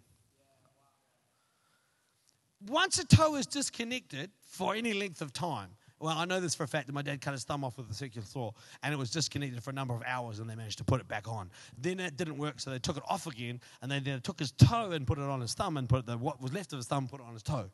Once 2.68 2.98
a 2.98 3.07
toe 3.07 3.35
is 3.37 3.46
disconnected 3.46 4.31
for 4.40 4.75
any 4.75 4.92
length 4.92 5.20
of 5.20 5.33
time, 5.33 5.70
well, 5.98 6.18
I 6.18 6.25
know 6.25 6.40
this 6.40 6.55
for 6.55 6.64
a 6.64 6.68
fact 6.68 6.88
that 6.88 6.92
my 6.92 7.03
dad 7.03 7.20
cut 7.20 7.33
his 7.33 7.44
thumb 7.44 7.62
off 7.62 7.79
with 7.79 7.88
a 7.88 7.94
circular 7.94 8.27
saw 8.27 8.51
and 8.83 8.92
it 8.92 8.96
was 8.96 9.11
disconnected 9.11 9.62
for 9.62 9.70
a 9.70 9.72
number 9.72 9.94
of 9.94 10.03
hours 10.05 10.40
and 10.40 10.51
they 10.51 10.57
managed 10.57 10.79
to 10.79 10.85
put 10.85 11.01
it 11.01 11.07
back 11.07 11.29
on. 11.29 11.48
Then 11.79 12.01
it 12.01 12.16
didn't 12.16 12.38
work, 12.38 12.59
so 12.59 12.70
they 12.70 12.81
took 12.81 12.96
it 12.96 13.05
off 13.09 13.29
again 13.29 13.61
and 13.81 13.90
they 13.90 14.01
then 14.01 14.20
took 14.20 14.40
his 14.40 14.51
toe 14.51 14.90
and 14.90 15.07
put 15.07 15.18
it 15.18 15.25
on 15.25 15.40
his 15.40 15.55
thumb 15.55 15.77
and 15.77 15.88
put 15.88 16.07
the, 16.07 16.18
what 16.18 16.42
was 16.42 16.53
left 16.53 16.72
of 16.72 16.79
his 16.79 16.87
thumb 16.87 17.07
put 17.07 17.20
it 17.20 17.27
on 17.27 17.33
his 17.35 17.42
toe. 17.44 17.70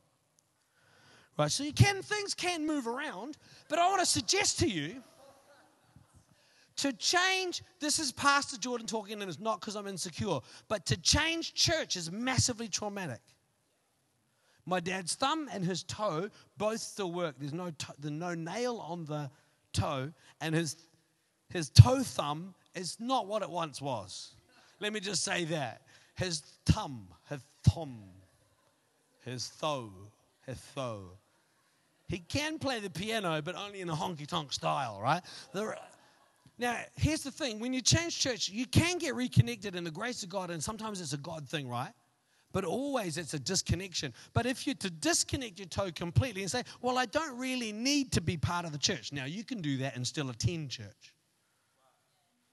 Right, 1.39 1.51
so 1.51 1.65
you 1.65 1.73
can 1.73 2.03
things 2.03 2.35
can 2.35 2.67
move 2.67 2.87
around, 2.87 3.39
but 3.69 3.79
I 3.79 3.89
want 3.89 4.01
to 4.01 4.07
suggest 4.07 4.59
to 4.59 4.69
you 4.69 5.03
to 6.77 6.93
change, 6.93 7.63
this 7.81 7.99
is 7.99 8.13
Pastor 8.13 8.57
Jordan 8.59 8.87
talking, 8.87 9.21
and 9.21 9.29
it's 9.29 9.41
not 9.41 9.61
because 9.61 9.75
I'm 9.75 9.87
insecure, 9.87 10.41
but 10.69 10.85
to 10.87 10.97
change 11.01 11.55
church 11.55 11.97
is 11.97 12.13
massively 12.13 12.69
traumatic. 12.69 13.21
My 14.69 14.81
dad's 14.81 15.15
thumb 15.15 15.49
and 15.51 15.65
his 15.65 15.83
toe 15.83 16.29
both 16.59 16.81
still 16.81 17.11
work. 17.11 17.37
There's 17.39 17.55
no, 17.55 17.71
to, 17.71 17.87
there's 17.99 18.13
no 18.13 18.35
nail 18.35 18.85
on 18.87 19.07
the 19.07 19.31
toe, 19.73 20.13
and 20.43 20.55
his, 20.55 20.77
his 21.49 21.71
toe 21.71 22.03
thumb 22.03 22.55
is 22.75 22.99
not 23.01 23.27
what 23.27 23.43
it 23.43 23.49
once 23.49 23.81
was. 23.81 24.35
Let 24.79 24.93
me 24.93 25.01
just 25.01 25.25
say 25.25 25.45
that. 25.47 25.83
His 26.17 26.41
thumb, 26.67 27.09
his 27.31 27.41
thumb, 27.63 28.03
his 29.25 29.51
toe, 29.59 29.91
his 30.47 30.61
toe. 30.75 31.13
He 32.07 32.19
can 32.19 32.59
play 32.59 32.81
the 32.81 32.91
piano, 32.91 33.41
but 33.41 33.55
only 33.55 33.81
in 33.81 33.89
a 33.89 33.95
honky 33.95 34.27
tonk 34.27 34.53
style, 34.53 35.01
right? 35.03 35.23
The, 35.53 35.77
now, 36.59 36.77
here's 36.97 37.23
the 37.23 37.31
thing 37.31 37.59
when 37.59 37.73
you 37.73 37.81
change 37.81 38.19
church, 38.19 38.51
you 38.51 38.67
can 38.67 38.99
get 38.99 39.15
reconnected 39.15 39.75
in 39.75 39.85
the 39.85 39.91
grace 39.91 40.23
of 40.23 40.29
God, 40.29 40.51
and 40.51 40.63
sometimes 40.63 41.01
it's 41.01 41.15
a 41.15 41.19
God 41.19 41.49
thing, 41.49 41.69
right? 41.69 41.93
But 42.53 42.65
always 42.65 43.19
it's 43.19 43.35
a 43.35 43.39
disconnection. 43.39 44.15
But 44.33 44.47
if 44.47 44.67
you're 44.67 44.75
to 44.77 44.91
disconnect 44.91 45.59
your 45.59 45.69
toe 45.69 45.91
completely 45.93 46.43
and 46.43 46.51
say, 46.51 46.63
Well, 46.81 46.99
I 46.99 47.07
don't 47.07 47.37
really 47.39 47.73
need 47.73 48.13
to 48.13 48.21
be 48.21 48.37
part 48.37 48.65
of 48.65 48.73
the 48.73 48.79
church, 48.79 49.13
now 49.13 49.27
you 49.27 49.45
can 49.45 49.61
do 49.61 49.79
that 49.79 49.97
and 49.97 50.07
still 50.07 50.31
attend 50.31 50.71
church. 50.71 51.15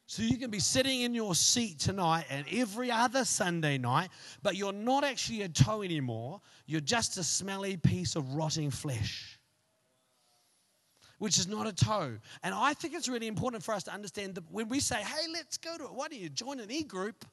So 0.07 0.21
you 0.21 0.37
can 0.37 0.51
be 0.51 0.59
sitting 0.59 1.01
in 1.01 1.15
your 1.15 1.33
seat 1.33 1.79
tonight 1.79 2.25
and 2.29 2.45
every 2.51 2.91
other 2.91 3.25
Sunday 3.25 3.79
night, 3.79 4.09
but 4.43 4.55
you're 4.55 4.71
not 4.71 5.03
actually 5.03 5.41
a 5.41 5.49
toe 5.49 5.81
anymore. 5.81 6.41
You're 6.67 6.81
just 6.81 7.17
a 7.17 7.23
smelly 7.23 7.77
piece 7.77 8.15
of 8.15 8.35
rotting 8.35 8.69
flesh 8.69 9.39
which 11.17 11.37
is 11.39 11.47
not 11.47 11.65
a 11.65 11.73
toe. 11.73 12.17
And 12.43 12.53
I 12.53 12.73
think 12.73 12.93
it's 12.93 13.07
really 13.07 13.27
important 13.27 13.63
for 13.63 13.73
us 13.73 13.83
to 13.83 13.93
understand 13.93 14.35
that 14.35 14.43
when 14.51 14.67
we 14.67 14.79
say, 14.79 14.97
hey, 14.97 15.27
let's 15.31 15.57
go 15.57 15.77
to 15.77 15.85
it, 15.85 15.93
why 15.93 16.07
don't 16.07 16.19
you 16.19 16.29
join 16.29 16.59
an 16.59 16.69
e 16.69 16.83
group? 16.83 17.25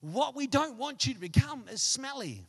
What 0.00 0.34
we 0.34 0.46
don't 0.46 0.78
want 0.78 1.06
you 1.06 1.14
to 1.14 1.20
become 1.20 1.64
is 1.70 1.82
smelly. 1.82 2.46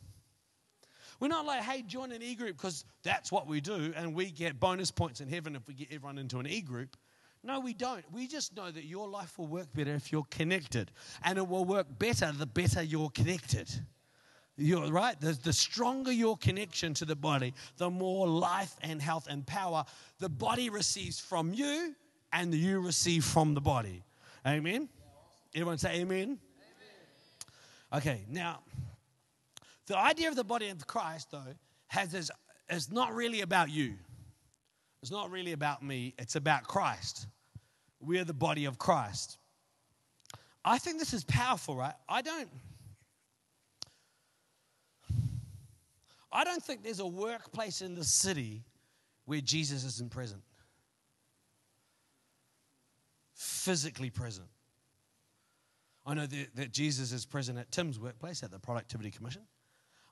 We're 1.20 1.28
not 1.28 1.46
like, 1.46 1.62
hey, 1.62 1.82
join 1.82 2.10
an 2.10 2.22
e 2.22 2.34
group 2.34 2.56
because 2.56 2.84
that's 3.04 3.30
what 3.30 3.46
we 3.46 3.60
do 3.60 3.92
and 3.96 4.14
we 4.14 4.30
get 4.30 4.58
bonus 4.58 4.90
points 4.90 5.20
in 5.20 5.28
heaven 5.28 5.54
if 5.54 5.68
we 5.68 5.74
get 5.74 5.88
everyone 5.92 6.18
into 6.18 6.38
an 6.38 6.46
e 6.46 6.60
group. 6.60 6.96
No, 7.44 7.60
we 7.60 7.74
don't. 7.74 8.04
We 8.12 8.26
just 8.26 8.56
know 8.56 8.70
that 8.70 8.84
your 8.84 9.08
life 9.08 9.38
will 9.38 9.48
work 9.48 9.66
better 9.74 9.94
if 9.94 10.12
you're 10.12 10.26
connected. 10.30 10.90
And 11.24 11.38
it 11.38 11.46
will 11.46 11.64
work 11.64 11.86
better 11.98 12.30
the 12.32 12.46
better 12.46 12.82
you're 12.82 13.10
connected. 13.10 13.68
You're 14.56 14.90
right. 14.92 15.20
The, 15.20 15.32
the 15.32 15.52
stronger 15.52 16.12
your 16.12 16.36
connection 16.36 16.94
to 16.94 17.04
the 17.04 17.16
body, 17.16 17.54
the 17.78 17.90
more 17.90 18.28
life 18.28 18.76
and 18.82 19.02
health 19.02 19.26
and 19.28 19.44
power 19.46 19.84
the 20.18 20.28
body 20.28 20.70
receives 20.70 21.18
from 21.18 21.52
you 21.52 21.94
and 22.32 22.54
you 22.54 22.80
receive 22.80 23.24
from 23.24 23.54
the 23.54 23.60
body. 23.60 24.04
Amen? 24.46 24.88
Everyone 25.54 25.78
say 25.78 26.00
amen? 26.00 26.38
Okay, 27.92 28.24
now, 28.28 28.60
the 29.86 29.98
idea 29.98 30.28
of 30.28 30.36
the 30.36 30.44
body 30.44 30.68
of 30.68 30.86
Christ, 30.86 31.30
though, 31.30 31.54
has 31.88 32.14
is, 32.14 32.30
is 32.70 32.90
not 32.90 33.14
really 33.14 33.42
about 33.42 33.70
you. 33.70 33.94
It's 35.02 35.10
not 35.10 35.30
really 35.30 35.52
about 35.52 35.82
me. 35.82 36.14
It's 36.18 36.36
about 36.36 36.64
Christ. 36.64 37.26
We're 38.00 38.24
the 38.24 38.32
body 38.32 38.64
of 38.64 38.78
Christ. 38.78 39.36
I 40.64 40.78
think 40.78 40.98
this 40.98 41.12
is 41.12 41.24
powerful, 41.24 41.76
right? 41.76 41.94
I 42.08 42.22
don't 42.22 42.48
I 46.32 46.44
don't 46.44 46.62
think 46.62 46.82
there's 46.82 47.00
a 47.00 47.06
workplace 47.06 47.82
in 47.82 47.94
the 47.94 48.04
city 48.04 48.64
where 49.26 49.42
Jesus 49.42 49.84
isn't 49.84 50.10
present, 50.10 50.42
physically 53.34 54.08
present. 54.08 54.48
I 56.04 56.14
know 56.14 56.26
that, 56.26 56.56
that, 56.56 56.72
Jesus 56.72 57.12
is 57.12 57.24
present 57.24 57.58
at 57.58 57.70
Tim's 57.70 57.98
workplace 57.98 58.42
at 58.42 58.50
the 58.50 58.58
Productivity 58.58 59.10
Commission. 59.10 59.42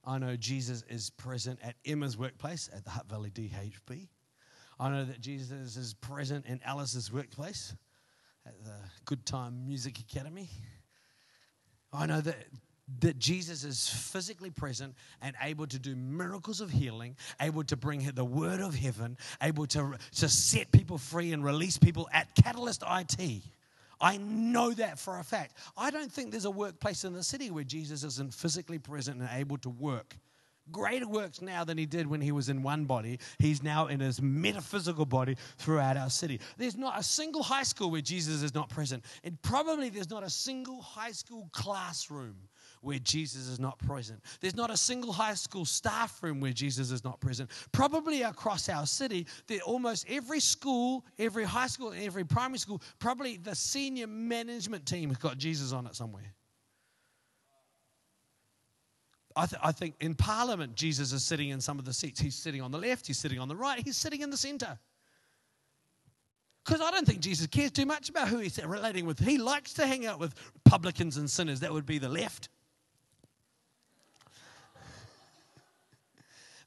I 0.05 0.19
know 0.19 0.37
Jesus 0.37 0.85
is 0.89 1.11
present 1.11 1.59
at 1.63 1.75
Emma's 1.85 2.17
workplace 2.17 2.71
at 2.75 2.85
the 2.85 2.91
Hutt 2.91 3.09
Valley 3.09 3.31
DHB. 3.31 4.09
I 4.79 4.91
know 4.91 5.05
that 5.05 5.21
Jesus 5.21 5.77
is 5.77 5.95
present 5.95 6.47
in 6.47 6.61
Alice's 6.65 7.13
workplace 7.13 7.75
at 8.47 8.65
the 8.65 8.75
Good 9.05 9.27
Time 9.27 9.67
Music 9.67 9.99
Academy. 9.99 10.49
I 11.93 12.07
know 12.07 12.21
that 12.21 12.47
that 12.99 13.19
Jesus 13.19 13.65
is 13.65 13.89
physically 13.89 14.51
present 14.51 14.95
and 15.23 15.37
able 15.43 15.67
to 15.67 15.79
do 15.79 15.95
miracles 15.95 16.61
of 16.61 16.71
healing, 16.71 17.17
able 17.41 17.63
to 17.65 17.77
bring 17.77 18.11
the 18.15 18.25
word 18.25 18.61
of 18.61 18.75
heaven, 18.75 19.17
able 19.43 19.67
to, 19.67 19.95
to 20.17 20.29
set 20.29 20.73
people 20.73 20.99
free 20.99 21.33
and 21.33 21.45
release 21.45 21.79
people 21.79 22.09
at 22.13 22.35
Catalyst 22.35 22.83
IT. 22.89 23.43
I 24.01 24.17
know 24.17 24.73
that 24.73 24.99
for 24.99 25.19
a 25.19 25.25
fact. 25.25 25.57
I 25.77 25.91
don't 25.91 26.11
think 26.11 26.31
there's 26.31 26.45
a 26.47 26.51
workplace 26.51 27.05
in 27.05 27.13
the 27.13 27.23
city 27.23 27.51
where 27.51 27.65
Jesus 27.65 28.03
isn't 28.05 28.33
physically 28.33 28.79
present 28.79 29.21
and 29.21 29.29
able 29.33 29.59
to 29.59 29.69
work 29.69 30.17
greater 30.71 31.07
works 31.07 31.41
now 31.43 31.65
than 31.65 31.79
he 31.79 31.87
did 31.87 32.07
when 32.07 32.21
he 32.21 32.33
was 32.33 32.49
in 32.49 32.63
one 32.63 32.85
body. 32.85 33.19
He's 33.39 33.63
now 33.63 33.87
in 33.87 34.01
his 34.01 34.21
metaphysical 34.21 35.07
body 35.07 35.37
throughout 35.59 35.97
our 35.97 36.11
city. 36.11 36.41
There's 36.57 36.77
not 36.77 36.99
a 36.99 37.03
single 37.03 37.43
high 37.43 37.63
school 37.63 37.91
where 37.91 38.01
Jesus 38.01 38.43
is 38.43 38.55
not 38.55 38.69
present. 38.69 39.05
And 39.25 39.41
probably 39.43 39.89
there's 39.89 40.11
not 40.11 40.23
a 40.23 40.31
single 40.31 40.81
high 40.81 41.13
school 41.13 41.49
classroom 41.53 42.37
where 42.81 42.99
Jesus 42.99 43.49
is 43.49 43.61
not 43.61 43.79
present. 43.79 44.21
There's 44.41 44.57
not 44.57 44.71
a 44.71 44.77
single 44.77 45.13
high 45.13 45.35
school 45.35 45.65
staff 45.65 46.23
room 46.23 46.41
where 46.41 46.53
Jesus 46.53 46.91
is 46.91 47.05
not 47.05 47.21
present. 47.21 47.51
Probably 47.73 48.23
across 48.23 48.69
our 48.69 48.87
city, 48.87 49.27
that 49.49 49.61
almost 49.63 50.07
every 50.09 50.41
school, 50.41 51.05
every 51.19 51.45
high 51.45 51.67
school, 51.67 51.91
and 51.91 52.03
every 52.03 52.25
primary 52.25 52.59
school, 52.59 52.81
probably 52.99 53.37
the 53.37 53.55
senior 53.55 54.07
management 54.07 54.87
team 54.87 55.11
has 55.11 55.19
got 55.19 55.37
Jesus 55.37 55.73
on 55.73 55.87
it 55.87 55.95
somewhere. 55.95 56.35
I, 59.37 59.47
th- 59.47 59.61
I, 59.63 59.73
think 59.73 59.95
in 60.01 60.15
Parliament, 60.15 60.75
Jesus 60.75 61.13
is 61.13 61.25
sitting 61.25 61.51
in 61.51 61.61
some 61.61 61.79
of 61.79 61.85
the 61.85 61.93
seats. 61.93 62.21
He's 62.21 62.35
sitting 62.35 62.61
on 62.61 62.73
the 62.73 62.79
left, 62.79 63.07
he's 63.07 63.19
sitting 63.19 63.39
on 63.39 63.49
the 63.49 63.57
right, 63.57 63.81
he's 63.83 63.97
sitting 63.97 64.23
in 64.23 64.31
the 64.31 64.37
center. 64.37 64.79
Because 66.65 66.81
I 66.81 66.91
don't 66.91 67.07
think 67.07 67.21
Jesus 67.21 67.47
cares 67.47 67.71
too 67.71 67.87
much 67.87 68.11
about 68.11 68.29
who 68.29 68.39
he's 68.39 68.63
relating 68.63 69.07
with. 69.07 69.19
He 69.19 69.39
likes 69.39 69.73
to 69.75 69.87
hang 69.87 70.07
out 70.07 70.19
with 70.19 70.35
publicans 70.65 71.17
and 71.17 71.29
sinners. 71.29 71.61
That 71.61 71.73
would 71.73 71.87
be 71.87 71.99
the 71.99 72.09
left. 72.09 72.49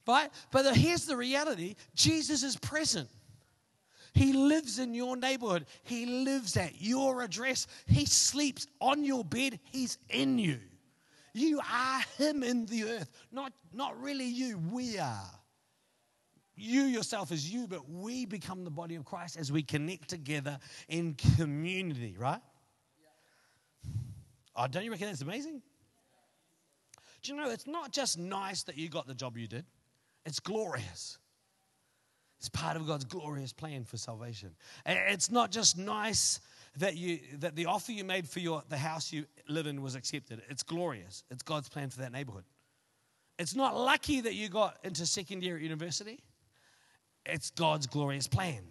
Right? 0.07 0.29
But 0.51 0.75
here's 0.75 1.05
the 1.05 1.15
reality 1.15 1.75
Jesus 1.95 2.43
is 2.43 2.57
present. 2.57 3.09
He 4.13 4.31
lives 4.33 4.77
in 4.77 4.93
your 4.93 5.17
neighborhood. 5.17 5.65
He 5.83 6.05
lives 6.05 6.55
at 6.55 6.79
your 6.79 7.23
address. 7.23 7.65
He 7.87 8.05
sleeps 8.05 8.67
on 8.79 9.03
your 9.03 9.25
bed. 9.25 9.59
He's 9.71 9.97
in 10.09 10.37
you. 10.37 10.59
You 11.33 11.59
are 11.59 12.01
Him 12.17 12.43
in 12.43 12.67
the 12.67 12.83
earth. 12.83 13.09
Not, 13.31 13.53
not 13.73 13.99
really 13.99 14.25
you, 14.25 14.59
we 14.71 14.99
are. 14.99 15.31
You 16.55 16.83
yourself 16.83 17.31
is 17.31 17.51
you, 17.51 17.65
but 17.65 17.89
we 17.89 18.25
become 18.25 18.63
the 18.63 18.69
body 18.69 18.93
of 18.95 19.05
Christ 19.05 19.37
as 19.37 19.51
we 19.51 19.63
connect 19.63 20.09
together 20.09 20.59
in 20.87 21.15
community, 21.35 22.15
right? 22.19 22.41
Oh, 24.55 24.67
don't 24.67 24.83
you 24.83 24.91
reckon 24.91 25.07
that's 25.07 25.21
amazing? 25.21 25.63
Do 27.23 27.31
you 27.31 27.37
know, 27.37 27.49
it's 27.49 27.65
not 27.65 27.91
just 27.91 28.19
nice 28.19 28.61
that 28.63 28.77
you 28.77 28.89
got 28.89 29.07
the 29.07 29.15
job 29.15 29.37
you 29.37 29.47
did. 29.47 29.65
It's 30.25 30.39
glorious. 30.39 31.17
It's 32.39 32.49
part 32.49 32.75
of 32.75 32.85
God's 32.85 33.05
glorious 33.05 33.53
plan 33.53 33.85
for 33.85 33.97
salvation. 33.97 34.55
It's 34.85 35.31
not 35.31 35.49
just 35.51 35.77
nice 35.77 36.41
that 36.77 36.97
you 36.97 37.19
that 37.39 37.55
the 37.55 37.67
offer 37.67 37.91
you 37.91 38.03
made 38.03 38.27
for 38.27 38.39
your 38.39 38.63
the 38.67 38.77
house 38.77 39.13
you 39.13 39.25
live 39.47 39.67
in 39.67 39.81
was 39.81 39.95
accepted. 39.95 40.41
It's 40.49 40.63
glorious. 40.63 41.23
It's 41.31 41.43
God's 41.43 41.69
plan 41.69 41.89
for 41.89 41.99
that 41.99 42.11
neighborhood. 42.11 42.43
It's 43.39 43.55
not 43.55 43.77
lucky 43.77 44.21
that 44.21 44.33
you 44.33 44.49
got 44.49 44.77
into 44.83 45.05
second 45.05 45.43
year 45.43 45.55
at 45.55 45.61
university. 45.61 46.19
It's 47.25 47.49
God's 47.51 47.87
glorious 47.87 48.27
plan. 48.27 48.63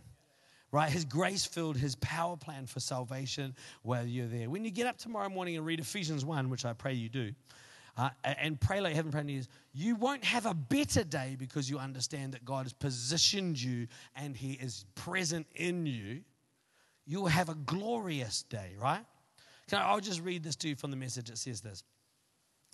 Right? 0.70 0.90
His 0.90 1.04
grace 1.04 1.44
filled, 1.44 1.76
his 1.76 1.96
power 1.96 2.36
plan 2.36 2.66
for 2.66 2.80
salvation 2.80 3.54
while 3.82 4.06
you're 4.06 4.26
there. 4.26 4.48
When 4.48 4.64
you 4.64 4.70
get 4.70 4.86
up 4.86 4.96
tomorrow 4.96 5.28
morning 5.28 5.56
and 5.56 5.66
read 5.66 5.80
Ephesians 5.80 6.24
1, 6.24 6.48
which 6.48 6.64
I 6.64 6.72
pray 6.72 6.94
you 6.94 7.10
do, 7.10 7.32
uh, 7.96 8.10
and 8.24 8.58
pray 8.60 8.80
like 8.80 8.90
you 8.90 8.96
haven't 8.96 9.12
prayed 9.12 9.22
in 9.22 9.28
years, 9.28 9.48
you 9.74 9.96
won't 9.96 10.24
have 10.24 10.46
a 10.46 10.54
better 10.54 11.04
day 11.04 11.36
because 11.38 11.68
you 11.68 11.78
understand 11.78 12.32
that 12.32 12.44
God 12.44 12.64
has 12.64 12.72
positioned 12.72 13.60
you 13.60 13.86
and 14.16 14.36
He 14.36 14.52
is 14.52 14.86
present 14.94 15.46
in 15.54 15.84
you. 15.84 16.20
You'll 17.04 17.26
have 17.26 17.48
a 17.48 17.54
glorious 17.54 18.44
day, 18.44 18.72
right? 18.80 19.04
Can 19.68 19.78
I, 19.78 19.88
I'll 19.88 20.00
just 20.00 20.22
read 20.22 20.42
this 20.42 20.56
to 20.56 20.68
you 20.68 20.76
from 20.76 20.90
the 20.90 20.96
message. 20.96 21.28
It 21.28 21.38
says 21.38 21.60
this 21.60 21.84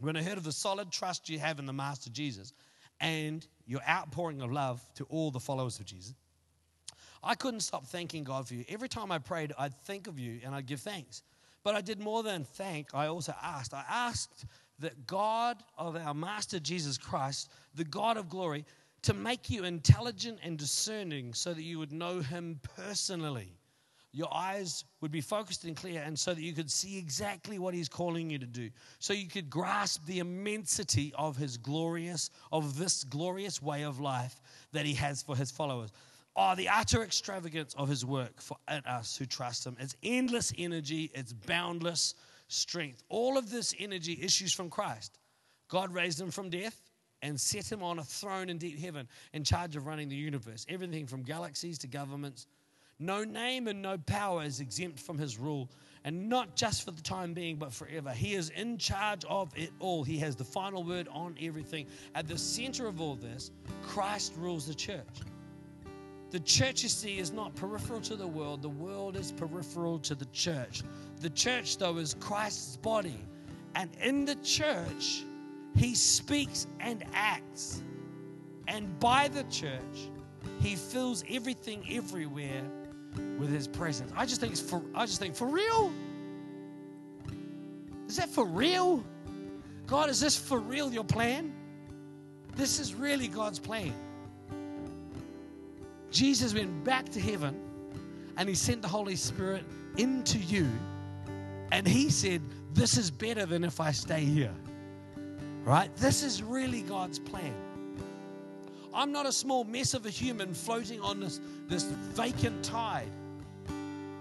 When 0.00 0.16
I 0.16 0.22
heard 0.22 0.38
of 0.38 0.44
the 0.44 0.52
solid 0.52 0.92
trust 0.92 1.28
you 1.28 1.38
have 1.38 1.58
in 1.58 1.66
the 1.66 1.72
Master 1.72 2.10
Jesus 2.10 2.52
and 3.00 3.46
your 3.66 3.80
outpouring 3.88 4.40
of 4.40 4.52
love 4.52 4.82
to 4.94 5.04
all 5.04 5.30
the 5.30 5.40
followers 5.40 5.80
of 5.80 5.86
Jesus, 5.86 6.14
I 7.24 7.34
couldn't 7.34 7.60
stop 7.60 7.86
thanking 7.86 8.22
God 8.22 8.46
for 8.46 8.54
you. 8.54 8.64
Every 8.68 8.88
time 8.88 9.10
I 9.10 9.18
prayed, 9.18 9.52
I'd 9.58 9.74
think 9.82 10.06
of 10.06 10.18
you 10.18 10.40
and 10.44 10.54
I'd 10.54 10.66
give 10.66 10.80
thanks. 10.80 11.22
But 11.64 11.74
I 11.74 11.80
did 11.80 11.98
more 11.98 12.22
than 12.22 12.44
thank, 12.44 12.94
I 12.94 13.08
also 13.08 13.34
asked. 13.42 13.74
I 13.74 13.84
asked 13.88 14.46
that 14.78 15.06
God 15.06 15.62
of 15.76 15.96
our 15.96 16.14
Master 16.14 16.58
Jesus 16.58 16.98
Christ, 16.98 17.50
the 17.74 17.84
God 17.84 18.16
of 18.16 18.28
glory, 18.28 18.64
to 19.02 19.14
make 19.14 19.50
you 19.50 19.64
intelligent 19.64 20.38
and 20.42 20.58
discerning 20.58 21.34
so 21.34 21.54
that 21.54 21.62
you 21.62 21.78
would 21.78 21.92
know 21.92 22.20
him 22.20 22.60
personally. 22.76 23.52
Your 24.12 24.34
eyes 24.34 24.84
would 25.00 25.12
be 25.12 25.20
focused 25.20 25.64
and 25.64 25.76
clear, 25.76 26.02
and 26.04 26.18
so 26.18 26.32
that 26.32 26.40
you 26.40 26.54
could 26.54 26.70
see 26.70 26.98
exactly 26.98 27.58
what 27.58 27.74
he's 27.74 27.88
calling 27.88 28.30
you 28.30 28.38
to 28.38 28.46
do. 28.46 28.70
So 28.98 29.12
you 29.12 29.28
could 29.28 29.50
grasp 29.50 30.04
the 30.06 30.18
immensity 30.18 31.12
of 31.16 31.36
his 31.36 31.58
glorious, 31.58 32.30
of 32.50 32.78
this 32.78 33.04
glorious 33.04 33.60
way 33.62 33.84
of 33.84 34.00
life 34.00 34.40
that 34.72 34.86
he 34.86 34.94
has 34.94 35.22
for 35.22 35.36
his 35.36 35.50
followers. 35.50 35.92
Oh, 36.34 36.54
the 36.54 36.68
utter 36.68 37.02
extravagance 37.02 37.74
of 37.74 37.88
his 37.88 38.04
work 38.06 38.40
for 38.40 38.56
us 38.86 39.16
who 39.16 39.26
trust 39.26 39.66
him. 39.66 39.76
It's 39.78 39.96
endless 40.02 40.52
energy, 40.56 41.10
it's 41.14 41.32
boundless 41.32 42.14
strength. 42.48 43.02
All 43.08 43.38
of 43.38 43.50
this 43.50 43.74
energy 43.78 44.18
issues 44.20 44.52
from 44.52 44.70
Christ. 44.70 45.18
God 45.68 45.92
raised 45.92 46.20
him 46.20 46.30
from 46.30 46.50
death 46.50 46.80
and 47.22 47.40
set 47.40 47.70
him 47.70 47.82
on 47.82 47.98
a 47.98 48.04
throne 48.04 48.48
in 48.48 48.58
deep 48.58 48.78
heaven 48.78 49.08
in 49.32 49.44
charge 49.44 49.76
of 49.76 49.86
running 49.86 50.08
the 50.08 50.16
universe, 50.16 50.64
everything 50.68 51.06
from 51.06 51.22
galaxies 51.22 51.78
to 51.78 51.86
governments. 51.86 52.46
No 52.98 53.22
name 53.22 53.68
and 53.68 53.80
no 53.80 53.96
power 53.98 54.42
is 54.42 54.60
exempt 54.60 54.98
from 54.98 55.18
his 55.18 55.38
rule, 55.38 55.70
and 56.04 56.28
not 56.28 56.56
just 56.56 56.84
for 56.84 56.90
the 56.90 57.02
time 57.02 57.32
being, 57.32 57.56
but 57.56 57.72
forever. 57.72 58.10
He 58.10 58.34
is 58.34 58.50
in 58.50 58.76
charge 58.78 59.24
of 59.26 59.56
it 59.56 59.70
all. 59.78 60.02
He 60.02 60.18
has 60.18 60.34
the 60.34 60.44
final 60.44 60.82
word 60.82 61.06
on 61.12 61.36
everything. 61.40 61.86
At 62.14 62.26
the 62.26 62.38
center 62.38 62.86
of 62.86 63.00
all 63.00 63.14
this, 63.14 63.52
Christ 63.82 64.32
rules 64.36 64.66
the 64.66 64.74
church. 64.74 65.04
The 66.30 66.40
church, 66.40 66.82
you 66.82 66.88
see, 66.88 67.18
is 67.18 67.32
not 67.32 67.54
peripheral 67.54 68.00
to 68.02 68.16
the 68.16 68.26
world, 68.26 68.62
the 68.62 68.68
world 68.68 69.16
is 69.16 69.32
peripheral 69.32 69.98
to 70.00 70.14
the 70.14 70.26
church. 70.26 70.82
The 71.20 71.30
church, 71.30 71.78
though, 71.78 71.96
is 71.96 72.14
Christ's 72.14 72.76
body. 72.76 73.18
And 73.74 73.90
in 74.02 74.24
the 74.24 74.34
church, 74.36 75.24
he 75.74 75.94
speaks 75.94 76.66
and 76.80 77.04
acts. 77.14 77.82
And 78.66 78.98
by 79.00 79.28
the 79.28 79.44
church, 79.44 80.10
he 80.60 80.76
fills 80.76 81.24
everything 81.30 81.84
everywhere 81.90 82.62
with 83.38 83.50
his 83.50 83.66
presence. 83.66 84.12
I 84.16 84.26
just 84.26 84.40
think 84.40 84.52
it's 84.52 84.60
for 84.60 84.82
I 84.94 85.06
just 85.06 85.18
think 85.18 85.34
for 85.34 85.46
real. 85.48 85.92
Is 88.06 88.16
that 88.16 88.28
for 88.28 88.46
real? 88.46 89.04
God, 89.86 90.10
is 90.10 90.20
this 90.20 90.36
for 90.36 90.58
real 90.58 90.92
your 90.92 91.04
plan? 91.04 91.54
This 92.56 92.78
is 92.80 92.94
really 92.94 93.28
God's 93.28 93.58
plan. 93.58 93.94
Jesus 96.10 96.54
went 96.54 96.84
back 96.84 97.08
to 97.10 97.20
heaven 97.20 97.58
and 98.36 98.48
he 98.48 98.54
sent 98.54 98.82
the 98.82 98.88
Holy 98.88 99.16
Spirit 99.16 99.64
into 99.96 100.38
you. 100.38 100.68
And 101.72 101.86
he 101.86 102.08
said, 102.08 102.40
This 102.72 102.96
is 102.96 103.10
better 103.10 103.46
than 103.46 103.64
if 103.64 103.80
I 103.80 103.92
stay 103.92 104.24
here. 104.24 104.54
Right? 105.64 105.94
This 105.96 106.22
is 106.22 106.42
really 106.42 106.82
God's 106.82 107.18
plan. 107.18 107.54
I'm 108.94 109.12
not 109.12 109.26
a 109.26 109.32
small 109.32 109.64
mess 109.64 109.94
of 109.94 110.06
a 110.06 110.10
human 110.10 110.54
floating 110.54 111.00
on 111.00 111.20
this, 111.20 111.40
this 111.66 111.84
vacant 111.84 112.64
tide. 112.64 113.10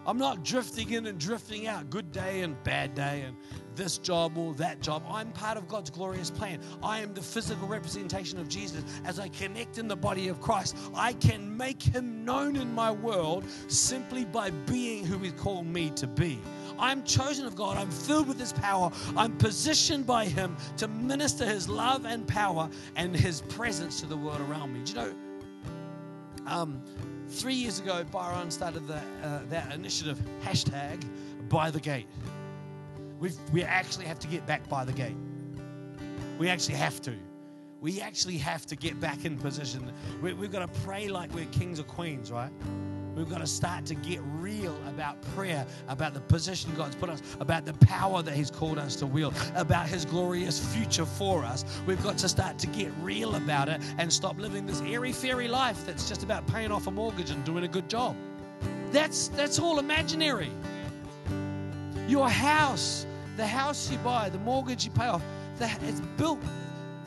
I'm 0.07 0.17
not 0.17 0.43
drifting 0.45 0.91
in 0.91 1.05
and 1.05 1.19
drifting 1.19 1.67
out, 1.67 1.89
good 1.89 2.13
day 2.13 2.41
and 2.41 2.61
bad 2.63 2.95
day, 2.95 3.25
and 3.27 3.35
this 3.75 3.97
job 3.97 4.37
or 4.37 4.53
that 4.53 4.81
job. 4.81 5.03
I'm 5.09 5.33
part 5.33 5.57
of 5.57 5.67
God's 5.67 5.89
glorious 5.89 6.31
plan. 6.31 6.59
I 6.81 6.99
am 6.99 7.13
the 7.13 7.21
physical 7.21 7.67
representation 7.67 8.39
of 8.39 8.47
Jesus. 8.47 8.83
As 9.03 9.19
I 9.19 9.27
connect 9.27 9.77
in 9.77 9.89
the 9.89 9.97
body 9.97 10.29
of 10.29 10.39
Christ, 10.39 10.77
I 10.95 11.11
can 11.13 11.55
make 11.55 11.83
him 11.83 12.23
known 12.23 12.55
in 12.55 12.73
my 12.73 12.89
world 12.89 13.43
simply 13.67 14.23
by 14.23 14.49
being 14.49 15.05
who 15.05 15.17
he 15.19 15.31
called 15.31 15.67
me 15.67 15.91
to 15.91 16.07
be. 16.07 16.39
I'm 16.79 17.03
chosen 17.03 17.45
of 17.45 17.55
God. 17.55 17.77
I'm 17.77 17.91
filled 17.91 18.27
with 18.27 18.39
His 18.39 18.53
power. 18.53 18.91
I'm 19.15 19.35
positioned 19.37 20.05
by 20.05 20.25
Him 20.25 20.55
to 20.77 20.87
minister 20.87 21.45
His 21.45 21.67
love 21.67 22.05
and 22.05 22.27
power 22.27 22.69
and 22.95 23.15
His 23.15 23.41
presence 23.41 23.99
to 24.01 24.05
the 24.05 24.17
world 24.17 24.41
around 24.41 24.73
me. 24.73 24.81
Do 24.83 24.91
you 24.91 24.97
know? 24.97 25.13
Um, 26.45 26.81
three 27.29 27.53
years 27.53 27.79
ago, 27.79 28.03
Byron 28.11 28.51
started 28.51 28.87
the, 28.87 29.01
uh, 29.23 29.41
that 29.49 29.73
initiative, 29.73 30.19
hashtag 30.43 31.03
by 31.49 31.71
the 31.71 31.79
gate. 31.79 32.07
we 33.19 33.31
we 33.51 33.63
actually 33.63 34.05
have 34.05 34.19
to 34.19 34.27
get 34.27 34.45
back 34.45 34.67
by 34.69 34.85
the 34.85 34.93
gate. 34.93 35.15
We 36.39 36.49
actually 36.49 36.75
have 36.75 37.01
to. 37.01 37.15
We 37.79 38.01
actually 38.01 38.37
have 38.37 38.65
to 38.67 38.75
get 38.75 38.99
back 38.99 39.25
in 39.25 39.37
position. 39.37 39.91
We, 40.21 40.33
we've 40.33 40.51
got 40.51 40.71
to 40.71 40.79
pray 40.81 41.07
like 41.09 41.31
we're 41.33 41.45
kings 41.45 41.79
or 41.79 41.83
queens, 41.83 42.31
right? 42.31 42.51
We've 43.17 43.29
got 43.29 43.39
to 43.39 43.47
start 43.47 43.83
to 43.87 43.95
get 43.95 44.19
real 44.39 44.77
about 44.87 45.19
prayer, 45.33 45.65
about 45.87 46.13
the 46.13 46.19
position 46.19 46.71
God's 46.77 46.95
put 46.95 47.09
us, 47.09 47.23
about 47.39 47.65
the 47.65 47.73
power 47.73 48.21
that 48.21 48.35
He's 48.35 48.51
called 48.51 48.77
us 48.77 48.95
to 48.97 49.07
wield, 49.07 49.33
about 49.55 49.87
His 49.87 50.05
glorious 50.05 50.63
future 50.75 51.05
for 51.05 51.43
us. 51.43 51.65
We've 51.87 52.01
got 52.03 52.19
to 52.19 52.29
start 52.29 52.59
to 52.59 52.67
get 52.67 52.91
real 53.01 53.33
about 53.33 53.69
it 53.69 53.81
and 53.97 54.13
stop 54.13 54.37
living 54.37 54.67
this 54.67 54.81
airy 54.81 55.11
fairy 55.11 55.47
life 55.47 55.83
that's 55.83 56.07
just 56.07 56.21
about 56.21 56.45
paying 56.45 56.71
off 56.71 56.85
a 56.85 56.91
mortgage 56.91 57.31
and 57.31 57.43
doing 57.43 57.63
a 57.63 57.67
good 57.67 57.89
job. 57.89 58.15
That's 58.91 59.29
that's 59.29 59.57
all 59.57 59.79
imaginary. 59.79 60.51
Your 62.07 62.29
house, 62.29 63.07
the 63.35 63.47
house 63.47 63.91
you 63.91 63.97
buy, 63.97 64.29
the 64.29 64.37
mortgage 64.39 64.85
you 64.85 64.91
pay 64.91 65.07
off, 65.07 65.23
the, 65.57 65.65
it's 65.81 66.01
built 66.17 66.39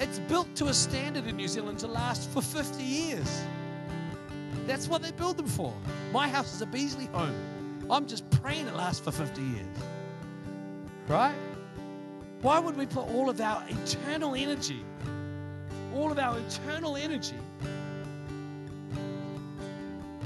it's 0.00 0.18
built 0.18 0.52
to 0.56 0.66
a 0.66 0.74
standard 0.74 1.26
in 1.28 1.36
New 1.36 1.46
Zealand 1.46 1.78
to 1.80 1.86
last 1.86 2.28
for 2.30 2.42
50 2.42 2.82
years. 2.82 3.44
That's 4.66 4.88
what 4.88 5.02
they 5.02 5.10
build 5.10 5.36
them 5.36 5.46
for. 5.46 5.74
My 6.12 6.28
house 6.28 6.54
is 6.54 6.62
a 6.62 6.66
Beasley 6.66 7.06
home. 7.06 7.34
I'm 7.90 8.06
just 8.06 8.28
praying 8.30 8.68
it 8.68 8.74
lasts 8.74 9.00
for 9.00 9.10
50 9.10 9.42
years. 9.42 9.66
Right? 11.08 11.34
Why 12.42 12.58
would 12.58 12.76
we 12.76 12.86
put 12.86 13.08
all 13.08 13.28
of 13.28 13.40
our 13.40 13.62
eternal 13.68 14.34
energy, 14.34 14.84
all 15.94 16.10
of 16.10 16.18
our 16.18 16.38
eternal 16.38 16.96
energy, 16.96 17.36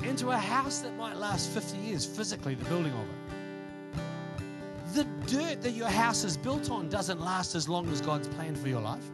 into 0.05 0.31
a 0.31 0.37
house 0.37 0.81
that 0.81 0.95
might 0.97 1.17
last 1.17 1.51
50 1.51 1.79
years, 1.79 2.05
physically, 2.05 2.55
the 2.55 2.65
building 2.67 2.93
of 2.93 3.01
it? 3.01 3.25
The 4.95 5.05
dirt 5.27 5.63
that 5.63 5.73
your 5.73 5.89
house 5.89 6.23
is 6.23 6.37
built 6.37 6.71
on 6.71 6.89
doesn't 6.89 7.21
last 7.21 7.55
as 7.55 7.69
long 7.69 7.89
as 7.89 8.01
God's 8.01 8.29
plan 8.29 8.55
for 8.55 8.69
your 8.69 8.81
life. 8.81 9.11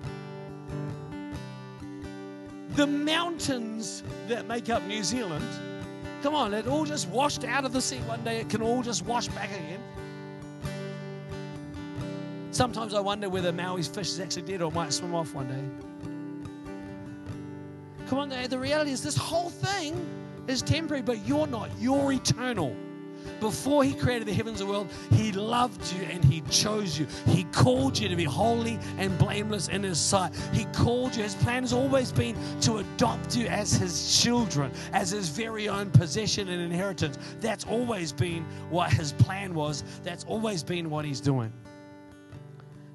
The 2.81 2.87
mountains 2.87 4.03
that 4.26 4.49
make 4.49 4.70
up 4.70 4.83
New 4.85 5.05
Zealand, 5.05 5.45
come 6.22 6.35
on, 6.35 6.55
it 6.55 6.66
all 6.66 6.87
just 6.87 7.11
washed 7.11 7.45
out 7.45 7.66
of 7.66 7.74
the 7.74 7.83
sea 7.83 7.99
one 8.07 8.24
day. 8.24 8.41
It 8.41 8.49
can 8.49 8.62
all 8.62 8.83
just 8.83 9.05
wash 9.05 9.28
back 9.28 9.51
again. 9.51 9.83
Sometimes 12.53 12.95
I 12.95 13.01
wonder 13.01 13.28
whether 13.28 13.53
Maui's 13.53 13.87
fish 13.87 14.09
is 14.09 14.18
actually 14.18 14.47
dead 14.51 14.62
or 14.62 14.72
might 14.72 14.95
swim 14.95 15.14
off 15.14 15.35
one 15.35 15.49
day. 15.49 15.62
Come 18.07 18.18
on, 18.18 18.31
the 18.49 18.59
reality 18.59 18.93
is 18.93 19.03
this 19.03 19.14
whole 19.14 19.51
thing 19.51 19.95
is 20.47 20.62
temporary, 20.62 21.03
but 21.03 21.26
you're 21.26 21.47
not. 21.47 21.68
You're 21.78 22.12
eternal. 22.12 22.74
Before 23.40 23.82
he 23.84 23.94
created 23.94 24.28
the 24.28 24.34
heavens 24.34 24.60
and 24.60 24.68
the 24.68 24.72
world, 24.72 24.90
he 25.12 25.32
loved 25.32 25.92
you 25.92 26.02
and 26.04 26.24
he 26.24 26.42
chose 26.50 26.98
you. 26.98 27.06
He 27.26 27.44
called 27.44 27.98
you 27.98 28.08
to 28.08 28.16
be 28.16 28.24
holy 28.24 28.78
and 28.98 29.16
blameless 29.18 29.68
in 29.68 29.82
his 29.82 29.98
sight. 29.98 30.34
He 30.52 30.64
called 30.66 31.16
you. 31.16 31.22
His 31.22 31.34
plan 31.34 31.62
has 31.62 31.72
always 31.72 32.12
been 32.12 32.36
to 32.62 32.78
adopt 32.78 33.36
you 33.36 33.46
as 33.46 33.72
his 33.72 34.22
children, 34.22 34.72
as 34.92 35.10
his 35.10 35.28
very 35.28 35.68
own 35.68 35.90
possession 35.90 36.48
and 36.48 36.60
inheritance. 36.60 37.18
That's 37.40 37.64
always 37.64 38.12
been 38.12 38.44
what 38.68 38.92
his 38.92 39.12
plan 39.12 39.54
was. 39.54 39.84
That's 40.02 40.24
always 40.24 40.62
been 40.62 40.90
what 40.90 41.04
he's 41.04 41.20
doing. 41.20 41.52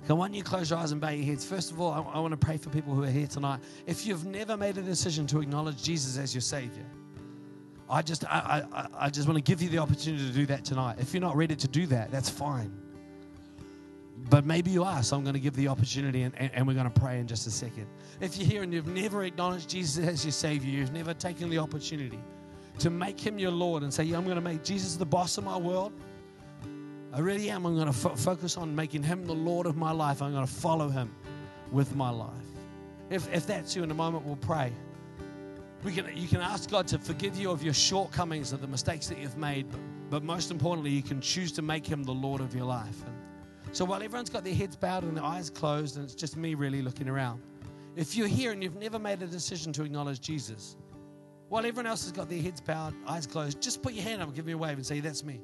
Come 0.08 0.20
on, 0.20 0.36
you 0.36 0.44
close 0.44 0.70
your 0.70 0.78
eyes 0.78 0.92
and 0.92 1.02
bow 1.02 1.10
your 1.10 1.26
heads. 1.26 1.44
First 1.44 1.72
of 1.72 1.82
all, 1.82 1.92
I, 1.92 2.18
I 2.18 2.20
want 2.20 2.32
to 2.32 2.38
pray 2.38 2.58
for 2.58 2.70
people 2.70 2.94
who 2.94 3.04
are 3.04 3.10
here 3.10 3.26
tonight. 3.26 3.60
If 3.88 4.06
you've 4.06 4.26
never 4.26 4.56
made 4.56 4.78
a 4.78 4.84
decision 4.84 5.26
to 5.28 5.42
acknowledge 5.42 5.82
Jesus 5.82 6.20
as 6.20 6.34
your 6.34 6.42
Savior, 6.42 6.86
I 7.90 8.02
just, 8.02 8.26
I, 8.26 8.66
I, 8.74 8.88
I 9.06 9.10
just 9.10 9.28
want 9.28 9.38
to 9.38 9.44
give 9.44 9.62
you 9.62 9.70
the 9.70 9.78
opportunity 9.78 10.26
to 10.26 10.34
do 10.34 10.46
that 10.48 10.66
tonight. 10.66 10.98
If 11.00 11.14
you're 11.14 11.22
not 11.22 11.36
ready 11.36 11.56
to 11.56 11.68
do 11.68 11.86
that, 11.88 12.12
that's 12.12 12.30
fine. 12.30 12.72
But 14.30 14.44
maybe 14.44 14.72
you 14.72 14.84
are, 14.84 15.04
so 15.04 15.16
I'm 15.16 15.24
going 15.24 15.36
to 15.36 15.40
give 15.40 15.56
the 15.56 15.68
opportunity 15.68 16.24
and, 16.24 16.34
and, 16.38 16.50
and, 16.54 16.66
we're 16.66 16.74
going 16.74 16.92
to 16.92 17.00
pray 17.00 17.20
in 17.20 17.28
just 17.28 17.46
a 17.46 17.52
second. 17.52 17.86
If 18.22 18.38
you're 18.38 18.48
here 18.48 18.64
and 18.64 18.74
you've 18.74 18.88
never 18.88 19.24
acknowledged 19.24 19.70
Jesus 19.70 20.04
as 20.04 20.26
your 20.26 20.32
Savior, 20.32 20.72
you've 20.72 20.94
never 20.94 21.14
taken 21.14 21.50
the 21.50 21.60
opportunity 21.60 22.20
to 22.80 22.90
make 22.90 23.20
Him 23.20 23.38
your 23.38 23.52
Lord 23.52 23.84
and 23.84 23.94
say, 23.94 24.04
yeah, 24.04 24.18
I'm 24.18 24.24
going 24.24 24.36
to 24.36 24.42
make 24.42 24.64
Jesus 24.64 24.96
the 24.96 25.06
boss 25.06 25.38
of 25.38 25.44
my 25.44 25.58
world. 25.58 25.94
I 27.14 27.20
really 27.20 27.50
am. 27.50 27.66
I'm 27.66 27.76
going 27.76 27.88
to 27.88 27.94
fo- 27.94 28.16
focus 28.16 28.58
on 28.58 28.76
making 28.76 29.04
Him 29.04 29.26
the 29.26 29.34
Lord 29.34 29.68
of 29.68 29.78
my 29.78 29.92
life. 29.92 30.22
I'm 30.22 30.32
going 30.32 30.46
to 30.46 30.52
follow 30.52 30.90
Him 30.90 31.14
with 31.72 31.96
my 31.96 32.10
life. 32.10 32.32
If, 33.10 33.32
if 33.32 33.46
that's 33.46 33.76
you, 33.76 33.84
in 33.84 33.92
a 33.92 33.96
moment, 33.96 34.26
we'll 34.26 34.38
pray. 34.38 34.74
We 35.86 35.94
can, 35.94 36.18
you 36.18 36.28
can 36.28 36.42
ask 36.42 36.68
God 36.68 36.88
to 36.88 36.98
forgive 36.98 37.38
you 37.38 37.52
of 37.52 37.62
your 37.62 37.76
shortcomings, 37.76 38.52
of 38.52 38.60
the 38.60 38.68
mistakes 38.68 39.06
that 39.06 39.20
you've 39.20 39.38
made. 39.38 39.70
But, 39.70 39.80
but 40.10 40.24
most 40.24 40.50
importantly, 40.50 40.90
you 40.90 41.04
can 41.04 41.22
choose 41.22 41.52
to 41.52 41.62
make 41.62 41.86
Him 41.86 42.04
the 42.04 42.12
Lord 42.12 42.42
of 42.42 42.56
your 42.56 42.66
life. 42.66 43.04
And 43.06 43.16
so 43.72 43.86
while 43.86 44.02
everyone's 44.02 44.32
got 44.32 44.44
their 44.44 44.56
heads 44.56 44.76
bowed 44.76 45.04
and 45.04 45.16
their 45.16 45.24
eyes 45.24 45.52
closed, 45.52 45.98
and 45.98 46.04
it's 46.04 46.16
just 46.16 46.38
me 46.38 46.56
really 46.56 46.82
looking 46.82 47.08
around, 47.08 47.44
if 47.96 48.16
you're 48.16 48.28
here 48.28 48.52
and 48.52 48.64
you've 48.64 48.78
never 48.78 48.98
made 48.98 49.22
a 49.22 49.28
decision 49.28 49.72
to 49.74 49.84
acknowledge 49.84 50.22
Jesus, 50.22 50.76
while 51.50 51.64
everyone 51.64 51.86
else 51.86 52.02
has 52.02 52.12
got 52.12 52.30
their 52.30 52.42
heads 52.42 52.62
bowed, 52.62 52.96
eyes 53.08 53.28
closed, 53.28 53.62
just 53.62 53.84
put 53.84 53.94
your 53.94 54.06
hand 54.06 54.24
up, 54.24 54.30
and 54.30 54.36
give 54.36 54.48
me 54.48 54.54
a 54.54 54.58
wave, 54.58 54.78
and 54.78 54.86
say, 54.86 55.02
That's 55.02 55.24
me. 55.24 55.40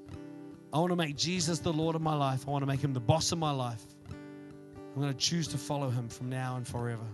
I 0.74 0.80
want 0.80 0.90
to 0.90 0.96
make 0.96 1.16
Jesus 1.16 1.60
the 1.60 1.72
Lord 1.72 1.96
of 1.96 2.02
my 2.02 2.16
life. 2.16 2.48
I 2.48 2.52
want 2.52 2.64
to 2.64 2.68
make 2.68 2.84
him 2.84 2.94
the 2.94 3.00
boss 3.00 3.32
of 3.32 3.38
my 3.38 3.52
life. 3.52 3.86
I'm 4.10 5.02
going 5.02 5.14
to 5.14 5.20
choose 5.20 5.48
to 5.50 5.60
follow 5.60 5.92
him 5.92 6.10
from 6.10 6.30
now 6.30 6.56
and 6.56 6.68
forever. 6.68 7.06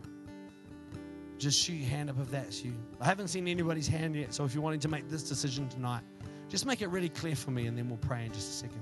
Just 1.37 1.59
shoot 1.59 1.73
your 1.73 1.89
hand 1.89 2.09
up 2.09 2.19
if 2.19 2.31
that's 2.31 2.63
you. 2.63 2.73
I 2.99 3.05
haven't 3.05 3.27
seen 3.27 3.47
anybody's 3.47 3.87
hand 3.87 4.15
yet, 4.15 4.33
so 4.33 4.43
if 4.43 4.53
you're 4.53 4.63
wanting 4.63 4.79
to 4.81 4.87
make 4.87 5.09
this 5.09 5.23
decision 5.23 5.69
tonight, 5.69 6.01
just 6.49 6.65
make 6.65 6.81
it 6.81 6.87
really 6.89 7.09
clear 7.09 7.35
for 7.35 7.51
me 7.51 7.67
and 7.67 7.77
then 7.77 7.89
we'll 7.89 7.97
pray 7.97 8.25
in 8.25 8.31
just 8.31 8.49
a 8.49 8.53
second. 8.53 8.81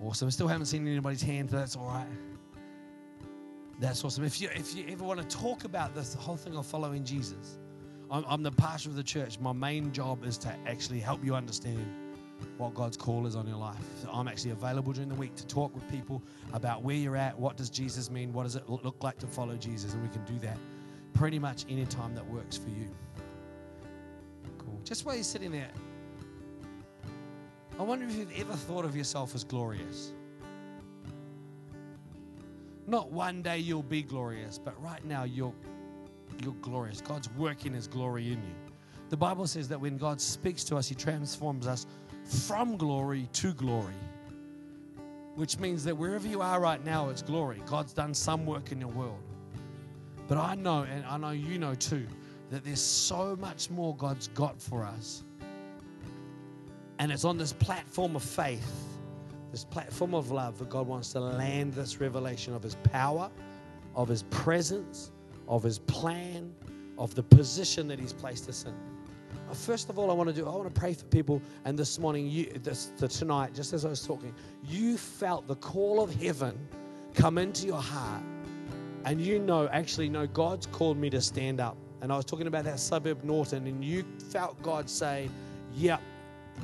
Awesome. 0.00 0.28
I 0.28 0.30
still 0.30 0.48
haven't 0.48 0.66
seen 0.66 0.86
anybody's 0.86 1.22
hand, 1.22 1.50
so 1.50 1.56
that's 1.56 1.76
all 1.76 1.86
right. 1.86 2.06
That's 3.80 4.04
awesome. 4.04 4.24
If 4.24 4.40
you, 4.40 4.48
if 4.54 4.76
you 4.76 4.84
ever 4.88 5.04
want 5.04 5.20
to 5.20 5.36
talk 5.36 5.64
about 5.64 5.94
this, 5.94 6.14
whole 6.14 6.36
thing 6.36 6.56
of 6.56 6.66
following 6.66 7.04
Jesus, 7.04 7.58
I'm, 8.10 8.24
I'm 8.28 8.42
the 8.42 8.52
pastor 8.52 8.90
of 8.90 8.96
the 8.96 9.02
church. 9.02 9.40
My 9.40 9.52
main 9.52 9.92
job 9.92 10.24
is 10.24 10.38
to 10.38 10.54
actually 10.66 11.00
help 11.00 11.24
you 11.24 11.34
understand 11.34 11.86
what 12.58 12.74
God's 12.74 12.96
call 12.96 13.26
is 13.26 13.36
on 13.36 13.46
your 13.46 13.56
life. 13.56 13.76
So 14.02 14.10
I'm 14.12 14.28
actually 14.28 14.52
available 14.52 14.92
during 14.92 15.08
the 15.08 15.14
week 15.14 15.34
to 15.36 15.46
talk 15.46 15.74
with 15.74 15.88
people 15.90 16.22
about 16.52 16.82
where 16.82 16.96
you're 16.96 17.16
at, 17.16 17.38
what 17.38 17.56
does 17.56 17.70
Jesus 17.70 18.10
mean, 18.10 18.32
what 18.32 18.44
does 18.44 18.56
it 18.56 18.68
look 18.68 19.02
like 19.02 19.18
to 19.18 19.26
follow 19.26 19.56
Jesus, 19.56 19.94
and 19.94 20.02
we 20.02 20.08
can 20.08 20.24
do 20.24 20.38
that 20.40 20.58
pretty 21.14 21.38
much 21.38 21.64
any 21.68 21.86
time 21.86 22.14
that 22.14 22.26
works 22.28 22.56
for 22.56 22.70
you. 22.70 22.88
Cool. 24.58 24.80
Just 24.84 25.04
while 25.04 25.14
you're 25.14 25.24
sitting 25.24 25.52
there, 25.52 25.70
I 27.78 27.82
wonder 27.82 28.04
if 28.04 28.14
you've 28.14 28.38
ever 28.38 28.52
thought 28.52 28.84
of 28.84 28.96
yourself 28.96 29.34
as 29.34 29.44
glorious. 29.44 30.12
Not 32.86 33.10
one 33.10 33.42
day 33.42 33.58
you'll 33.58 33.82
be 33.82 34.02
glorious, 34.02 34.58
but 34.58 34.80
right 34.82 35.04
now 35.04 35.24
you're, 35.24 35.54
you're 36.42 36.54
glorious. 36.54 37.00
God's 37.00 37.30
working 37.30 37.72
His 37.72 37.86
glory 37.86 38.26
in 38.26 38.42
you. 38.42 38.54
The 39.08 39.16
Bible 39.16 39.46
says 39.46 39.68
that 39.68 39.80
when 39.80 39.98
God 39.98 40.20
speaks 40.20 40.64
to 40.64 40.76
us, 40.76 40.88
He 40.88 40.94
transforms 40.94 41.66
us 41.66 41.86
from 42.24 42.76
glory 42.76 43.28
to 43.34 43.52
glory, 43.52 43.94
which 45.34 45.58
means 45.58 45.84
that 45.84 45.96
wherever 45.96 46.26
you 46.26 46.40
are 46.40 46.60
right 46.60 46.84
now, 46.84 47.08
it's 47.08 47.22
glory. 47.22 47.62
God's 47.66 47.92
done 47.92 48.14
some 48.14 48.46
work 48.46 48.72
in 48.72 48.80
your 48.80 48.90
world. 48.90 49.22
But 50.28 50.38
I 50.38 50.54
know, 50.54 50.82
and 50.82 51.04
I 51.06 51.16
know 51.16 51.30
you 51.30 51.58
know 51.58 51.74
too, 51.74 52.06
that 52.50 52.64
there's 52.64 52.80
so 52.80 53.36
much 53.36 53.70
more 53.70 53.96
God's 53.96 54.28
got 54.28 54.60
for 54.60 54.84
us. 54.84 55.24
And 56.98 57.10
it's 57.10 57.24
on 57.24 57.36
this 57.36 57.52
platform 57.52 58.14
of 58.14 58.22
faith, 58.22 58.86
this 59.50 59.64
platform 59.64 60.14
of 60.14 60.30
love, 60.30 60.58
that 60.58 60.70
God 60.70 60.86
wants 60.86 61.12
to 61.12 61.20
land 61.20 61.74
this 61.74 62.00
revelation 62.00 62.54
of 62.54 62.62
His 62.62 62.76
power, 62.76 63.30
of 63.96 64.08
His 64.08 64.22
presence, 64.24 65.10
of 65.48 65.62
His 65.62 65.78
plan, 65.80 66.54
of 66.98 67.14
the 67.14 67.22
position 67.22 67.88
that 67.88 67.98
He's 67.98 68.12
placed 68.12 68.48
us 68.48 68.64
in. 68.64 68.91
Uh, 69.52 69.54
first 69.54 69.90
of 69.90 69.98
all, 69.98 70.10
I 70.10 70.14
want 70.14 70.30
to 70.30 70.34
do, 70.34 70.46
I 70.46 70.54
want 70.54 70.74
to 70.74 70.80
pray 70.80 70.94
for 70.94 71.04
people. 71.06 71.42
And 71.66 71.78
this 71.78 71.98
morning, 71.98 72.26
you, 72.26 72.46
this, 72.62 72.90
tonight, 72.96 73.54
just 73.54 73.74
as 73.74 73.84
I 73.84 73.90
was 73.90 74.04
talking, 74.04 74.34
you 74.64 74.96
felt 74.96 75.46
the 75.46 75.56
call 75.56 76.02
of 76.02 76.14
heaven 76.14 76.58
come 77.14 77.36
into 77.36 77.66
your 77.66 77.82
heart. 77.82 78.22
And 79.04 79.20
you 79.20 79.38
know, 79.38 79.68
actually, 79.68 80.08
no, 80.08 80.26
God's 80.26 80.66
called 80.66 80.96
me 80.96 81.10
to 81.10 81.20
stand 81.20 81.60
up. 81.60 81.76
And 82.00 82.10
I 82.10 82.16
was 82.16 82.24
talking 82.24 82.46
about 82.46 82.64
that 82.64 82.80
suburb 82.80 83.22
Nawton, 83.24 83.68
and 83.68 83.84
you 83.84 84.04
felt 84.30 84.60
God 84.62 84.88
say, 84.88 85.28
Yep, 85.74 86.00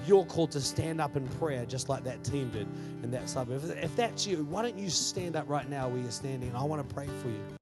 you're 0.07 0.25
called 0.25 0.51
to 0.53 0.61
stand 0.61 1.01
up 1.01 1.15
in 1.15 1.29
prayer, 1.29 1.67
just 1.67 1.89
like 1.91 2.05
that 2.05 2.25
team 2.25 2.51
did 2.51 2.67
in 3.03 3.11
that 3.11 3.29
suburb. 3.29 3.63
If 3.83 3.95
that's 3.97 4.27
you, 4.27 4.45
why 4.45 4.63
don't 4.63 4.79
you 4.79 4.89
stand 4.89 5.37
up 5.37 5.49
right 5.49 5.69
now 5.69 5.89
where 5.89 6.01
you're 6.01 6.11
standing? 6.11 6.55
I 6.55 6.65
want 6.65 6.87
to 6.89 6.95
pray 6.95 7.07
for 7.23 7.29
you. 7.29 7.58